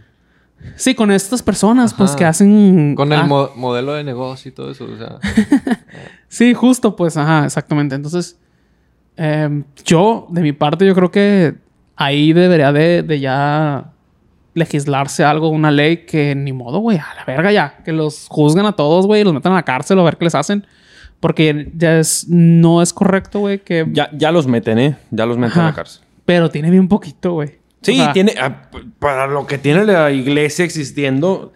Sí, 0.76 0.96
con 0.96 1.12
estas 1.12 1.44
personas, 1.44 1.94
pues, 1.94 2.16
que 2.16 2.26
hacen... 2.26 2.96
con 2.96 3.14
el 3.14 3.20
ah, 3.20 3.24
mo- 3.26 3.52
modelo 3.56 3.94
de 3.94 4.04
negocio 4.04 4.50
y 4.50 4.52
todo 4.52 4.72
eso. 4.72 4.86
O 4.86 4.98
sea, 4.98 5.20
Sí, 6.28 6.56
justo, 6.56 6.96
pues, 6.96 7.16
ajá, 7.16 7.46
exactamente. 7.46 7.94
Entonces, 7.94 8.40
eh, 9.18 9.64
yo, 9.86 10.26
de 10.32 10.42
mi 10.42 10.54
parte, 10.54 10.88
yo 10.88 10.96
creo 10.96 11.12
que 11.12 11.54
ahí 11.96 12.34
debería 12.34 12.72
de, 12.72 13.04
de 13.04 13.20
ya 13.20 13.92
legislarse 14.56 15.24
algo, 15.24 15.50
una 15.50 15.70
ley 15.70 16.06
que 16.06 16.34
ni 16.34 16.52
modo, 16.52 16.80
güey, 16.80 16.98
a 16.98 17.14
la 17.16 17.26
verga 17.26 17.52
ya, 17.52 17.78
que 17.86 17.92
los 17.92 18.26
juzgan 18.28 18.66
a 18.66 18.72
todos, 18.72 19.06
güey, 19.06 19.22
y 19.22 19.24
los 19.24 19.34
metan 19.36 19.52
a 19.52 19.56
la 19.58 19.64
cárcel 19.64 20.00
a 20.00 20.04
ver 20.04 20.18
qué 20.18 20.26
les 20.26 20.34
hacen. 20.36 20.66
Porque 21.20 21.72
ya 21.76 22.00
es, 22.00 22.28
no 22.28 22.82
es 22.82 22.92
correcto, 22.92 23.40
güey, 23.40 23.60
que... 23.60 23.86
Ya, 23.92 24.10
ya 24.14 24.32
los 24.32 24.48
meten, 24.48 24.80
¿eh? 24.80 24.98
Ya 25.12 25.26
los 25.28 25.38
meten 25.38 25.62
a 25.62 25.66
la 25.68 25.74
cárcel. 25.74 26.03
Pero 26.26 26.50
tiene 26.50 26.70
bien 26.70 26.88
poquito, 26.88 27.34
güey. 27.34 27.60
Sí, 27.82 27.94
O 28.00 28.04
sea, 28.04 28.14
tiene. 28.14 28.34
ah, 28.40 28.70
Para 29.00 29.28
lo 29.28 29.46
que 29.46 29.58
tiene 29.58 29.84
la 29.86 30.10
iglesia 30.12 30.64
existiendo, 30.64 31.52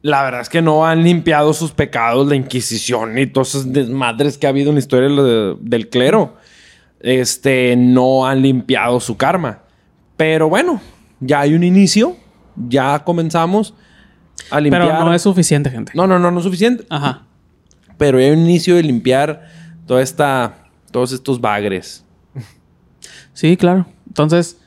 la 0.00 0.22
verdad 0.22 0.40
es 0.42 0.48
que 0.48 0.62
no 0.62 0.86
han 0.86 1.02
limpiado 1.02 1.52
sus 1.52 1.72
pecados, 1.72 2.28
la 2.28 2.36
Inquisición 2.36 3.18
y 3.18 3.26
todas 3.26 3.54
esas 3.56 3.72
desmadres 3.72 4.38
que 4.38 4.46
ha 4.46 4.50
habido 4.50 4.68
en 4.70 4.76
la 4.76 4.80
historia 4.80 5.08
de- 5.08 5.56
del 5.60 5.88
clero. 5.88 6.36
Este, 7.00 7.74
no 7.76 8.26
han 8.26 8.42
limpiado 8.42 9.00
su 9.00 9.16
karma. 9.16 9.62
Pero 10.16 10.48
bueno, 10.48 10.80
ya 11.20 11.40
hay 11.40 11.54
un 11.54 11.64
inicio. 11.64 12.16
Ya 12.68 13.00
comenzamos 13.02 13.74
a 14.50 14.60
limpiar. 14.60 14.82
Pero 14.86 15.04
no 15.04 15.12
es 15.12 15.22
suficiente, 15.22 15.68
gente. 15.70 15.90
No, 15.96 16.06
no, 16.06 16.18
no, 16.20 16.30
no 16.30 16.38
es 16.38 16.44
suficiente. 16.44 16.84
Ajá. 16.90 17.26
Pero 17.98 18.20
ya 18.20 18.26
hay 18.26 18.32
un 18.32 18.40
inicio 18.40 18.76
de 18.76 18.84
limpiar 18.84 19.48
toda 19.86 20.00
esta, 20.00 20.58
todos 20.92 21.10
estos 21.12 21.40
bagres. 21.40 22.04
Sí, 23.32 23.56
claro. 23.56 23.86
Entonces, 24.12 24.58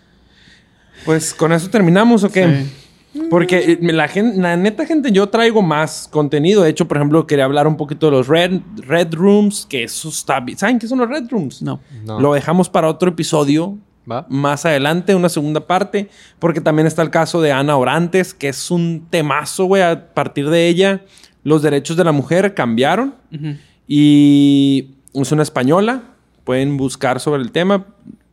Pues 1.05 1.33
con 1.35 1.51
eso 1.53 1.69
terminamos, 1.69 2.23
¿o 2.23 2.31
qué? 2.31 2.65
Sí. 3.13 3.21
Porque 3.29 3.73
eh, 3.73 3.93
la, 3.93 4.07
gen- 4.07 4.41
la 4.41 4.57
neta, 4.57 4.85
gente, 4.85 5.11
yo 5.11 5.29
traigo 5.29 5.61
más 5.61 6.07
contenido. 6.11 6.63
De 6.63 6.69
hecho, 6.71 6.87
por 6.87 6.97
ejemplo, 6.97 7.27
quería 7.27 7.45
hablar 7.45 7.67
un 7.67 7.77
poquito 7.77 8.07
de 8.07 8.11
los 8.13 8.27
Red, 8.27 8.59
red 8.77 9.13
Rooms, 9.13 9.67
que 9.69 9.83
eso 9.83 10.09
está... 10.09 10.43
¿Saben 10.57 10.79
qué 10.79 10.87
son 10.87 10.97
los 10.99 11.07
Red 11.09 11.27
Rooms? 11.29 11.61
no. 11.61 11.79
no. 12.03 12.19
Lo 12.19 12.33
dejamos 12.33 12.69
para 12.69 12.89
otro 12.89 13.09
episodio 13.09 13.77
¿Va? 14.11 14.25
más 14.29 14.65
adelante, 14.65 15.13
una 15.15 15.29
segunda 15.29 15.65
parte, 15.67 16.09
porque 16.39 16.59
también 16.59 16.87
está 16.87 17.03
el 17.03 17.09
caso 17.11 17.39
de 17.41 17.51
Ana 17.51 17.77
Orantes, 17.77 18.33
que 18.33 18.49
es 18.49 18.71
un 18.71 19.05
temazo, 19.09 19.65
güey. 19.65 19.83
A 19.83 20.13
partir 20.13 20.49
de 20.49 20.67
ella, 20.67 21.01
los 21.43 21.61
derechos 21.61 21.95
de 21.97 22.03
la 22.03 22.11
mujer 22.11 22.53
cambiaron 22.55 23.13
Ujú. 23.31 23.55
y 23.87 24.95
es 25.13 25.31
una 25.31 25.43
española. 25.43 26.01
Pueden 26.43 26.75
buscar 26.77 27.19
sobre 27.19 27.41
el 27.43 27.51
tema. 27.51 27.85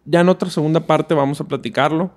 Ya 0.05 0.21
en 0.21 0.29
otra 0.29 0.51
segunda 0.51 0.81
parte 0.87 1.15
vamos 1.15 1.41
a 1.41 1.45
platicarlo. 1.45 2.11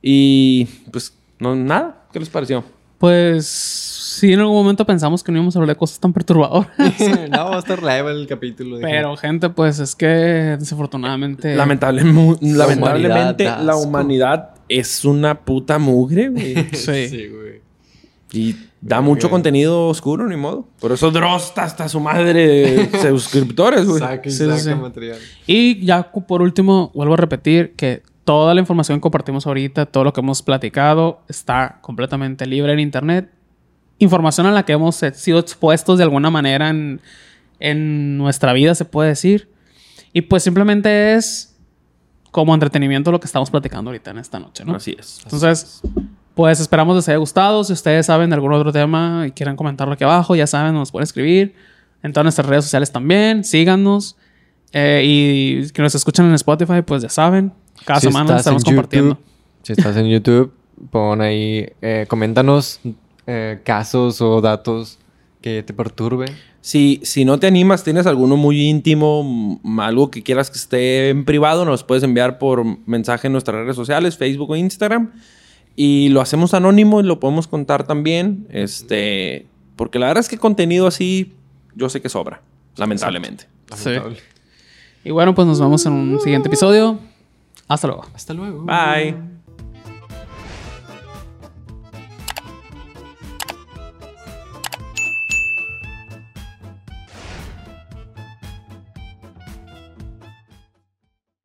Y 0.00 0.66
pues, 0.90 1.16
no, 1.38 1.54
nada. 1.54 2.06
¿Qué 2.12 2.18
les 2.18 2.28
pareció? 2.28 2.64
Pues 2.98 3.46
sí, 3.46 4.32
en 4.32 4.40
algún 4.40 4.54
momento 4.54 4.86
pensamos 4.86 5.24
que 5.24 5.32
no 5.32 5.38
íbamos 5.38 5.56
a 5.56 5.58
hablar 5.58 5.74
de 5.74 5.78
cosas 5.78 5.98
tan 5.98 6.12
perturbadoras. 6.12 6.68
no, 7.30 7.50
va 7.50 7.56
a 7.56 7.58
estar 7.58 7.82
live 7.82 8.10
el 8.12 8.26
capítulo. 8.28 8.76
dije. 8.76 8.88
Pero, 8.88 9.16
gente, 9.16 9.50
pues 9.50 9.78
es 9.80 9.94
que 9.96 10.06
desafortunadamente. 10.06 11.56
Lamentable- 11.56 12.04
mu- 12.04 12.36
lamentablemente, 12.40 13.44
la 13.44 13.76
humanidad 13.76 14.54
es 14.68 15.04
una 15.04 15.40
puta 15.40 15.78
mugre, 15.78 16.28
güey. 16.28 16.54
Sí. 16.72 17.08
Sí, 17.08 17.28
güey. 17.28 17.60
Y 18.32 18.56
da 18.82 19.00
mucho 19.00 19.30
contenido 19.30 19.86
oscuro, 19.88 20.28
ni 20.28 20.36
modo. 20.36 20.68
Por 20.80 20.90
eso 20.92 21.10
Dross 21.10 21.52
hasta 21.56 21.88
su 21.88 22.00
madre 22.00 22.90
suscriptores, 23.10 23.86
güey. 23.86 24.00
Saca 24.00 24.28
y 24.28 24.30
Sí, 24.32 24.38
sí, 24.38 24.44
saca 24.44 24.58
sí. 24.58 24.74
material. 24.74 25.18
Y 25.46 25.84
ya 25.86 26.10
por 26.12 26.42
último, 26.42 26.90
vuelvo 26.94 27.14
a 27.14 27.16
repetir 27.16 27.74
que 27.76 28.02
toda 28.24 28.54
la 28.54 28.60
información 28.60 28.98
que 28.98 29.02
compartimos 29.02 29.46
ahorita, 29.46 29.86
todo 29.86 30.04
lo 30.04 30.12
que 30.12 30.20
hemos 30.20 30.42
platicado, 30.42 31.20
está 31.28 31.78
completamente 31.80 32.44
libre 32.46 32.72
en 32.72 32.80
internet. 32.80 33.30
Información 33.98 34.46
a 34.46 34.52
la 34.52 34.64
que 34.64 34.72
hemos 34.72 34.96
sido 35.14 35.38
expuestos 35.38 35.98
de 35.98 36.04
alguna 36.04 36.30
manera 36.30 36.68
en, 36.68 37.00
en 37.60 38.18
nuestra 38.18 38.52
vida, 38.52 38.74
se 38.74 38.84
puede 38.84 39.10
decir. 39.10 39.48
Y 40.12 40.22
pues 40.22 40.42
simplemente 40.42 41.14
es 41.14 41.56
como 42.32 42.52
entretenimiento 42.54 43.12
lo 43.12 43.20
que 43.20 43.26
estamos 43.26 43.50
platicando 43.50 43.90
ahorita 43.90 44.10
en 44.10 44.18
esta 44.18 44.40
noche, 44.40 44.64
¿no? 44.64 44.74
Así 44.74 44.96
es. 44.98 45.20
Entonces, 45.24 45.82
pues 46.34 46.60
esperamos 46.60 46.96
les 46.96 47.08
haya 47.08 47.18
gustado. 47.18 47.64
Si 47.64 47.72
ustedes 47.72 48.06
saben 48.06 48.30
de 48.30 48.34
algún 48.34 48.52
otro 48.52 48.72
tema 48.72 49.24
y 49.26 49.32
quieren 49.32 49.56
comentarlo 49.56 49.94
aquí 49.94 50.04
abajo, 50.04 50.34
ya 50.34 50.46
saben, 50.46 50.74
nos 50.74 50.90
pueden 50.90 51.04
escribir. 51.04 51.54
En 52.02 52.12
todas 52.12 52.24
nuestras 52.24 52.46
redes 52.48 52.64
sociales 52.64 52.90
también. 52.90 53.44
Síganos. 53.44 54.16
Eh, 54.72 55.02
y 55.04 55.70
que 55.70 55.82
nos 55.82 55.94
escuchan 55.94 56.26
en 56.26 56.34
Spotify, 56.34 56.82
pues 56.84 57.02
ya 57.02 57.08
saben. 57.08 57.52
Cada 57.84 58.00
Si 58.00 58.06
semana 58.06 58.36
estamos 58.36 58.62
en 58.62 58.66
compartiendo. 58.66 59.10
YouTube, 59.10 59.24
si 59.62 59.72
estás 59.72 59.96
en 59.96 60.08
YouTube, 60.08 60.52
pon 60.90 61.20
ahí, 61.20 61.66
eh, 61.82 62.06
coméntanos 62.08 62.80
eh, 63.26 63.60
casos 63.64 64.20
o 64.20 64.40
datos 64.40 64.98
que 65.42 65.62
te 65.62 65.74
perturben. 65.74 66.28
Si, 66.60 67.00
si 67.02 67.24
no 67.24 67.38
te 67.38 67.48
animas, 67.48 67.82
tienes 67.84 68.06
alguno 68.06 68.36
muy 68.36 68.62
íntimo, 68.62 69.60
algo 69.80 70.10
que 70.10 70.22
quieras 70.22 70.48
que 70.48 70.58
esté 70.58 71.10
en 71.10 71.24
privado, 71.24 71.64
nos 71.64 71.82
puedes 71.82 72.04
enviar 72.04 72.38
por 72.38 72.64
mensaje 72.86 73.26
en 73.26 73.32
nuestras 73.32 73.56
redes 73.56 73.76
sociales, 73.76 74.16
Facebook 74.16 74.50
o 74.50 74.56
Instagram. 74.56 75.10
Y 75.74 76.10
lo 76.10 76.20
hacemos 76.20 76.54
anónimo 76.54 77.00
y 77.00 77.04
lo 77.04 77.18
podemos 77.20 77.46
contar 77.46 77.86
también. 77.86 78.46
Este, 78.50 79.46
porque 79.76 79.98
la 79.98 80.06
verdad 80.06 80.20
es 80.20 80.28
que 80.28 80.38
contenido 80.38 80.86
así, 80.86 81.32
yo 81.74 81.88
sé 81.88 82.00
que 82.00 82.08
sobra, 82.08 82.42
lamentablemente. 82.76 83.46
Sí. 83.76 83.90
Y 85.04 85.10
bueno, 85.10 85.34
pues 85.34 85.46
nos 85.48 85.60
vemos 85.60 85.84
en 85.86 85.92
un 85.94 86.20
siguiente 86.20 86.48
episodio. 86.48 86.98
Hasta 87.68 87.86
luego. 87.86 88.06
Hasta 88.14 88.34
luego. 88.34 88.64
Bye. 88.64 89.31